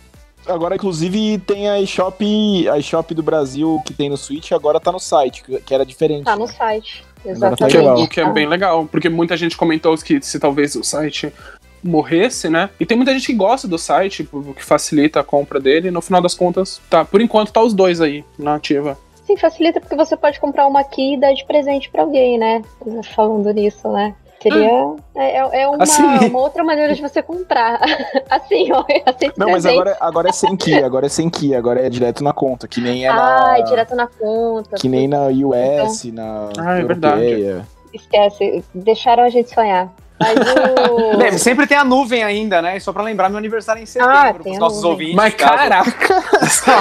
Agora, 0.46 0.74
inclusive, 0.74 1.38
tem 1.38 1.68
a 1.68 1.80
eShop, 1.80 2.68
a 2.68 2.78
eShop 2.78 3.14
do 3.14 3.22
Brasil 3.22 3.80
que 3.84 3.94
tem 3.94 4.10
no 4.10 4.16
Switch, 4.16 4.52
agora 4.52 4.78
tá 4.78 4.92
no 4.92 5.00
site, 5.00 5.42
que 5.42 5.74
era 5.74 5.84
diferente. 5.84 6.24
Tá 6.24 6.36
no 6.36 6.46
né? 6.46 6.52
site. 6.52 7.04
Tá 7.40 7.52
O 7.52 7.56
que, 7.56 7.64
é, 7.64 7.66
legal. 7.78 8.00
o 8.02 8.08
que 8.08 8.20
é 8.20 8.30
bem 8.30 8.46
legal, 8.46 8.86
porque 8.86 9.08
muita 9.08 9.36
gente 9.36 9.56
comentou 9.56 9.96
que 9.96 10.20
se 10.20 10.38
talvez 10.38 10.74
o 10.74 10.84
site 10.84 11.32
morresse, 11.82 12.48
né? 12.48 12.70
E 12.78 12.84
tem 12.84 12.96
muita 12.96 13.12
gente 13.12 13.26
que 13.26 13.34
gosta 13.34 13.66
do 13.66 13.78
site, 13.78 14.28
o 14.32 14.54
que 14.54 14.64
facilita 14.64 15.20
a 15.20 15.24
compra 15.24 15.58
dele. 15.60 15.90
No 15.90 16.02
final 16.02 16.20
das 16.20 16.34
contas, 16.34 16.80
tá, 16.90 17.04
por 17.04 17.20
enquanto 17.20 17.52
tá 17.52 17.62
os 17.62 17.72
dois 17.72 18.00
aí 18.00 18.24
na 18.38 18.56
ativa. 18.56 18.98
Sim, 19.26 19.36
facilita 19.38 19.80
porque 19.80 19.96
você 19.96 20.16
pode 20.16 20.38
comprar 20.38 20.66
uma 20.66 20.80
aqui 20.80 21.14
e 21.14 21.20
dar 21.20 21.32
de 21.32 21.44
presente 21.46 21.88
pra 21.88 22.02
alguém, 22.02 22.38
né? 22.38 22.62
Falando 23.14 23.50
nisso, 23.52 23.88
né? 23.90 24.14
Seria. 24.44 24.94
É, 25.16 25.38
é- 25.38 25.62
é 25.62 25.66
uma, 25.68 25.82
Assim. 25.82 26.02
uma 26.28 26.38
outra 26.38 26.62
maneira 26.62 26.94
de 26.94 27.00
você 27.00 27.22
comprar. 27.22 27.80
assim, 28.30 28.70
ó. 28.72 28.84
Aceito 29.06 29.38
Não, 29.38 29.50
mas 29.50 29.64
agora, 29.64 29.96
agora 29.98 30.28
é 30.28 30.32
sem 30.32 30.54
key, 30.56 30.82
agora 30.84 31.06
é 31.06 31.08
sem 31.08 31.30
key, 31.30 31.54
agora 31.54 31.80
é 31.84 31.88
direto 31.88 32.22
na 32.22 32.32
conta, 32.32 32.68
que 32.68 32.80
nem 32.80 33.06
é 33.06 33.08
Ah, 33.08 33.14
na. 33.14 33.58
é 33.58 33.62
direto 33.62 33.94
na 33.96 34.06
conta. 34.06 34.76
Que 34.76 34.88
nem 34.88 35.08
na 35.08 35.28
US, 35.28 36.04
na 36.12 36.50
Ah, 36.58 36.78
é 36.78 36.82
europeia. 36.82 37.66
Esquece, 37.92 38.62
deixaram 38.74 39.22
a 39.22 39.30
gente 39.30 39.48
sonhar. 39.54 39.88
Mas 40.24 40.90
o. 40.90 41.16
Bem, 41.18 41.38
sempre 41.38 41.66
tem 41.66 41.76
a 41.76 41.84
nuvem 41.84 42.22
ainda, 42.22 42.60
né? 42.62 42.78
Só 42.80 42.92
pra 42.92 43.02
lembrar 43.02 43.28
meu 43.28 43.38
aniversário 43.38 43.82
em 43.82 43.86
setembro, 43.86 44.16
Ah, 44.16 44.34
pros 44.34 44.58
nossos 44.58 44.82
nuvem. 44.82 44.90
ouvintes. 44.92 45.14
Mas 45.16 45.34
caso- 45.34 45.54
caraca, 45.54 46.24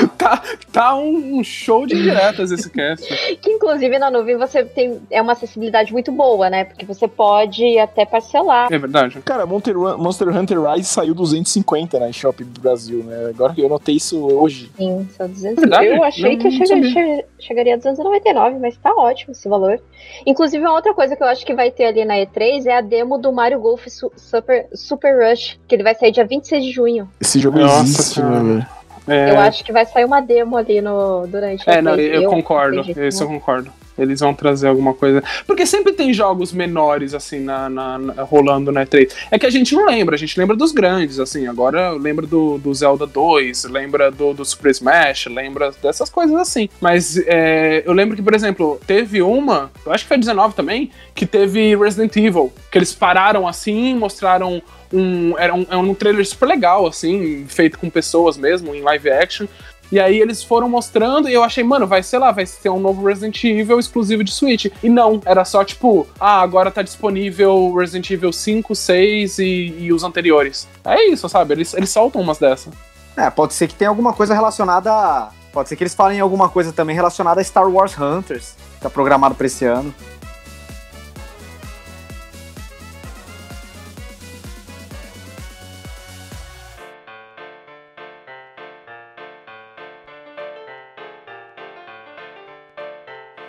tá, 0.17 0.41
tá 0.71 0.95
um, 0.95 1.39
um 1.39 1.43
show 1.43 1.85
de 1.85 2.01
diretas 2.01 2.51
esse 2.51 2.69
cast. 2.69 3.05
que 3.37 3.51
inclusive 3.51 3.97
na 3.99 4.09
nuvem 4.09 4.37
você 4.37 4.63
tem 4.63 5.01
é 5.11 5.21
uma 5.21 5.33
acessibilidade 5.33 5.91
muito 5.91 6.11
boa, 6.11 6.49
né? 6.49 6.63
Porque 6.65 6.85
você 6.85 7.07
pode 7.07 7.77
até 7.79 8.05
parcelar. 8.05 8.71
É 8.71 8.77
verdade. 8.77 9.19
Cara, 9.21 9.45
Monster, 9.45 9.75
Monster 9.77 10.27
Hunter 10.29 10.61
Rise 10.61 10.87
saiu 10.89 11.13
250 11.13 11.99
na 11.99 12.09
eShop 12.09 12.43
do 12.43 12.61
Brasil, 12.61 13.03
né? 13.03 13.29
Agora 13.29 13.53
que 13.53 13.61
eu 13.61 13.69
notei 13.69 13.95
isso 13.95 14.19
hoje. 14.25 14.71
Sim, 14.77 15.07
são 15.17 15.27
200. 15.27 15.55
Verdade? 15.59 15.85
Eu 15.87 16.03
achei 16.03 16.31
Não- 16.31 16.37
que 16.37 16.43
não 16.45 16.51
chega- 16.51 16.67
sabia. 16.67 16.91
che- 16.91 17.25
chegaria 17.39 17.73
a 17.73 17.77
299, 17.77 18.59
mas 18.59 18.77
tá 18.77 18.91
ótimo 18.93 19.31
esse 19.33 19.47
valor. 19.49 19.79
Inclusive, 20.25 20.63
uma 20.63 20.73
outra 20.73 20.93
coisa 20.93 21.15
que 21.15 21.23
eu 21.23 21.27
acho 21.27 21.45
que 21.45 21.53
vai 21.53 21.71
ter 21.71 21.85
ali 21.85 22.05
na 22.05 22.15
E3 22.15 22.65
é 22.67 22.77
a 22.77 22.81
demo 22.81 23.17
do 23.17 23.31
Mario 23.33 23.59
Golf 23.59 23.85
Su- 23.87 24.11
Super, 24.15 24.67
Super 24.73 25.17
Rush, 25.29 25.59
que 25.67 25.75
ele 25.75 25.83
vai 25.83 25.95
sair 25.95 26.11
dia 26.11 26.25
26 26.25 26.63
de 26.63 26.71
junho. 26.71 27.09
Esse 27.19 27.39
jogo 27.39 27.59
Nossa 27.59 27.83
existe, 27.83 28.21
né, 28.21 28.39
velho? 28.39 28.65
É, 29.05 29.31
Eu 29.31 29.39
acho 29.39 29.63
que 29.65 29.71
vai 29.73 29.85
sair 29.85 30.05
uma 30.05 30.21
demo 30.21 30.55
ali 30.55 30.79
no, 30.79 31.27
durante 31.27 31.69
É, 31.69 31.81
não, 31.81 31.93
E3. 31.93 32.21
eu, 32.21 32.29
concordo. 32.29 32.79
Isso 32.81 33.23
eu 33.23 33.29
né? 33.29 33.33
concordo. 33.35 33.71
Eles 33.97 34.19
vão 34.19 34.33
trazer 34.33 34.67
alguma 34.67 34.93
coisa. 34.93 35.23
Porque 35.45 35.65
sempre 35.65 35.93
tem 35.93 36.13
jogos 36.13 36.51
menores, 36.51 37.13
assim, 37.13 37.39
na, 37.39 37.69
na- 37.69 37.97
na- 37.99 38.23
rolando 38.23 38.71
na 38.71 38.85
E3. 38.85 39.11
É 39.29 39.37
que 39.37 39.45
a 39.45 39.49
gente 39.49 39.75
não 39.75 39.85
lembra, 39.85 40.15
a 40.15 40.17
gente 40.17 40.37
lembra 40.39 40.55
dos 40.55 40.71
grandes, 40.71 41.19
assim. 41.19 41.47
Agora 41.47 41.91
lembra 41.91 42.25
do, 42.25 42.57
do 42.57 42.73
Zelda 42.73 43.05
2, 43.05 43.65
lembra 43.65 44.09
do, 44.09 44.33
do 44.33 44.43
Super 44.43 44.71
Smash, 44.71 45.27
lembra 45.27 45.71
dessas 45.81 46.09
coisas 46.09 46.35
assim. 46.35 46.67
Mas 46.81 47.17
é, 47.27 47.83
eu 47.85 47.93
lembro 47.93 48.15
que, 48.15 48.21
por 48.23 48.33
exemplo, 48.33 48.79
teve 48.87 49.21
uma, 49.21 49.71
eu 49.85 49.91
acho 49.91 50.03
que 50.05 50.07
foi 50.09 50.17
19 50.17 50.55
também, 50.55 50.89
que 51.13 51.25
teve 51.25 51.75
Resident 51.75 52.15
Evil. 52.15 52.51
Que 52.71 52.77
eles 52.77 52.93
pararam 52.93 53.47
assim, 53.47 53.93
mostraram 53.95 54.61
um. 54.91 55.37
Era 55.37 55.53
um, 55.53 55.65
era 55.69 55.77
um 55.77 55.93
trailer 55.93 56.25
super 56.25 56.45
legal, 56.47 56.85
assim, 56.87 57.45
feito 57.47 57.77
com 57.79 57.89
pessoas 57.89 58.37
mesmo, 58.37 58.73
em 58.73 58.81
live 58.81 59.09
action. 59.09 59.45
E 59.91 59.99
aí 59.99 60.19
eles 60.19 60.43
foram 60.43 60.67
mostrando 60.67 61.29
e 61.29 61.33
eu 61.33 61.43
achei, 61.43 61.63
mano, 61.63 61.85
vai, 61.85 62.01
sei 62.01 62.17
lá, 62.17 62.31
vai 62.31 62.45
ser 62.45 62.69
um 62.69 62.79
novo 62.79 63.05
Resident 63.05 63.43
Evil 63.43 63.79
exclusivo 63.79 64.23
de 64.23 64.31
Switch. 64.31 64.65
E 64.81 64.89
não, 64.89 65.21
era 65.25 65.45
só 65.45 65.63
tipo, 65.63 66.07
ah, 66.19 66.41
agora 66.41 66.71
tá 66.71 66.81
disponível 66.81 67.73
Resident 67.75 68.09
Evil 68.09 68.33
5, 68.33 68.73
6 68.73 69.39
e, 69.39 69.43
e 69.79 69.93
os 69.93 70.03
anteriores. 70.03 70.67
É 70.83 71.05
isso, 71.09 71.29
sabe? 71.29 71.53
Eles, 71.53 71.73
eles 71.73 71.89
soltam 71.89 72.21
umas 72.21 72.39
dessas. 72.39 72.73
É, 73.15 73.29
pode 73.29 73.53
ser 73.53 73.67
que 73.67 73.75
tenha 73.75 73.89
alguma 73.89 74.13
coisa 74.13 74.33
relacionada 74.33 74.91
a... 74.91 75.29
Pode 75.51 75.69
ser 75.69 75.75
que 75.75 75.83
eles 75.83 75.93
falem 75.93 76.19
alguma 76.19 76.49
coisa 76.49 76.73
também 76.73 76.95
relacionada 76.95 77.39
a 77.39 77.43
Star 77.43 77.69
Wars 77.69 77.95
Hunters, 77.95 78.55
que 78.75 78.81
tá 78.81 78.89
programado 78.89 79.35
pra 79.35 79.45
esse 79.45 79.65
ano. 79.65 79.93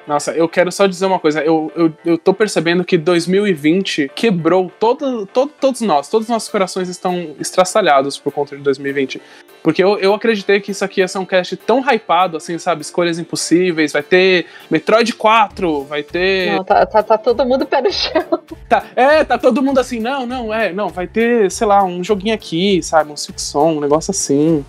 Nossa, 0.07 0.33
eu 0.33 0.49
quero 0.49 0.71
só 0.71 0.87
dizer 0.87 1.07
uma 1.07 1.19
coisa. 1.19 1.43
Eu, 1.43 1.73
eu, 1.75 1.93
eu 2.05 2.19
tô 2.19 2.35
percebendo 2.35 2.85
que 2.85 2.99
2020 2.99 4.11
quebrou 4.14 4.71
todo, 4.79 5.27
todo, 5.27 5.51
todos 5.59 5.81
nós. 5.81 6.09
Todos 6.09 6.27
os 6.27 6.31
nossos 6.31 6.49
corações 6.49 6.88
estão 6.88 7.35
estraçalhados 7.40 8.19
por 8.19 8.33
conta 8.33 8.57
de 8.57 8.62
2020. 8.62 9.21
Porque 9.62 9.83
eu, 9.83 9.99
eu 9.99 10.12
acreditei 10.12 10.61
que 10.61 10.73
isso 10.73 10.85
aqui 10.85 11.01
ia 11.01 11.09
ser 11.09 11.17
um 11.17 11.25
cast 11.25 11.57
tão 11.57 11.81
hypado, 11.81 12.37
assim, 12.37 12.59
sabe? 12.59 12.83
Escolhas 12.83 13.19
impossíveis. 13.19 13.93
Vai 13.93 14.03
ter 14.03 14.45
Metroid 14.71 15.14
4, 15.14 15.85
vai 15.85 16.03
ter. 16.03 16.53
Não, 16.53 16.64
tá, 16.64 16.85
tá, 16.85 17.03
tá 17.03 17.17
todo 17.17 17.47
mundo 17.47 17.64
pé 17.64 17.81
no 17.81 17.90
chão. 17.90 18.40
Tá, 18.69 18.85
é, 18.95 19.25
tá 19.25 19.38
todo 19.38 19.62
mundo 19.62 19.79
assim, 19.79 20.01
não, 20.01 20.27
não, 20.27 20.53
é, 20.53 20.73
não, 20.73 20.88
vai 20.88 21.07
ter, 21.07 21.51
sei 21.51 21.67
lá, 21.67 21.83
um 21.83 22.05
joguinho 22.05 22.35
aqui, 22.35 22.83
sabe? 22.83 23.11
Um 23.11 23.17
ficção, 23.17 23.79
um 23.79 23.81
negócio 23.81 24.11
assim. 24.11 24.64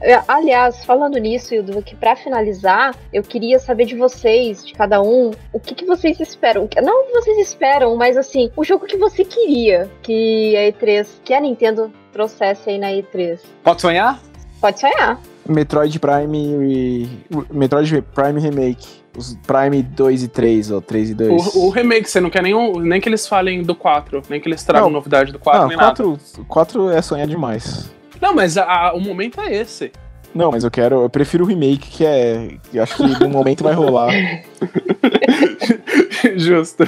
É, 0.00 0.20
Aliás, 0.28 0.84
falando 0.84 1.18
nisso, 1.18 1.54
Hildo, 1.54 1.82
que 1.82 1.96
pra 1.96 2.14
finalizar, 2.16 2.94
eu 3.12 3.22
queria 3.22 3.58
saber 3.58 3.84
de 3.84 3.96
vocês, 3.96 4.64
de 4.64 4.72
cada 4.72 5.02
um, 5.02 5.30
o 5.52 5.58
que, 5.58 5.74
que 5.74 5.84
vocês 5.84 6.20
esperam. 6.20 6.68
Não 6.82 7.02
o 7.02 7.06
que 7.06 7.12
vocês 7.12 7.38
esperam, 7.38 7.96
mas 7.96 8.16
assim, 8.16 8.50
o 8.56 8.64
jogo 8.64 8.86
que 8.86 8.96
você 8.96 9.24
queria 9.24 9.90
que 10.02 10.56
a 10.56 10.60
E3, 10.72 11.06
que 11.24 11.34
a 11.34 11.40
Nintendo 11.40 11.92
trouxesse 12.12 12.70
aí 12.70 12.78
na 12.78 12.88
E3. 12.92 13.40
Pode 13.64 13.80
sonhar? 13.80 14.20
Pode 14.60 14.80
sonhar. 14.80 15.20
Metroid 15.48 15.98
Prime. 15.98 16.38
e- 16.72 17.08
Metroid 17.50 18.02
Prime 18.14 18.40
Remake. 18.40 18.98
Os 19.16 19.34
Prime 19.46 19.82
2 19.82 20.22
e 20.22 20.28
3, 20.28 20.70
ou 20.70 20.80
3 20.80 21.10
e 21.10 21.14
2. 21.14 21.54
O, 21.56 21.66
o 21.66 21.70
remake, 21.70 22.08
você 22.08 22.20
não 22.20 22.30
quer 22.30 22.40
nem, 22.42 22.54
o- 22.54 22.78
nem 22.78 23.00
que 23.00 23.08
eles 23.08 23.26
falem 23.26 23.62
do 23.64 23.74
4, 23.74 24.22
nem 24.30 24.40
que 24.40 24.46
eles 24.48 24.62
tragam 24.62 24.86
Não. 24.88 24.92
novidade 24.94 25.32
do 25.32 25.38
4, 25.40 25.62
Ah, 25.62 25.66
nem 25.66 25.76
nada. 25.76 25.88
4, 26.04 26.18
4 26.46 26.90
é 26.90 27.02
sonhar 27.02 27.26
demais. 27.26 27.90
Não, 28.20 28.34
mas 28.34 28.56
a- 28.58 28.64
a- 28.88 28.92
o 28.94 29.00
momento 29.00 29.40
é 29.40 29.54
esse. 29.54 29.92
Não, 30.34 30.50
mas 30.50 30.64
eu 30.64 30.70
quero. 30.70 31.02
Eu 31.02 31.10
prefiro 31.10 31.44
o 31.44 31.46
remake, 31.46 31.88
que 31.88 32.04
é. 32.04 32.56
que 32.70 32.78
acho 32.78 32.96
que 32.96 33.22
no 33.24 33.28
momento 33.30 33.62
vai 33.64 33.72
rolar. 33.74 34.12
Justo. 36.36 36.84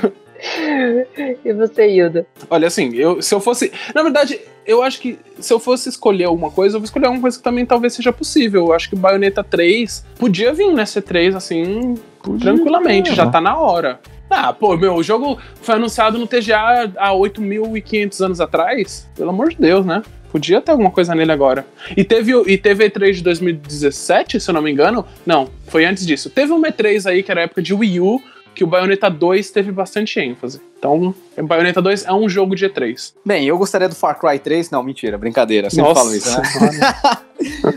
E 1.45 1.53
você, 1.53 1.89
Hilda? 1.89 2.27
Olha, 2.49 2.67
assim, 2.67 2.95
eu, 2.95 3.21
se 3.21 3.35
eu 3.35 3.41
fosse. 3.41 3.73
Na 3.95 4.03
verdade, 4.03 4.41
eu 4.67 4.83
acho 4.83 5.01
que 5.01 5.19
se 5.39 5.53
eu 5.53 5.59
fosse 5.59 5.89
escolher 5.89 6.25
alguma 6.25 6.51
coisa, 6.51 6.77
eu 6.77 6.81
vou 6.81 6.85
escolher 6.85 7.07
alguma 7.07 7.23
coisa 7.23 7.37
que 7.37 7.43
também 7.45 7.67
talvez 7.67 7.93
seja 7.95 8.13
possível. 8.13 8.67
Eu 8.67 8.73
acho 8.73 8.89
que 8.89 8.97
Bayonetta 8.97 9.45
3 9.45 10.05
podia 10.19 10.53
vir 10.53 10.73
nessa 10.73 11.03
3 11.03 11.35
assim, 11.35 11.95
tranquilamente, 12.41 13.15
já 13.15 13.29
tá 13.29 13.41
na 13.41 13.59
hora. 13.59 14.01
Ah, 14.31 14.53
pô, 14.53 14.77
meu, 14.77 14.95
o 14.95 15.03
jogo 15.03 15.39
foi 15.61 15.75
anunciado 15.75 16.17
no 16.17 16.27
TGA 16.27 16.93
há 16.97 17.13
8.500 17.13 18.21
anos 18.25 18.41
atrás. 18.41 19.09
Pelo 19.17 19.31
amor 19.31 19.51
de 19.51 19.57
Deus, 19.57 19.85
né? 19.85 20.03
Podia 20.31 20.61
ter 20.61 20.71
alguma 20.71 20.91
coisa 20.91 21.15
nele 21.15 21.33
agora. 21.33 21.67
E 21.97 22.05
teve, 22.05 22.35
o- 22.35 22.49
e 22.49 22.57
teve 22.57 22.89
E3 22.89 23.13
de 23.15 23.23
2017, 23.23 24.39
se 24.41 24.49
eu 24.51 24.55
não 24.55 24.63
me 24.63 24.71
engano. 24.71 25.05
Não, 25.27 25.49
foi 25.67 25.85
antes 25.85 26.07
disso. 26.07 26.31
Teve 26.31 26.53
um 26.53 26.63
E3 26.63 27.07
aí, 27.07 27.23
que 27.23 27.31
era 27.31 27.43
época 27.43 27.61
de 27.63 27.75
Wii 27.75 28.01
U, 28.01 28.21
que 28.55 28.65
o 28.65 28.67
Bayonetta 28.67 29.09
2 29.09 29.51
teve 29.51 29.73
bastante 29.73 30.19
ênfase. 30.21 30.61
Então, 30.79 31.15
o 31.37 31.47
Bayonetta 31.47 31.83
2 31.83 32.07
é 32.07 32.13
um 32.13 32.29
jogo 32.29 32.57
de 32.57 32.67
E3. 32.67 33.13
Bem, 33.25 33.47
eu 33.47 33.59
gostaria 33.59 33.89
do 33.89 33.95
Far 33.95 34.19
Cry 34.19 34.39
3. 34.39 34.71
Não, 34.71 34.83
mentira, 34.83 35.19
brincadeira. 35.19 35.69
Sempre 35.69 35.89
Nossa 35.89 36.01
falo 36.01 36.15
isso, 36.15 36.31
né? 36.31 36.43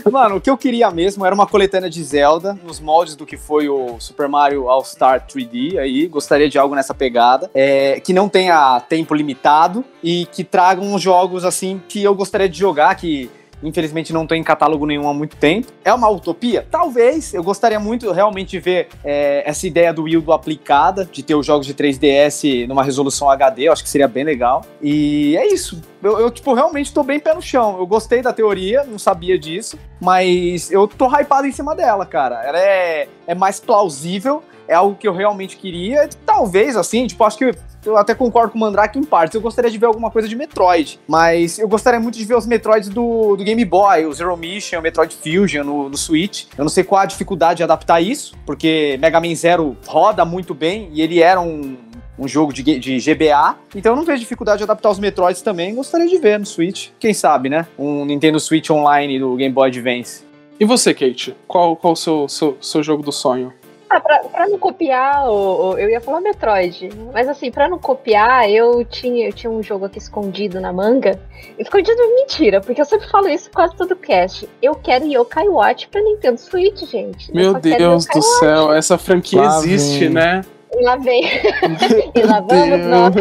Mano, 0.10 0.36
o 0.36 0.40
que 0.40 0.48
eu 0.48 0.56
queria 0.56 0.90
mesmo 0.90 1.24
era 1.24 1.34
uma 1.34 1.46
coletânea 1.46 1.88
de 1.88 2.02
Zelda, 2.02 2.58
nos 2.64 2.80
moldes 2.80 3.16
do 3.16 3.26
que 3.26 3.36
foi 3.36 3.68
o 3.68 3.98
Super 3.98 4.28
Mario 4.28 4.68
All-Star 4.68 5.26
3D 5.26 5.78
aí. 5.78 6.06
Gostaria 6.06 6.48
de 6.48 6.58
algo 6.58 6.74
nessa 6.74 6.94
pegada. 6.94 7.50
é, 7.54 8.00
que 8.00 8.12
não 8.12 8.28
tenha 8.28 8.80
tempo 8.88 9.14
limitado 9.14 9.84
e 10.02 10.26
que 10.26 10.44
tragam 10.44 10.92
uns 10.92 11.02
jogos 11.02 11.44
assim 11.44 11.80
que 11.88 12.02
eu 12.02 12.14
gostaria 12.14 12.48
de 12.48 12.58
jogar, 12.58 12.94
que 12.94 13.30
infelizmente 13.64 14.12
não 14.12 14.26
tem 14.26 14.40
em 14.40 14.44
catálogo 14.44 14.86
nenhum 14.86 15.08
há 15.08 15.14
muito 15.14 15.36
tempo. 15.36 15.68
É 15.84 15.92
uma 15.92 16.08
utopia? 16.08 16.66
Talvez. 16.70 17.34
Eu 17.34 17.42
gostaria 17.42 17.80
muito 17.80 18.12
realmente 18.12 18.50
de 18.50 18.60
ver 18.60 18.88
é, 19.04 19.42
essa 19.48 19.66
ideia 19.66 19.92
do 19.92 20.02
Wii 20.04 20.18
U 20.18 20.20
do 20.20 20.32
aplicada, 20.32 21.04
de 21.10 21.22
ter 21.22 21.34
os 21.34 21.44
jogos 21.44 21.66
de 21.66 21.74
3DS 21.74 22.66
numa 22.66 22.82
resolução 22.82 23.30
HD, 23.30 23.68
eu 23.68 23.72
acho 23.72 23.82
que 23.82 23.88
seria 23.88 24.06
bem 24.06 24.24
legal. 24.24 24.64
E 24.82 25.36
é 25.36 25.46
isso. 25.52 25.80
Eu, 26.02 26.20
eu, 26.20 26.30
tipo, 26.30 26.52
realmente 26.52 26.92
tô 26.92 27.02
bem 27.02 27.18
pé 27.18 27.34
no 27.34 27.40
chão. 27.40 27.78
Eu 27.78 27.86
gostei 27.86 28.20
da 28.20 28.32
teoria, 28.32 28.84
não 28.84 28.98
sabia 28.98 29.38
disso, 29.38 29.78
mas 30.00 30.70
eu 30.70 30.86
tô 30.86 31.08
hypado 31.08 31.46
em 31.46 31.52
cima 31.52 31.74
dela, 31.74 32.04
cara. 32.04 32.42
Ela 32.44 32.58
é, 32.58 33.08
é 33.26 33.34
mais 33.34 33.58
plausível, 33.58 34.42
é 34.68 34.74
algo 34.74 34.96
que 34.96 35.06
eu 35.06 35.12
realmente 35.12 35.56
queria. 35.56 36.08
Talvez, 36.24 36.76
assim, 36.76 37.06
tipo, 37.06 37.22
acho 37.24 37.38
que 37.38 37.54
eu 37.84 37.96
até 37.96 38.14
concordo 38.14 38.52
com 38.52 38.58
o 38.58 38.60
Mandrake 38.60 38.98
em 38.98 39.04
partes. 39.04 39.34
Eu 39.34 39.40
gostaria 39.40 39.70
de 39.70 39.78
ver 39.78 39.86
alguma 39.86 40.10
coisa 40.10 40.28
de 40.28 40.34
Metroid, 40.34 40.98
mas 41.06 41.58
eu 41.58 41.68
gostaria 41.68 42.00
muito 42.00 42.16
de 42.16 42.24
ver 42.24 42.36
os 42.36 42.46
Metroids 42.46 42.88
do, 42.88 43.36
do 43.36 43.44
Game 43.44 43.64
Boy, 43.64 44.06
o 44.06 44.12
Zero 44.12 44.36
Mission, 44.36 44.78
o 44.78 44.82
Metroid 44.82 45.14
Fusion 45.14 45.64
no, 45.64 45.88
no 45.88 45.96
Switch. 45.96 46.46
Eu 46.56 46.64
não 46.64 46.70
sei 46.70 46.84
qual 46.84 47.02
a 47.02 47.06
dificuldade 47.06 47.58
de 47.58 47.62
adaptar 47.62 48.00
isso, 48.00 48.34
porque 48.46 48.98
Mega 49.00 49.20
Man 49.20 49.34
Zero 49.34 49.76
roda 49.86 50.24
muito 50.24 50.54
bem 50.54 50.88
e 50.92 51.02
ele 51.02 51.20
era 51.20 51.40
um, 51.40 51.76
um 52.18 52.26
jogo 52.26 52.52
de, 52.52 52.62
de 52.62 52.98
GBA, 52.98 53.56
então 53.74 53.92
eu 53.92 53.96
não 53.96 54.04
vejo 54.04 54.20
dificuldade 54.20 54.58
de 54.58 54.64
adaptar 54.64 54.90
os 54.90 54.98
Metroids 54.98 55.42
também. 55.42 55.74
Gostaria 55.74 56.08
de 56.08 56.18
ver 56.18 56.38
no 56.38 56.46
Switch. 56.46 56.90
Quem 56.98 57.12
sabe, 57.12 57.48
né? 57.48 57.66
Um 57.78 58.04
Nintendo 58.04 58.38
Switch 58.40 58.70
Online 58.70 59.18
do 59.18 59.36
Game 59.36 59.52
Boy 59.52 59.68
Advance. 59.68 60.24
E 60.58 60.64
você, 60.64 60.94
Kate? 60.94 61.34
Qual, 61.48 61.74
qual 61.74 61.94
o 61.94 61.96
seu, 61.96 62.28
seu, 62.28 62.56
seu 62.60 62.82
jogo 62.82 63.02
do 63.02 63.10
sonho? 63.10 63.52
Ah, 63.96 64.00
pra, 64.00 64.18
pra 64.20 64.48
não 64.48 64.58
copiar, 64.58 65.28
o, 65.28 65.70
o- 65.70 65.78
eu 65.78 65.88
ia 65.88 66.00
falar 66.00 66.20
Metroid. 66.20 66.88
Mas 67.12 67.28
assim, 67.28 67.50
pra 67.50 67.68
não 67.68 67.78
copiar, 67.78 68.50
eu 68.50 68.84
tinha, 68.84 69.28
eu 69.28 69.32
tinha 69.32 69.50
um 69.50 69.62
jogo 69.62 69.84
aqui 69.86 69.98
escondido 69.98 70.60
na 70.60 70.72
manga. 70.72 71.20
Escondido 71.58 72.00
é 72.00 72.06
mentira, 72.16 72.60
porque 72.60 72.80
eu 72.80 72.84
sempre 72.84 73.08
falo 73.08 73.28
isso 73.28 73.50
quase 73.54 73.76
todo 73.76 73.94
cast. 73.94 74.48
Eu 74.60 74.74
quero 74.74 75.04
Yokai 75.06 75.48
Watch 75.48 75.88
pra 75.88 76.02
Nintendo 76.02 76.38
Switch, 76.40 76.82
gente. 76.90 77.28
Eu 77.30 77.34
Meu 77.52 77.54
Deus 77.60 78.06
do 78.06 78.22
céu, 78.22 78.72
essa 78.72 78.98
franquia 78.98 79.40
Lá 79.42 79.58
existe, 79.58 80.00
vem. 80.00 80.10
né? 80.10 80.40
Lá 80.82 80.96
vem. 80.96 81.22
e 82.14 82.22
lá 82.22 82.40
vamos 82.40 82.68
Deus. 82.68 82.86
nós. 82.86 83.14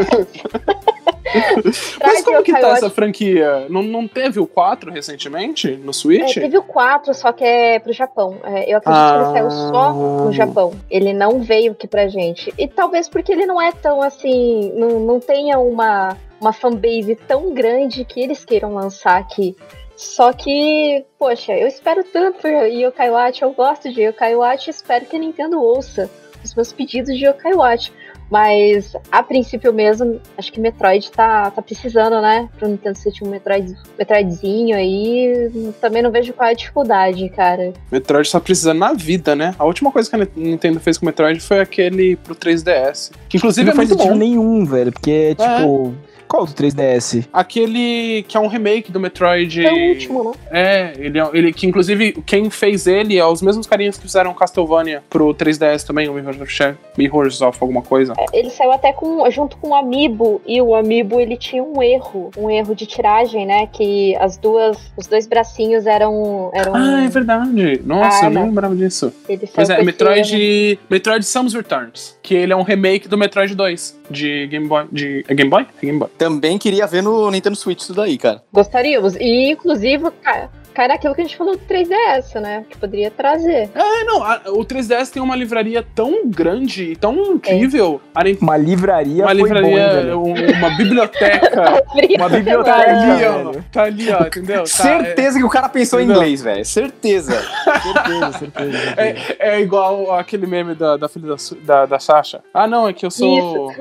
Mas 2.04 2.24
como 2.24 2.44
que 2.44 2.52
tá 2.52 2.70
essa 2.70 2.90
franquia? 2.90 3.66
Não, 3.70 3.82
não 3.84 4.08
teve 4.08 4.40
o 4.40 4.46
4 4.46 4.92
recentemente 4.92 5.76
no 5.78 5.90
É, 5.90 5.94
Switch? 5.94 6.34
teve 6.36 6.58
o 6.58 6.64
4, 6.64 7.14
só 7.14 7.32
que 7.32 7.44
é 7.44 7.80
pro 7.80 7.94
Japão. 7.94 8.38
É, 8.44 8.72
eu 8.72 8.78
acredito 8.78 9.08
que 9.34 9.40
ele 9.40 9.50
saiu 9.50 9.52
só 9.52 9.90
Ah. 9.90 9.94
no 10.26 10.32
Japão. 10.34 10.74
Ele 10.90 11.14
não 11.14 11.42
veio 11.42 11.72
aqui 11.72 11.88
pra 11.88 12.08
gente. 12.08 12.54
E 12.58 12.68
talvez 12.68 13.10
porque 13.10 13.32
ele 13.32 13.46
não 13.46 13.62
é 13.62 13.72
tão 13.72 14.02
assim. 14.02 14.72
Não, 14.76 15.00
não 15.00 15.20
tenha 15.20 15.58
uma, 15.60 16.18
uma 16.40 16.54
fanbase 16.54 17.16
tão 17.28 17.54
grande 17.54 18.06
que 18.06 18.20
eles 18.22 18.46
queiram 18.46 18.74
lançar 18.76 19.18
aqui. 19.18 19.56
Só 19.96 20.34
que, 20.34 21.06
poxa, 21.18 21.54
eu 21.54 21.68
espero 21.68 22.04
tanto 22.04 22.40
por 22.42 22.50
Yokai 22.50 23.10
Watch, 23.12 23.42
eu 23.44 23.52
gosto 23.54 23.92
de 23.94 24.02
Yokai 24.02 24.36
Watch, 24.36 24.70
espero 24.70 25.06
que 25.06 25.16
a 25.16 25.20
Nintendo 25.20 25.62
ouça 25.62 26.10
os 26.44 26.56
meus 26.56 26.72
pedidos 26.72 27.18
de 27.18 27.26
Yokai 27.26 27.54
Watch. 27.54 27.92
Mas, 28.32 28.96
a 29.12 29.22
princípio 29.22 29.72
mesmo, 29.72 30.20
acho 30.38 30.52
que 30.52 30.60
Metroid 30.60 31.12
tá, 31.12 31.52
tá 31.52 31.62
precisando, 31.62 32.20
né? 32.20 32.50
Pro 32.58 32.68
Nintendo 32.68 32.98
Switch 32.98 33.22
um 33.22 33.30
Metroid, 33.30 33.76
Metroidzinho 33.98 34.76
aí. 34.76 35.74
Também 35.80 36.02
não 36.02 36.10
vejo 36.10 36.34
qual 36.34 36.50
é 36.50 36.52
a 36.52 36.56
dificuldade, 36.56 37.30
cara. 37.30 37.74
Metroid 37.92 38.32
tá 38.32 38.40
precisando 38.40 38.80
na 38.80 38.94
vida, 38.94 39.36
né? 39.36 39.54
A 39.60 39.66
última 39.66 39.92
coisa 39.92 40.10
que 40.10 40.16
a 40.16 40.28
Nintendo 40.36 40.80
fez 40.80 40.98
com 40.98 41.06
o 41.06 41.08
Metroid 41.08 41.40
foi 41.40 41.60
aquele 41.60 42.16
pro 42.16 42.34
3DS. 42.34 43.12
Que 43.30 43.38
inclusive 43.38 43.66
não 43.66 43.74
é 43.74 43.76
faz 43.76 43.90
muito 43.90 44.02
sentido 44.02 44.14
bom. 44.14 44.20
nenhum, 44.20 44.66
velho. 44.66 44.92
Porque, 44.92 45.36
tipo. 45.36 45.94
Qual 46.34 46.48
do 46.48 46.52
3DS? 46.52 47.28
Aquele 47.32 48.26
que 48.28 48.36
é 48.36 48.40
um 48.40 48.48
remake 48.48 48.92
do 48.92 49.00
Metroid. 49.00 49.64
É 49.64 49.72
o 49.72 49.90
último, 49.90 50.24
né? 50.24 50.32
É, 50.52 50.94
ele, 50.98 51.20
é- 51.20 51.30
ele 51.32 51.54
que 51.54 51.68
inclusive 51.68 52.14
quem 52.26 52.50
fez 52.50 52.88
ele 52.88 53.20
é 53.20 53.24
os 53.24 53.40
mesmos 53.40 53.68
carinhas 53.68 53.98
que 53.98 54.02
fizeram 54.02 54.34
Castlevania 54.34 55.04
pro 55.12 55.32
3DS 55.36 55.84
também, 55.86 56.10
o 56.10 56.14
Mirror's 56.14 56.42
of, 56.42 56.76
Mirrors 56.98 57.40
of 57.40 57.56
alguma 57.62 57.84
coisa. 57.84 58.16
Ele 58.34 58.50
saiu 58.50 58.72
até 58.72 58.92
com, 58.92 59.30
junto 59.30 59.58
com 59.58 59.70
o 59.70 59.76
Amiibo, 59.76 60.42
e 60.48 60.60
o 60.60 60.74
Amiibo 60.76 61.20
ele 61.20 61.38
tinha 61.38 61.62
um 61.64 61.84
erro, 61.84 62.32
um 62.36 62.50
erro 62.50 62.74
de 62.74 62.88
tiragem, 62.88 63.46
né? 63.46 63.68
Que 63.72 64.16
as 64.16 64.36
duas, 64.36 64.76
os 64.98 65.06
dois 65.06 65.28
bracinhos 65.28 65.86
eram. 65.86 66.50
eram 66.56 66.74
Ah, 66.76 67.04
é 67.06 67.10
verdade. 67.10 67.80
Nossa, 67.86 68.26
Ah, 68.26 68.30
eu 68.30 68.32
não 68.32 68.46
lembrava 68.46 68.76
disso. 68.76 69.14
ele 69.30 69.46
saiu 69.46 69.52
Pois 69.54 69.70
é, 69.70 69.74
esse 69.74 69.82
erro. 69.82 69.86
Metroid, 69.86 70.80
Metroid 70.90 71.24
Samus 71.26 71.54
Returns, 71.54 72.18
que 72.24 72.34
ele 72.34 72.54
é 72.54 72.56
um 72.56 72.64
remake 72.64 73.08
do 73.08 73.20
Metroid 73.20 73.54
2 73.54 74.00
de 74.10 74.48
Game 74.48 74.68
Boy, 74.68 74.86
de 74.92 75.24
é 75.28 75.34
Game 75.36 75.50
Boy? 75.52 75.68
É 75.82 75.86
Game 75.86 76.00
Boy. 76.00 76.10
Também 76.24 76.58
queria 76.58 76.88
ver 76.88 77.04
no 77.04 77.30
Nintendo 77.30 77.56
Switch 77.58 77.82
isso 77.82 77.94
daí, 77.94 78.18
cara. 78.18 78.42
Gostaríamos. 78.54 79.14
E, 79.18 79.52
inclusive, 79.52 80.10
ca- 80.24 80.50
cai 80.74 80.88
naquilo 80.88 81.14
que 81.16 81.22
a 81.22 81.24
gente 81.24 81.38
falou 81.38 81.56
do 81.56 81.64
3DS, 81.66 82.40
né? 82.42 82.66
Que 82.70 82.78
poderia 82.78 83.10
trazer. 83.12 83.70
É, 83.74 84.04
não, 84.04 84.24
a- 84.24 84.42
o 84.48 84.66
3DS 84.66 85.10
tem 85.12 85.22
uma 85.22 85.36
livraria 85.36 85.86
tão 85.96 86.28
grande 86.28 86.92
e 86.92 86.96
tão 86.96 87.16
incrível. 87.34 88.02
Nintendo- 88.16 88.40
Uma 88.42 88.58
livraria 88.58 89.24
Uma 89.24 89.34
bom, 89.34 89.42
livraria, 89.44 89.94
velho? 89.94 90.20
um- 90.20 90.34
uma 90.58 90.70
biblioteca. 90.78 91.84
Uma 92.18 92.30
Tá 92.30 92.36
biblioteca, 92.38 92.76
ali, 92.76 93.26
ó. 93.26 93.44
velho. 93.52 93.66
Tá 93.72 93.84
ali, 93.84 94.12
ó, 94.12 94.26
entendeu? 94.26 94.60
Tá, 94.64 94.66
certeza 94.66 95.38
que 95.38 95.44
o 95.46 95.50
cara 95.50 95.70
pensou 95.70 96.00
em 96.00 96.04
Entendeu? 96.04 96.22
inglês, 96.24 96.42
velho. 96.42 96.66
Certeza. 96.66 97.34
Certeza, 97.82 98.32
certeza. 98.40 98.78
É, 98.98 99.56
é 99.58 99.62
igual 99.62 100.12
aquele 100.18 100.46
meme 100.48 100.74
da, 100.76 100.98
da 100.98 101.08
filha 101.08 101.28
da, 101.28 101.36
da, 101.64 101.86
da 101.86 102.00
Sasha. 102.00 102.42
Ah, 102.54 102.68
não, 102.68 102.88
é 102.88 102.94
que 102.94 103.06
eu 103.06 103.12
sou. 103.12 103.72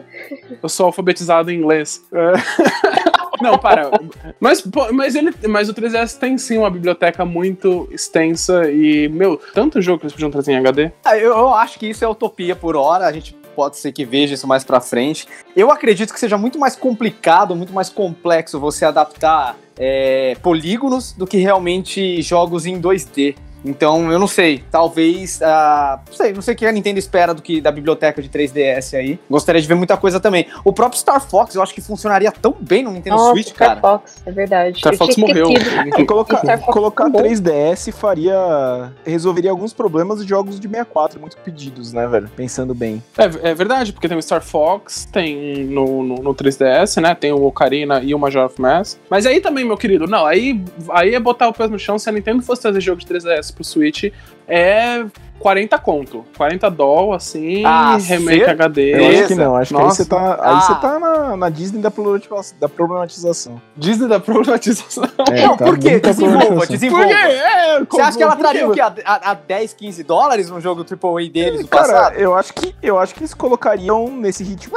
Eu 0.62 0.68
sou 0.68 0.86
alfabetizado 0.86 1.50
em 1.50 1.56
inglês. 1.58 2.02
É. 2.12 2.32
Não, 3.42 3.58
para. 3.58 3.90
Mas, 4.40 4.64
mas, 4.92 5.14
ele, 5.14 5.32
mas 5.48 5.68
o 5.68 5.74
3DS 5.74 6.18
tem 6.18 6.38
sim 6.38 6.58
uma 6.58 6.70
biblioteca 6.70 7.24
muito 7.24 7.88
extensa 7.90 8.70
e, 8.70 9.08
meu, 9.08 9.40
tanto 9.54 9.80
jogo 9.80 9.98
que 9.98 10.04
eles 10.06 10.12
podiam 10.12 10.30
trazer 10.30 10.52
em 10.52 10.56
HD. 10.56 10.90
Ah, 11.04 11.16
eu, 11.16 11.30
eu 11.30 11.54
acho 11.54 11.78
que 11.78 11.86
isso 11.86 12.04
é 12.04 12.08
utopia 12.08 12.56
por 12.56 12.76
hora. 12.76 13.06
A 13.06 13.12
gente 13.12 13.34
pode 13.54 13.76
ser 13.76 13.92
que 13.92 14.04
veja 14.04 14.34
isso 14.34 14.46
mais 14.46 14.64
pra 14.64 14.80
frente. 14.80 15.26
Eu 15.54 15.70
acredito 15.70 16.12
que 16.12 16.20
seja 16.20 16.36
muito 16.38 16.58
mais 16.58 16.74
complicado, 16.74 17.54
muito 17.54 17.72
mais 17.72 17.88
complexo 17.88 18.58
você 18.58 18.84
adaptar 18.84 19.56
é, 19.78 20.36
polígonos 20.42 21.12
do 21.12 21.26
que 21.26 21.36
realmente 21.36 22.20
jogos 22.22 22.66
em 22.66 22.80
2D. 22.80 23.36
Então, 23.64 24.10
eu 24.10 24.18
não 24.18 24.26
sei. 24.26 24.64
Talvez. 24.70 25.40
ah, 25.42 26.00
não 26.06 26.14
sei, 26.14 26.32
não 26.32 26.42
sei 26.42 26.54
o 26.54 26.56
que 26.56 26.66
a 26.66 26.72
Nintendo 26.72 26.98
espera 26.98 27.32
do 27.32 27.42
que 27.42 27.60
da 27.60 27.70
biblioteca 27.70 28.20
de 28.20 28.28
3DS 28.28 28.98
aí. 28.98 29.18
Gostaria 29.30 29.60
de 29.60 29.66
ver 29.66 29.74
muita 29.74 29.96
coisa 29.96 30.18
também. 30.18 30.46
O 30.64 30.72
próprio 30.72 30.98
Star 30.98 31.20
Fox, 31.20 31.54
eu 31.54 31.62
acho 31.62 31.74
que 31.74 31.80
funcionaria 31.80 32.32
tão 32.32 32.54
bem 32.58 32.82
no 32.82 32.90
Nintendo 32.90 33.16
Nossa, 33.16 33.32
Switch, 33.32 33.48
Star 33.48 33.68
cara. 33.68 33.80
Fox, 33.80 34.22
é 34.26 34.32
verdade. 34.32 34.78
Star 34.78 34.92
Eu 34.92 34.98
Fox 34.98 35.16
morreu. 35.16 35.48
E 35.98 36.04
colocar, 36.04 36.38
Star 36.38 36.58
Fox 36.58 36.72
colocar 36.72 37.06
é 37.06 37.10
bom. 37.10 37.22
3DS 37.22 37.92
faria. 37.92 38.92
resolveria 39.04 39.50
alguns 39.50 39.72
problemas 39.72 40.22
de 40.22 40.28
jogos 40.28 40.58
de 40.58 40.68
64 40.68 41.20
muito 41.20 41.36
pedidos, 41.38 41.92
né, 41.92 42.06
velho? 42.06 42.28
Pensando 42.34 42.74
bem. 42.74 43.02
É, 43.16 43.50
é 43.50 43.54
verdade, 43.54 43.92
porque 43.92 44.08
tem 44.08 44.16
o 44.16 44.22
Star 44.22 44.42
Fox, 44.42 45.08
tem 45.12 45.64
no, 45.64 46.02
no, 46.02 46.14
no 46.16 46.34
3DS, 46.34 47.00
né? 47.00 47.14
Tem 47.14 47.32
o 47.32 47.44
Ocarina 47.44 48.00
e 48.00 48.14
o 48.14 48.18
Major 48.18 48.46
of 48.46 48.60
Mass. 48.60 48.98
Mas 49.10 49.26
aí 49.26 49.40
também, 49.40 49.64
meu 49.64 49.76
querido, 49.76 50.06
não, 50.06 50.24
aí, 50.24 50.62
aí 50.90 51.14
é 51.14 51.20
botar 51.20 51.48
o 51.48 51.52
pé 51.52 51.68
no 51.68 51.78
chão. 51.78 51.98
Se 51.98 52.08
a 52.08 52.12
Nintendo 52.12 52.42
fosse 52.42 52.62
trazer 52.62 52.80
jogo 52.80 53.00
de 53.00 53.06
3DS 53.06 53.51
pro 53.54 53.64
Switch, 53.64 54.04
é 54.48 55.04
40 55.38 55.76
conto. 55.78 56.24
40 56.36 56.70
doll, 56.70 57.12
assim, 57.12 57.64
Ah, 57.64 57.96
remake 57.96 58.44
HD. 58.44 58.92
Eu 58.94 59.08
acho 59.18 59.26
que 59.28 59.34
não, 59.34 59.56
acho 59.56 59.74
que 59.74 59.80
aí 59.80 59.84
Nossa. 59.84 59.96
você 60.04 60.08
tá, 60.08 60.34
aí 60.34 60.54
Ah. 60.56 60.60
você 60.60 60.74
tá 60.76 60.98
na, 61.00 61.36
na 61.36 61.48
Disney 61.48 61.80
da 61.82 61.90
problematização. 61.90 62.56
Da 62.60 62.68
problematização. 62.68 63.60
Disney 63.76 64.06
da 64.08 64.20
problematização. 64.20 65.02
É, 65.32 65.46
não, 65.46 65.56
tá 65.56 65.64
por 65.64 65.78
quê? 65.78 65.98
Desenvolva, 65.98 66.66
desenvolva. 66.66 67.04
Por 67.06 67.12
quê? 67.12 67.14
É, 67.14 67.80
Você 67.88 68.00
acha 68.02 68.16
que 68.18 68.22
ela 68.22 68.36
traria 68.36 68.68
o 68.68 68.72
quê? 68.72 68.80
A, 68.80 68.92
a, 69.04 69.30
a 69.30 69.34
10, 69.34 69.72
15 69.72 70.02
dólares 70.04 70.48
num 70.50 70.60
jogo 70.60 70.84
AAA 70.84 71.28
deles 71.30 71.62
do 71.62 71.68
Cara, 71.68 71.82
passado? 71.82 72.14
eu 72.16 72.34
acho 72.36 72.52
que 72.52 72.74
eu 72.82 72.98
acho 72.98 73.14
que 73.14 73.20
eles 73.20 73.32
colocariam 73.34 74.08
nesse 74.08 74.44
ritmo 74.44 74.76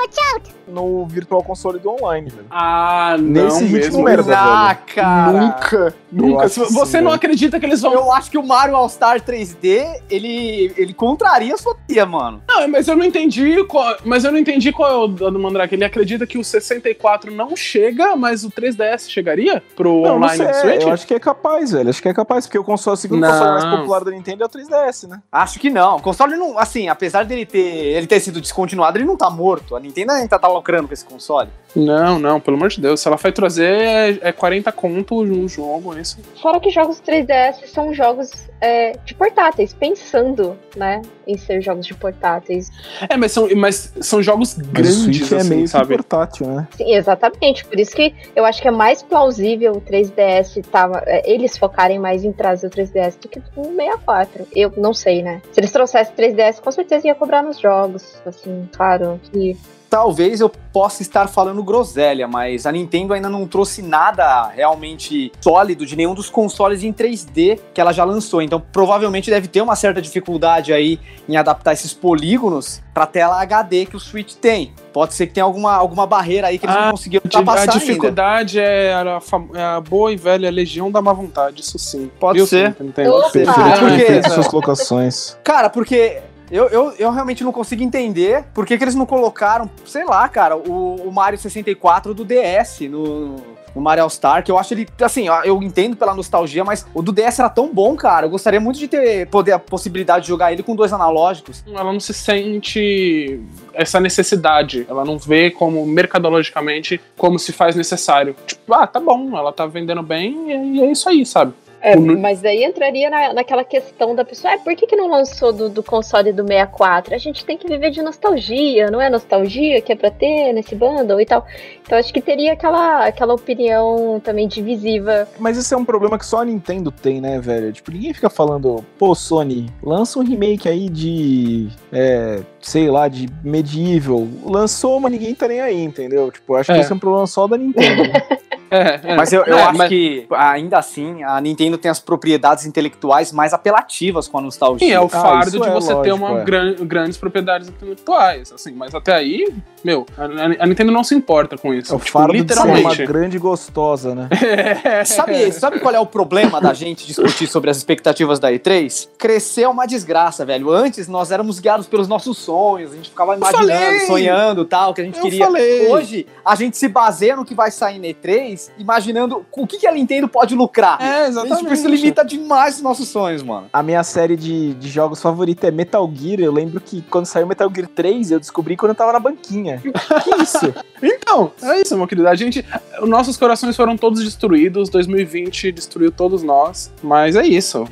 no 0.67 1.05
Virtual 1.05 1.43
Console 1.43 1.79
do 1.79 1.89
online, 1.91 2.29
velho. 2.29 2.47
Ah, 2.49 3.15
não 3.19 3.43
Nesse 3.45 3.63
ritmo 3.65 4.03
mesmo. 4.03 4.03
merda, 4.03 4.35
Ah, 4.37 4.75
cara. 4.95 5.31
Nunca, 5.31 5.93
nunca. 6.11 6.47
você 6.47 6.65
sim, 6.65 6.73
não 6.73 6.85
velho. 7.03 7.09
acredita 7.11 7.59
que 7.59 7.65
eles 7.65 7.81
vão... 7.81 7.93
Eu 7.93 8.11
acho 8.11 8.31
que 8.31 8.37
o 8.37 8.43
Mario 8.45 8.75
All-Star 8.75 9.21
3D, 9.21 9.54
ele, 9.63 10.01
ele, 10.09 10.73
ele 10.77 10.93
contraria 10.93 11.53
a 11.53 11.57
sua 11.57 11.75
tia, 11.87 12.05
mano. 12.05 12.41
Não, 12.47 12.67
mas 12.67 12.87
eu 12.87 12.95
não 12.95 13.05
entendi 13.05 13.63
qual, 13.65 13.97
mas 14.03 14.23
eu 14.23 14.31
não 14.31 14.39
entendi 14.39 14.71
qual 14.71 14.91
é 14.91 14.95
o 14.95 15.07
do 15.07 15.39
Mandrake. 15.39 15.75
Ele 15.75 15.83
acredita 15.85 16.25
que 16.25 16.37
o 16.37 16.43
64 16.43 17.31
não 17.31 17.55
chega, 17.55 18.15
mas 18.15 18.43
o 18.43 18.51
3DS 18.51 19.09
chegaria 19.09 19.61
pro 19.75 20.01
Não, 20.01 20.01
não 20.01 20.15
online 20.17 20.37
sei, 20.37 20.47
do 20.47 20.53
Switch? 20.55 20.81
eu 20.81 20.91
acho 20.91 21.07
que 21.07 21.13
é 21.13 21.19
capaz, 21.19 21.71
velho. 21.71 21.89
Acho 21.89 22.01
que 22.01 22.09
é 22.09 22.13
capaz, 22.13 22.45
porque 22.45 22.57
o 22.57 22.63
console, 22.63 22.95
o 22.95 22.97
segundo 22.97 23.21
Não. 23.21 23.29
console 23.29 23.51
mais 23.51 23.65
popular 23.65 24.03
da 24.03 24.11
Nintendo 24.11 24.43
é 24.43 24.45
o 24.45 24.49
3DS, 24.49 25.07
né? 25.07 25.21
Acho 25.31 25.59
que 25.59 25.69
não. 25.69 25.97
O 25.97 26.01
console 26.01 26.35
não. 26.35 26.57
Assim, 26.57 26.87
apesar 26.87 27.23
dele 27.25 27.45
ter, 27.45 27.59
ele 27.59 28.07
ter 28.07 28.19
sido 28.19 28.41
descontinuado, 28.41 28.97
ele 28.97 29.05
não 29.05 29.17
tá 29.17 29.29
morto. 29.29 29.75
A 29.75 29.79
Nintendo 29.79 30.11
ainda 30.13 30.39
tá 30.39 30.47
lucrando 30.47 30.87
com 30.87 30.93
esse 30.93 31.05
console. 31.05 31.49
Não, 31.75 32.17
não, 32.17 32.39
pelo 32.39 32.55
amor 32.55 32.69
de 32.69 32.79
Deus. 32.79 33.01
Se 33.01 33.07
ela 33.07 33.17
vai 33.17 33.31
trazer, 33.31 33.65
é, 33.65 34.19
é 34.21 34.31
40 34.31 34.71
conto 34.71 35.21
um 35.21 35.47
jogo, 35.47 35.95
é 35.95 36.01
isso. 36.01 36.17
Fora 36.41 36.59
que 36.59 36.69
jogos 36.69 37.01
3DS 37.01 37.67
são 37.67 37.93
jogos 37.93 38.31
é, 38.61 38.97
de 39.03 39.13
portáteis, 39.45 39.73
pensando, 39.73 40.57
né, 40.75 41.01
em 41.27 41.37
ser 41.37 41.61
jogos 41.61 41.85
de 41.85 41.93
portáteis. 41.93 42.71
É, 43.07 43.15
mas 43.15 43.31
são, 43.31 43.47
mas 43.55 43.93
são 44.01 44.21
jogos 44.21 44.57
Mas 44.57 44.67
grandes, 44.67 45.31
é 45.31 45.37
assim, 45.37 45.49
meio 45.49 45.61
que 45.63 45.67
sabe? 45.69 45.95
portátil, 45.95 46.47
né? 46.47 46.67
Sim, 46.75 46.93
exatamente. 46.93 47.65
Por 47.65 47.79
isso 47.79 47.95
que 47.95 48.13
eu 48.35 48.45
acho 48.45 48.61
que 48.61 48.67
é 48.67 48.71
mais 48.71 49.03
plausível 49.03 49.73
o 49.73 49.81
3DS 49.81 50.63
tava, 50.71 51.03
é, 51.05 51.29
eles 51.29 51.57
focarem 51.57 51.99
mais 51.99 52.23
em 52.23 52.31
trazer 52.31 52.67
o 52.67 52.69
3DS 52.69 53.19
do 53.21 53.29
que 53.29 53.39
o 53.55 53.63
64. 53.63 54.47
Eu 54.55 54.73
não 54.77 54.93
sei, 54.93 55.21
né? 55.21 55.41
Se 55.51 55.59
eles 55.59 55.71
trouxessem 55.71 56.15
3DS, 56.15 56.59
com 56.61 56.71
certeza 56.71 57.07
ia 57.07 57.15
cobrar 57.15 57.43
nos 57.43 57.59
jogos. 57.59 58.15
Assim, 58.25 58.67
claro. 58.75 59.19
que 59.31 59.57
Talvez 59.95 60.41
eu 60.41 60.49
possa 60.49 61.01
estar 61.01 61.27
falando 61.29 61.63
groselha, 61.63 62.27
mas 62.27 62.65
a 62.65 62.71
Nintendo 62.73 63.13
ainda 63.13 63.29
não 63.29 63.47
trouxe 63.47 63.81
nada 63.81 64.49
realmente 64.49 65.31
sólido 65.39 65.85
de 65.85 65.95
nenhum 65.95 66.13
dos 66.13 66.29
consoles 66.29 66.83
em 66.83 66.91
3D 66.91 67.57
que 67.73 67.79
ela 67.79 67.93
já 67.93 68.03
lançou. 68.03 68.41
Então, 68.41 68.61
provavelmente 68.73 69.29
deve 69.29 69.47
ter 69.47 69.61
uma 69.61 69.73
certa 69.73 70.01
dificuldade 70.01 70.73
aí 70.73 70.99
em 71.29 71.37
adaptar 71.37 71.71
esses 71.71 71.93
polígonos 71.93 72.81
pra 72.93 73.05
tela 73.05 73.39
HD 73.41 73.85
que 73.85 73.95
o 73.95 73.99
Switch 74.01 74.33
tem. 74.33 74.73
Pode 74.91 75.13
ser 75.13 75.27
que 75.27 75.33
tenha 75.33 75.45
alguma, 75.45 75.73
alguma 75.73 76.05
barreira 76.05 76.47
aí 76.47 76.59
que 76.59 76.65
eles 76.65 76.75
Ah, 76.75 76.85
não 76.87 76.91
conseguiram 76.91 77.21
A 77.23 77.27
ultrapassar 77.27 77.61
ainda. 77.71 77.79
dificuldade 77.79 78.59
é 78.59 78.93
a, 78.93 79.19
é 79.57 79.63
a 79.63 79.79
boa 79.79 80.11
e 80.11 80.17
velha 80.17 80.51
legião 80.51 80.91
da 80.91 81.01
má 81.01 81.13
vontade, 81.13 81.61
isso 81.61 81.79
sim. 81.79 82.11
Pode 82.19 82.39
Viu, 82.39 82.47
ser. 82.47 82.75
Nintendo? 82.81 83.11
Opa! 83.13 83.29
Perfeito, 83.31 83.53
porque- 83.79 83.95
perfeito 84.03 84.29
suas 84.33 84.47
colocações. 84.49 85.37
Cara, 85.41 85.69
porque 85.69 86.21
eu, 86.51 86.67
eu, 86.69 86.91
eu 86.97 87.11
realmente 87.11 87.43
não 87.43 87.51
consigo 87.51 87.83
entender 87.83 88.43
por 88.53 88.65
que, 88.65 88.77
que 88.77 88.83
eles 88.83 88.95
não 88.95 89.05
colocaram, 89.05 89.69
sei 89.85 90.05
lá, 90.05 90.27
cara, 90.29 90.55
o, 90.55 91.07
o 91.07 91.11
Mario 91.11 91.39
64 91.39 92.13
do 92.13 92.23
DS 92.23 92.81
no, 92.81 93.35
no 93.75 93.81
Mario 93.81 94.03
All-Star, 94.03 94.43
que 94.43 94.51
eu 94.51 94.57
acho 94.57 94.73
ele, 94.73 94.87
assim, 95.01 95.25
eu 95.43 95.61
entendo 95.61 95.97
pela 95.97 96.15
nostalgia, 96.15 96.63
mas 96.63 96.85
o 96.93 97.01
do 97.01 97.11
DS 97.11 97.39
era 97.39 97.49
tão 97.49 97.71
bom, 97.73 97.95
cara. 97.95 98.25
Eu 98.25 98.29
gostaria 98.29 98.59
muito 98.59 98.79
de 98.79 98.87
ter 98.87 99.27
poder, 99.27 99.51
a 99.51 99.59
possibilidade 99.59 100.23
de 100.23 100.29
jogar 100.29 100.53
ele 100.53 100.63
com 100.63 100.75
dois 100.75 100.93
analógicos. 100.93 101.63
Ela 101.67 101.91
não 101.91 101.99
se 101.99 102.13
sente 102.13 103.41
essa 103.73 103.99
necessidade. 103.99 104.85
Ela 104.89 105.03
não 105.03 105.17
vê 105.17 105.51
como, 105.51 105.85
mercadologicamente, 105.85 107.01
como 107.17 107.37
se 107.37 107.51
faz 107.51 107.75
necessário. 107.75 108.35
Tipo, 108.47 108.73
ah, 108.73 108.87
tá 108.87 108.99
bom, 108.99 109.37
ela 109.37 109.51
tá 109.51 109.65
vendendo 109.65 110.01
bem 110.01 110.77
e 110.77 110.81
é 110.81 110.91
isso 110.91 111.09
aí, 111.09 111.25
sabe? 111.25 111.53
É, 111.85 111.95
mas 111.95 112.41
daí 112.41 112.63
entraria 112.63 113.09
na, 113.09 113.33
naquela 113.33 113.63
questão 113.63 114.15
da 114.15 114.25
pessoa, 114.25 114.53
ah, 114.53 114.57
por 114.57 114.75
que, 114.75 114.87
que 114.87 114.95
não 114.95 115.07
lançou 115.09 115.53
do, 115.53 115.69
do 115.69 115.83
console 115.83 116.31
do 116.33 116.41
64? 116.45 117.13
A 117.13 117.17
gente 117.17 117.45
tem 117.45 117.57
que 117.57 117.67
viver 117.67 117.91
de 117.91 118.01
nostalgia, 118.01 118.89
não 118.89 118.99
é 119.01 119.09
nostalgia 119.09 119.79
que 119.81 119.91
é 119.91 119.95
pra 119.95 120.09
ter 120.09 120.51
nesse 120.53 120.73
bundle 120.75 121.21
e 121.21 121.25
tal. 121.25 121.45
Então 121.83 121.97
acho 121.97 122.11
que 122.13 122.21
teria 122.21 122.53
aquela, 122.53 123.05
aquela 123.05 123.33
opinião 123.35 124.19
também 124.23 124.47
divisiva. 124.47 125.27
Mas 125.39 125.57
esse 125.57 125.73
é 125.73 125.77
um 125.77 125.85
problema 125.85 126.17
que 126.17 126.25
só 126.25 126.41
a 126.41 126.45
Nintendo 126.45 126.89
tem, 126.91 127.21
né, 127.21 127.39
velho? 127.39 127.71
Tipo, 127.71 127.91
ninguém 127.91 128.13
fica 128.13 128.29
falando, 128.29 128.83
pô, 128.97 129.13
Sony, 129.13 129.69
lança 129.83 130.17
um 130.19 130.23
remake 130.23 130.67
aí 130.67 130.89
de. 130.89 131.67
É, 131.93 132.39
sei 132.59 132.89
lá, 132.89 133.07
de 133.07 133.27
Medieval. 133.43 134.27
Lançou, 134.43 134.99
mas 134.99 135.11
ninguém 135.11 135.35
tá 135.35 135.47
nem 135.47 135.61
aí, 135.61 135.83
entendeu? 135.83 136.31
Tipo, 136.31 136.55
acho 136.55 136.71
que 136.71 136.77
É. 136.77 136.81
esse 136.81 136.91
é 136.91 136.95
um 136.95 136.99
problema 136.99 137.27
só 137.27 137.45
da 137.47 137.57
Nintendo. 137.57 138.03
né? 138.03 138.13
É, 138.71 138.99
é. 139.11 139.15
Mas 139.15 139.31
eu, 139.31 139.43
eu 139.45 139.55
É, 139.59 139.61
acho 139.61 139.77
mas- 139.77 139.87
que, 139.89 140.25
ainda 140.31 140.79
assim, 140.79 141.23
a 141.23 141.39
Nintendo 141.39 141.74
tem 141.77 141.89
as 141.91 141.99
propriedades 141.99 142.65
intelectuais 142.65 143.31
mais 143.31 143.53
apelativas 143.53 144.27
com 144.27 144.37
a 144.37 144.41
nostalgia. 144.41 144.87
Sim, 144.87 144.93
é 144.93 144.99
o 144.99 145.05
Ah, 145.05 145.09
fardo 145.09 145.47
isso 145.49 145.59
de 145.59 145.67
é 145.69 145.71
você 145.73 145.87
ter 145.87 146.11
lógico, 146.11 146.15
uma 146.17 146.41
é. 146.41 146.43
gran- 146.43 146.75
grandes 146.75 147.17
propriedades 147.17 147.67
intelectuais, 147.69 148.51
assim, 148.51 148.71
mas 148.73 148.93
até 148.95 149.13
aí, 149.13 149.47
meu, 149.85 150.05
a, 150.17 150.63
a- 150.63 150.65
Nintendo 150.67 150.91
não 150.91 151.03
se 151.03 151.13
importa 151.13 151.55
com 151.57 151.71
isso. 151.73 151.93
É 151.93 151.95
o 151.95 151.99
tipo, 151.99 152.11
fardo 152.11 152.33
de 152.33 152.53
ser 152.53 152.59
uma 152.59 152.73
literalmente. 152.73 153.05
grande 153.05 153.37
gostosa, 153.37 154.15
né? 154.15 154.27
Sabe, 155.05 155.51
sabe 155.51 155.79
qual 155.79 155.93
é 155.93 155.99
o 155.99 156.05
problema 156.05 156.59
da 156.59 156.73
gente 156.73 157.05
discutir 157.05 157.47
sobre 157.47 157.69
as 157.69 157.77
expectativas 157.77 158.39
da 158.39 158.51
E3? 158.51 159.07
Crescer 159.17 159.61
é 159.63 159.69
uma 159.69 159.85
desgraça, 159.85 160.43
velho. 160.45 160.71
Antes 160.71 161.07
nós 161.07 161.31
éramos 161.31 161.59
guiados 161.59 161.85
pelos 161.87 162.07
nossos 162.07 162.37
sonhos, 162.37 162.91
a 162.91 162.95
gente 162.95 163.09
ficava 163.11 163.35
imaginando, 163.35 163.99
sonhando 164.07 164.65
tal, 164.65 164.93
que 164.93 165.01
a 165.01 165.03
gente 165.03 165.17
Eu 165.17 165.23
queria. 165.23 165.45
falei. 165.45 165.87
Hoje, 165.91 166.25
a 166.43 166.55
gente 166.55 166.77
se 166.77 166.87
baseia 166.87 167.35
no 167.35 167.45
que 167.45 167.53
vai 167.53 167.69
sair 167.69 167.99
na 167.99 168.07
E3, 168.07 168.71
imaginando 168.79 169.45
o 169.51 169.67
que, 169.67 169.77
que 169.77 169.87
a 169.87 169.91
Nintendo 169.91 170.27
pode 170.27 170.55
lucrar. 170.55 170.97
É, 170.99 171.05
A 171.05 171.25
gente 171.25 171.29
exatamente. 171.29 171.73
isso 171.73 171.87
limita 171.87 172.25
demais 172.25 172.77
os 172.77 172.81
nossos 172.81 173.07
sonhos, 173.07 173.43
mano. 173.43 173.67
A 173.71 173.83
minha 173.83 174.03
série 174.03 174.35
de, 174.35 174.73
de 174.73 174.89
jogos 174.89 175.21
favorita 175.21 175.67
é 175.67 175.71
Metal 175.71 176.09
Gear. 176.13 176.39
Eu 176.39 176.51
lembro 176.51 176.79
que 176.81 177.01
quando 177.09 177.25
saiu 177.25 177.45
Metal 177.45 177.69
Gear 177.73 177.87
3, 177.87 178.31
eu 178.31 178.39
descobri 178.39 178.75
quando 178.75 178.89
eu 178.91 178.95
tava 178.95 179.13
na 179.13 179.19
banquinha. 179.19 179.74
Que 179.81 180.41
isso? 180.41 180.73
Então, 181.01 181.51
é 181.61 181.81
isso, 181.81 181.97
meu 181.97 182.07
querido. 182.07 182.27
A 182.27 182.35
gente. 182.35 182.65
Nossos 183.01 183.37
corações 183.37 183.75
foram 183.75 183.97
todos 183.97 184.23
destruídos. 184.23 184.89
2020 184.89 185.71
destruiu 185.71 186.11
todos 186.11 186.43
nós. 186.43 186.91
Mas 187.03 187.35
é 187.35 187.45
isso. 187.45 187.87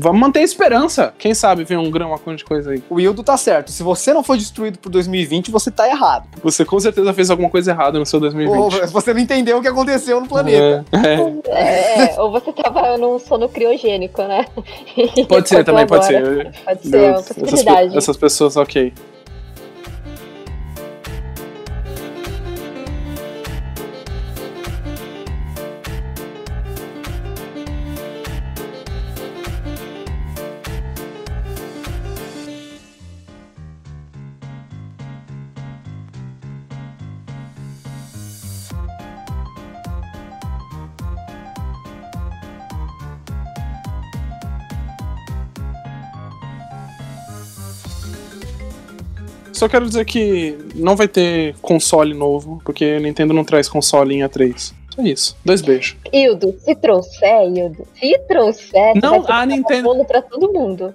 Vamos 0.00 0.20
manter 0.20 0.40
a 0.40 0.42
esperança. 0.42 1.12
Quem 1.18 1.34
sabe 1.34 1.64
vem 1.64 1.76
um 1.76 1.90
grão, 1.90 2.08
uma 2.08 2.18
coisa 2.18 2.36
de 2.38 2.44
coisa 2.44 2.70
aí. 2.70 2.82
O 2.88 2.94
Wildo 2.94 3.22
tá 3.22 3.36
certo. 3.36 3.70
Se 3.70 3.82
você 3.82 4.12
não 4.12 4.22
foi 4.22 4.38
destruído 4.38 4.78
por 4.78 4.90
2020, 4.90 5.50
você 5.50 5.70
tá 5.70 5.88
errado. 5.88 6.26
Você 6.42 6.64
com 6.64 6.78
certeza 6.78 7.12
fez 7.12 7.30
alguma 7.30 7.50
coisa 7.50 7.70
errada 7.70 7.98
no 7.98 8.06
seu 8.06 8.20
2020. 8.20 8.56
Ou 8.56 8.70
você 8.88 9.12
não 9.12 9.20
entendeu 9.20 9.58
o 9.58 9.62
que 9.62 9.68
aconteceu 9.68 10.20
no 10.20 10.28
planeta. 10.28 10.84
É, 10.92 11.14
é. 11.54 12.14
É, 12.14 12.20
ou 12.20 12.30
você 12.30 12.52
tava 12.52 12.96
num 12.96 13.18
sono 13.18 13.48
criogênico, 13.48 14.22
né? 14.22 14.46
Pode 15.28 15.48
ser 15.48 15.64
também, 15.64 15.86
pode 15.86 16.14
agora. 16.14 16.52
ser. 16.52 16.64
Pode 16.64 16.88
ser, 16.88 16.96
é 16.96 17.10
uma 17.10 17.18
Essas, 17.18 17.36
possibilidade. 17.36 17.96
essas 17.96 18.16
pessoas, 18.16 18.56
ok. 18.56 18.92
Só 49.54 49.68
quero 49.68 49.86
dizer 49.86 50.04
que 50.04 50.58
não 50.74 50.96
vai 50.96 51.06
ter 51.08 51.54
console 51.62 52.12
novo, 52.12 52.60
porque 52.64 52.84
a 52.84 53.00
Nintendo 53.00 53.32
não 53.32 53.44
traz 53.44 53.68
console 53.68 54.14
em 54.14 54.20
A3. 54.22 54.72
Só 54.94 55.02
isso. 55.02 55.36
Dois 55.44 55.60
beijos. 55.60 55.96
Ildo, 56.12 56.54
se 56.58 56.74
trouxer, 56.76 57.48
Ildo, 57.48 57.86
se 57.98 58.16
trouxer, 58.28 58.94
Não, 59.02 59.22
vai 59.22 59.32
a 59.32 59.40
dar 59.40 59.46
Nintendo- 59.46 59.88
bolo 59.88 60.04
pra 60.04 60.22
todo 60.22 60.52
mundo. 60.52 60.94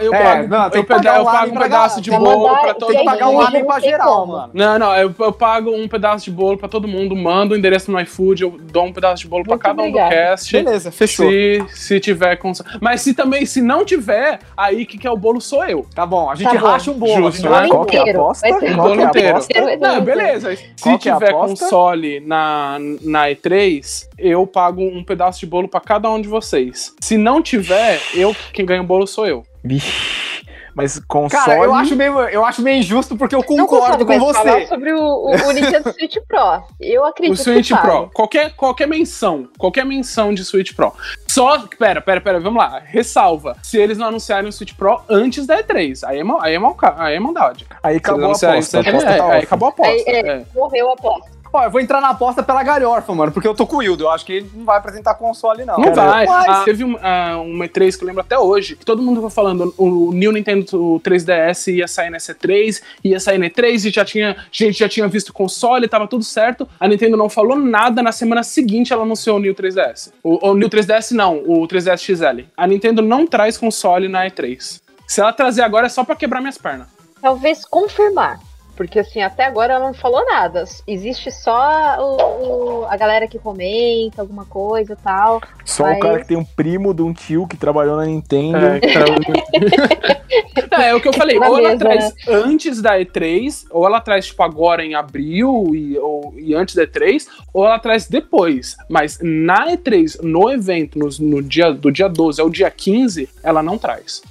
Eu 0.00 0.12
É, 0.14 0.22
pago, 0.22 0.48
não, 0.48 0.64
eu 0.64 0.84
peda- 0.84 1.14
eu 1.16 1.22
um 1.22 1.24
pago 1.24 1.46
um 1.48 1.52
pra 1.52 1.62
pedaço 1.62 2.00
de 2.00 2.10
bolo 2.10 2.48
mandar- 2.48 2.60
pra 2.62 2.74
todo 2.74 2.88
Tem 2.88 2.98
que 2.98 3.04
pagar 3.04 3.28
um 3.28 3.40
não 3.40 3.64
pra 3.64 3.78
geral, 3.80 4.26
mano. 4.26 4.50
Não, 4.52 4.78
não, 4.78 4.96
eu, 4.96 5.14
eu 5.18 5.32
pago 5.32 5.70
um 5.70 5.86
pedaço 5.86 6.24
de 6.24 6.30
bolo 6.32 6.58
pra 6.58 6.68
todo 6.68 6.88
mundo, 6.88 7.14
mando 7.14 7.54
o 7.54 7.56
endereço 7.56 7.90
no 7.92 8.00
iFood, 8.00 8.42
eu 8.42 8.50
dou 8.60 8.86
um 8.86 8.92
pedaço 8.92 9.22
de 9.22 9.28
bolo 9.28 9.44
pra 9.44 9.52
Muito 9.52 9.62
cada 9.62 9.82
um 9.82 9.90
do 9.90 9.96
cast. 9.98 10.52
Beleza, 10.52 10.90
fechou. 10.90 11.28
Se, 11.30 11.64
se 11.68 12.00
tiver 12.00 12.36
console. 12.36 12.68
Mas 12.80 13.00
se 13.02 13.14
também, 13.14 13.46
se 13.46 13.60
não 13.60 13.84
tiver, 13.84 14.40
aí 14.56 14.84
que 14.84 14.98
quer 14.98 15.10
o 15.10 15.16
bolo 15.16 15.40
sou 15.40 15.64
eu. 15.64 15.86
Tá 15.94 16.04
bom, 16.04 16.28
a 16.28 16.34
gente 16.34 16.52
Tá 16.52 16.58
bom. 16.58 16.66
racha 16.66 16.90
um 16.90 16.94
bolo. 16.98 17.30
Justo, 17.30 17.46
a 17.48 17.50
gente 17.52 17.62
né? 17.62 17.68
Qual 17.68 17.84
que 17.86 17.96
é 17.96 17.98
a 17.98 18.02
inteiro. 18.02 18.20
aposta? 18.22 18.48
Vai 18.50 18.60
ser- 18.60 18.74
Qual 18.74 18.92
que 18.92 19.00
é 19.00 19.04
a 19.28 19.30
aposta? 19.30 19.60
Não, 19.78 20.00
beleza. 20.00 20.56
Se 20.76 20.88
é 20.88 20.98
tiver 20.98 21.32
console 21.32 22.20
na, 22.20 22.76
na 23.02 23.28
E3, 23.30 24.08
eu 24.18 24.46
pago 24.46 24.82
um 24.82 25.04
pedaço 25.04 25.40
de 25.40 25.46
bolo 25.46 25.68
pra 25.68 25.80
cada 25.80 26.10
um 26.10 26.20
de 26.20 26.28
vocês. 26.28 26.94
Se 27.00 27.16
não 27.16 27.40
tiver, 27.42 28.00
eu 28.14 28.34
quem 28.52 28.64
ganha 28.66 28.80
o 28.82 28.84
bolo 28.84 29.06
sou 29.06 29.26
eu. 29.26 29.44
Vixe. 29.62 30.30
Mas 30.72 31.00
console. 31.00 31.44
Cara, 31.44 31.64
eu 31.64 31.74
acho, 31.74 31.96
meio, 31.96 32.20
eu 32.28 32.44
acho 32.44 32.62
meio 32.62 32.78
injusto 32.78 33.16
porque 33.16 33.34
eu 33.34 33.42
concordo 33.42 34.06
com 34.06 34.16
mais 34.16 34.36
falar 34.36 34.60
você. 34.60 34.66
sobre 34.66 34.92
o, 34.92 35.00
o, 35.00 35.30
o 35.48 35.52
Nintendo 35.52 35.90
Switch 35.92 36.16
Pro. 36.28 36.62
Eu 36.80 37.04
acredito 37.04 37.34
O 37.34 37.42
Switch 37.42 37.68
que 37.68 37.76
Pro. 37.76 38.08
Qualquer, 38.14 38.54
qualquer 38.54 38.86
menção. 38.86 39.48
Qualquer 39.58 39.84
menção 39.84 40.32
de 40.32 40.44
Switch 40.44 40.72
Pro. 40.74 40.92
Só. 41.26 41.58
Pera, 41.78 42.00
pera, 42.00 42.20
pera. 42.20 42.38
Vamos 42.38 42.62
lá. 42.62 42.80
Ressalva. 42.84 43.56
Se 43.62 43.78
eles 43.78 43.98
não 43.98 44.06
anunciarem 44.06 44.48
o 44.48 44.52
Switch 44.52 44.72
Pro 44.74 45.00
antes 45.08 45.44
da 45.44 45.60
E3. 45.62 46.02
Aí 46.04 46.20
é, 46.20 46.24
mal- 46.24 46.40
aí 46.40 46.54
é, 46.54 46.58
mal, 46.58 46.76
aí 46.96 47.16
é 47.16 47.20
maldade. 47.20 47.66
Aí 47.82 47.94
Se 47.94 47.96
eles 47.96 48.08
acabou 48.08 48.24
a 48.24 48.28
aposta. 48.28 48.48
A 48.52 48.58
isso, 48.58 48.76
aposta 48.78 49.10
é, 49.10 49.16
tá 49.18 49.32
aí 49.32 49.42
acabou 49.42 49.66
a 49.66 49.70
aposta. 49.70 49.92
Aí, 49.92 50.04
é, 50.06 50.28
é. 50.28 50.42
Morreu 50.54 50.90
a 50.90 50.92
aposta. 50.94 51.39
Ó, 51.52 51.64
eu 51.64 51.70
vou 51.70 51.80
entrar 51.80 52.00
na 52.00 52.10
aposta 52.10 52.44
pela 52.44 52.62
galhofa, 52.62 53.12
mano, 53.12 53.32
porque 53.32 53.48
eu 53.48 53.54
tô 53.54 53.66
com 53.66 53.76
o 53.76 53.78
Wildo. 53.80 54.04
Eu 54.04 54.10
acho 54.10 54.24
que 54.24 54.34
ele 54.34 54.50
não 54.54 54.64
vai 54.64 54.78
apresentar 54.78 55.14
console, 55.14 55.64
não. 55.64 55.76
Não 55.78 55.92
vai. 55.92 56.24
Mas- 56.24 56.48
Ah, 56.48 56.62
teve 56.64 56.84
um, 56.84 56.96
ah, 57.02 57.38
um 57.44 57.58
E3 57.58 57.96
que 57.96 58.04
eu 58.04 58.06
lembro 58.06 58.20
até 58.20 58.38
hoje, 58.38 58.76
que 58.76 58.84
todo 58.84 59.02
mundo 59.02 59.20
foi 59.20 59.30
falando, 59.30 59.74
o 59.76 60.12
New 60.12 60.30
Nintendo 60.30 61.00
3DS 61.02 61.72
ia 61.74 61.88
sair 61.88 62.08
nessa 62.10 62.32
E3, 62.34 62.80
ia 63.02 63.18
sair 63.18 63.38
na 63.38 63.46
E3 63.46 63.86
e 63.86 63.90
já 63.90 64.04
tinha, 64.04 64.36
gente 64.52 64.78
já 64.78 64.88
tinha 64.88 65.08
visto 65.08 65.30
o 65.30 65.32
console, 65.32 65.88
tava 65.88 66.06
tudo 66.06 66.22
certo. 66.22 66.68
A 66.78 66.86
Nintendo 66.86 67.16
não 67.16 67.28
falou 67.28 67.56
nada, 67.56 68.00
na 68.00 68.12
semana 68.12 68.44
seguinte 68.44 68.92
ela 68.92 69.02
anunciou 69.02 69.36
o 69.36 69.40
New 69.40 69.54
3DS. 69.54 70.12
O, 70.22 70.50
o 70.50 70.54
New 70.54 70.70
3DS 70.70 71.10
não, 71.12 71.38
o 71.46 71.66
3DS 71.66 71.98
XL. 71.98 72.44
A 72.56 72.66
Nintendo 72.66 73.02
não 73.02 73.26
traz 73.26 73.58
console 73.58 74.06
na 74.08 74.24
E3. 74.26 74.80
Se 75.06 75.20
ela 75.20 75.32
trazer 75.32 75.62
agora 75.62 75.86
é 75.86 75.88
só 75.88 76.04
pra 76.04 76.14
quebrar 76.14 76.40
minhas 76.40 76.56
pernas. 76.58 76.86
Talvez 77.20 77.64
confirmar. 77.64 78.38
Porque 78.80 78.98
assim, 78.98 79.20
até 79.20 79.44
agora 79.44 79.74
ela 79.74 79.84
não 79.88 79.92
falou 79.92 80.24
nada. 80.24 80.64
Existe 80.86 81.30
só 81.30 81.98
o, 82.00 82.80
o- 82.80 82.84
a 82.86 82.96
galera 82.96 83.28
que 83.28 83.38
comenta 83.38 84.22
alguma 84.22 84.46
coisa 84.46 84.94
e 84.94 84.96
tal. 84.96 85.38
Só 85.66 85.82
Mas- 85.82 85.98
o 85.98 86.00
cara 86.00 86.20
que 86.20 86.28
tem 86.28 86.36
um 86.38 86.44
primo 86.46 86.94
de 86.94 87.02
um 87.02 87.12
tio 87.12 87.46
que 87.46 87.58
trabalhou 87.58 87.94
na 87.98 88.06
Nintendo. 88.06 88.56
É, 88.56 88.80
Não, 90.72 90.80
é 90.80 90.94
o 90.94 91.00
que 91.00 91.08
eu 91.08 91.12
falei, 91.12 91.38
Na 91.38 91.46
ou 91.50 91.58
ela 91.58 91.68
mesa, 91.72 91.78
traz 91.78 92.14
antes 92.26 92.80
da 92.80 92.98
E3, 92.98 93.66
ou 93.70 93.84
ela 93.86 94.00
traz, 94.00 94.28
tipo, 94.28 94.42
agora 94.42 94.82
em 94.82 94.94
abril 94.94 95.72
e, 95.74 95.98
ou, 95.98 96.32
e 96.38 96.54
antes 96.54 96.74
da 96.74 96.86
E3, 96.86 97.26
ou 97.52 97.66
ela 97.66 97.78
traz 97.78 98.08
depois. 98.08 98.78
Mas 98.88 99.18
na 99.22 99.66
E3, 99.72 100.22
no 100.22 100.50
evento, 100.50 100.98
no, 100.98 101.08
no 101.20 101.42
dia, 101.42 101.70
do 101.70 101.92
dia 101.92 102.08
12 102.08 102.40
ao 102.40 102.48
dia 102.48 102.70
15, 102.70 103.28
ela 103.42 103.62
não 103.62 103.76
traz. 103.76 104.22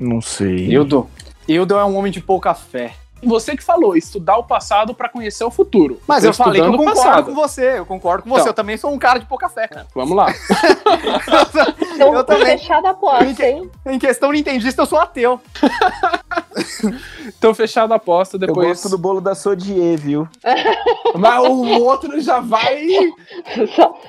Não 0.00 0.20
sei. 0.20 0.66
Hildo. 0.66 1.08
Hildo 1.46 1.76
é 1.76 1.84
um 1.84 1.96
homem 1.96 2.10
de 2.10 2.20
pouca 2.20 2.52
fé. 2.52 2.94
Você 3.22 3.56
que 3.56 3.62
falou, 3.62 3.96
estudar 3.96 4.36
o 4.36 4.44
passado 4.44 4.94
pra 4.94 5.08
conhecer 5.08 5.44
o 5.44 5.50
futuro. 5.50 6.00
Mas 6.06 6.22
Tô 6.22 6.30
eu 6.30 6.34
falei 6.34 6.60
que 6.60 6.66
eu 6.66 6.72
concordo 6.72 6.94
passado. 6.94 7.24
com 7.24 7.34
você. 7.34 7.78
Eu 7.78 7.86
concordo 7.86 8.22
com 8.24 8.30
você. 8.30 8.40
Então. 8.40 8.50
Eu 8.50 8.54
também 8.54 8.76
sou 8.76 8.92
um 8.92 8.98
cara 8.98 9.18
de 9.18 9.26
pouca 9.26 9.48
fé, 9.48 9.68
cara. 9.68 9.86
Vamos 9.94 10.16
lá. 10.16 10.26
Então, 11.94 12.14
Eu 12.14 12.24
também. 12.24 12.58
fechada 12.58 12.88
a 12.88 12.90
aposta, 12.92 13.44
hein? 13.46 13.70
Em 13.86 13.98
questão 13.98 14.32
nintendista, 14.32 14.82
eu 14.82 14.86
sou 14.86 14.98
ateu. 14.98 15.40
Então, 17.38 17.54
fechada 17.54 17.94
a 17.94 17.96
aposta, 17.96 18.36
Eu 18.36 18.40
depois... 18.40 18.68
gosto 18.68 18.88
do 18.88 18.98
bolo 18.98 19.20
da 19.20 19.34
Sodier, 19.34 19.98
viu? 19.98 20.28
Mas 21.14 21.44
o 21.44 21.82
outro 21.82 22.20
já 22.20 22.40
vai... 22.40 22.86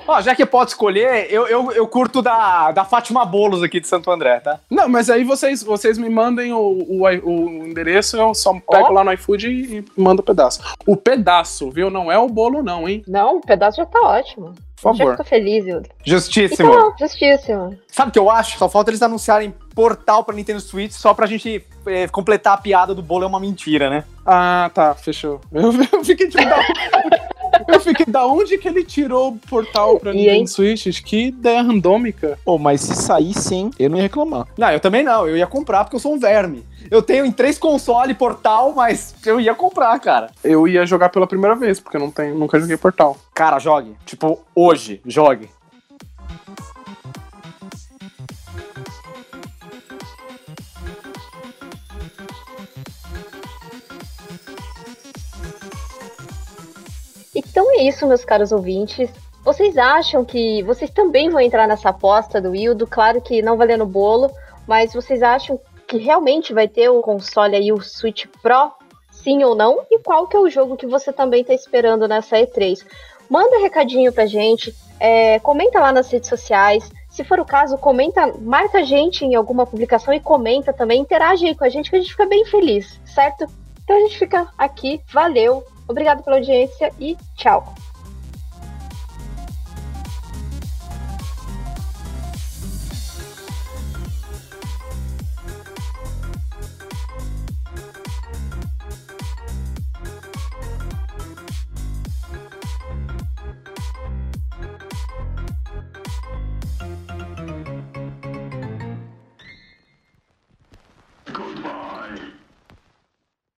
Ó, 0.06 0.20
já 0.20 0.34
que 0.34 0.44
pode 0.44 0.70
escolher, 0.70 1.32
eu, 1.32 1.46
eu, 1.46 1.72
eu 1.72 1.86
curto 1.86 2.20
da, 2.20 2.72
da 2.72 2.84
Fátima 2.84 3.24
Bolos 3.24 3.62
aqui 3.62 3.80
de 3.80 3.88
Santo 3.88 4.10
André, 4.10 4.40
tá? 4.40 4.58
Não, 4.70 4.88
mas 4.88 5.08
aí 5.10 5.24
vocês, 5.24 5.62
vocês 5.62 5.96
me 5.98 6.08
mandem 6.08 6.52
o, 6.52 6.58
o, 6.58 7.04
o 7.04 7.66
endereço, 7.66 8.16
eu 8.16 8.34
só 8.34 8.52
pego 8.52 8.88
Ó. 8.88 8.92
lá 8.92 9.03
no 9.04 9.12
iFood 9.12 9.48
e, 9.48 9.84
mando 9.96 10.22
o 10.22 10.24
pedaço. 10.24 10.60
O 10.86 10.96
pedaço, 10.96 11.70
viu? 11.70 11.90
Não 11.90 12.10
é 12.10 12.18
o 12.18 12.28
bolo, 12.28 12.62
não, 12.62 12.88
hein? 12.88 13.02
Não, 13.06 13.36
o 13.36 13.40
pedaço 13.40 13.76
já 13.76 13.86
tá 13.86 14.00
ótimo. 14.00 14.52
Por 14.80 14.92
Já 14.92 14.98
favor. 14.98 15.16
fico 15.16 15.24
feliz, 15.28 15.66
Hildo. 15.66 15.88
Justíssimo. 16.04 16.68
Então, 16.68 16.94
justíssimo. 16.98 17.78
Sabe 17.88 18.10
o 18.10 18.12
que 18.12 18.18
eu 18.18 18.30
acho? 18.30 18.58
Só 18.58 18.68
falta 18.68 18.90
eles 18.90 19.00
anunciarem 19.00 19.54
portal 19.74 20.22
pra 20.24 20.34
Nintendo 20.34 20.60
Switch 20.60 20.92
só 20.92 21.14
pra 21.14 21.26
gente 21.26 21.64
eh, 21.86 22.06
completar 22.08 22.52
a 22.52 22.58
piada 22.58 22.94
do 22.94 23.00
bolo 23.00 23.24
é 23.24 23.26
uma 23.26 23.40
mentira, 23.40 23.88
né? 23.88 24.04
Ah, 24.26 24.70
tá, 24.74 24.94
fechou. 24.94 25.40
Eu, 25.50 25.72
eu 25.92 26.04
fiquei 26.04 26.28
tipo, 26.28 26.42
eu 27.68 27.80
fiquei 27.80 28.06
da 28.06 28.26
onde 28.26 28.58
que 28.58 28.68
ele 28.68 28.84
tirou 28.84 29.30
o 29.30 29.38
portal 29.48 29.98
pra 29.98 30.12
Nintendo 30.12 30.36
hein? 30.36 30.46
Switch? 30.46 31.02
Que 31.02 31.26
ideia 31.26 31.62
randômica. 31.62 32.38
Pô, 32.44 32.58
mas 32.58 32.80
se 32.80 32.94
sair 32.94 33.34
sim, 33.34 33.70
eu 33.78 33.90
não 33.90 33.96
ia 33.96 34.02
reclamar. 34.04 34.46
Não, 34.56 34.70
eu 34.70 34.80
também 34.80 35.02
não. 35.02 35.26
Eu 35.26 35.36
ia 35.36 35.46
comprar 35.46 35.84
porque 35.84 35.96
eu 35.96 36.00
sou 36.00 36.14
um 36.14 36.18
verme. 36.18 36.64
Eu 36.90 37.02
tenho 37.02 37.24
em 37.24 37.32
três 37.32 37.58
consoles 37.58 38.16
portal, 38.16 38.72
mas 38.74 39.14
eu 39.24 39.40
ia 39.40 39.54
comprar, 39.54 39.98
cara. 39.98 40.30
Eu 40.42 40.68
ia 40.68 40.84
jogar 40.84 41.08
pela 41.08 41.26
primeira 41.26 41.56
vez, 41.56 41.80
porque 41.80 41.96
eu 41.96 42.00
não 42.00 42.10
tenho, 42.10 42.34
nunca 42.34 42.60
joguei 42.60 42.76
portal. 42.76 43.16
Cara, 43.34 43.58
jogue. 43.58 43.96
Tipo, 44.04 44.40
hoje, 44.54 45.00
jogue. 45.06 45.48
Então 57.54 57.70
é 57.70 57.84
isso, 57.84 58.04
meus 58.04 58.24
caros 58.24 58.50
ouvintes. 58.50 59.08
Vocês 59.44 59.78
acham 59.78 60.24
que 60.24 60.60
vocês 60.64 60.90
também 60.90 61.30
vão 61.30 61.38
entrar 61.38 61.68
nessa 61.68 61.90
aposta 61.90 62.40
do 62.40 62.50
Wildo? 62.50 62.84
Claro 62.84 63.20
que 63.20 63.40
não 63.42 63.56
valendo 63.56 63.86
bolo, 63.86 64.28
mas 64.66 64.92
vocês 64.92 65.22
acham 65.22 65.60
que 65.86 65.98
realmente 65.98 66.52
vai 66.52 66.66
ter 66.66 66.88
o 66.88 67.00
console 67.00 67.54
aí, 67.54 67.72
o 67.72 67.80
Switch 67.80 68.26
Pro? 68.42 68.72
Sim 69.08 69.44
ou 69.44 69.54
não? 69.54 69.86
E 69.88 70.00
qual 70.00 70.26
que 70.26 70.36
é 70.36 70.40
o 70.40 70.50
jogo 70.50 70.76
que 70.76 70.84
você 70.84 71.12
também 71.12 71.42
está 71.42 71.54
esperando 71.54 72.08
nessa 72.08 72.36
E3? 72.38 72.84
Manda 73.30 73.60
recadinho 73.60 74.12
pra 74.12 74.26
gente, 74.26 74.74
é, 74.98 75.38
comenta 75.38 75.78
lá 75.78 75.92
nas 75.92 76.10
redes 76.10 76.28
sociais. 76.28 76.90
Se 77.08 77.22
for 77.22 77.38
o 77.38 77.44
caso, 77.44 77.78
comenta, 77.78 78.34
marca 78.40 78.78
a 78.78 78.82
gente 78.82 79.24
em 79.24 79.36
alguma 79.36 79.64
publicação 79.64 80.12
e 80.12 80.18
comenta 80.18 80.72
também, 80.72 81.02
interage 81.02 81.46
aí 81.46 81.54
com 81.54 81.64
a 81.64 81.68
gente 81.68 81.88
que 81.88 81.94
a 81.94 82.00
gente 82.00 82.10
fica 82.10 82.26
bem 82.26 82.44
feliz, 82.46 83.00
certo? 83.04 83.46
Então 83.84 83.96
a 83.96 84.00
gente 84.00 84.18
fica 84.18 84.48
aqui, 84.58 85.00
valeu, 85.12 85.64
obrigado 85.88 86.22
pela 86.22 86.36
audiência 86.36 86.92
e 86.98 87.16
tchau. 87.36 87.74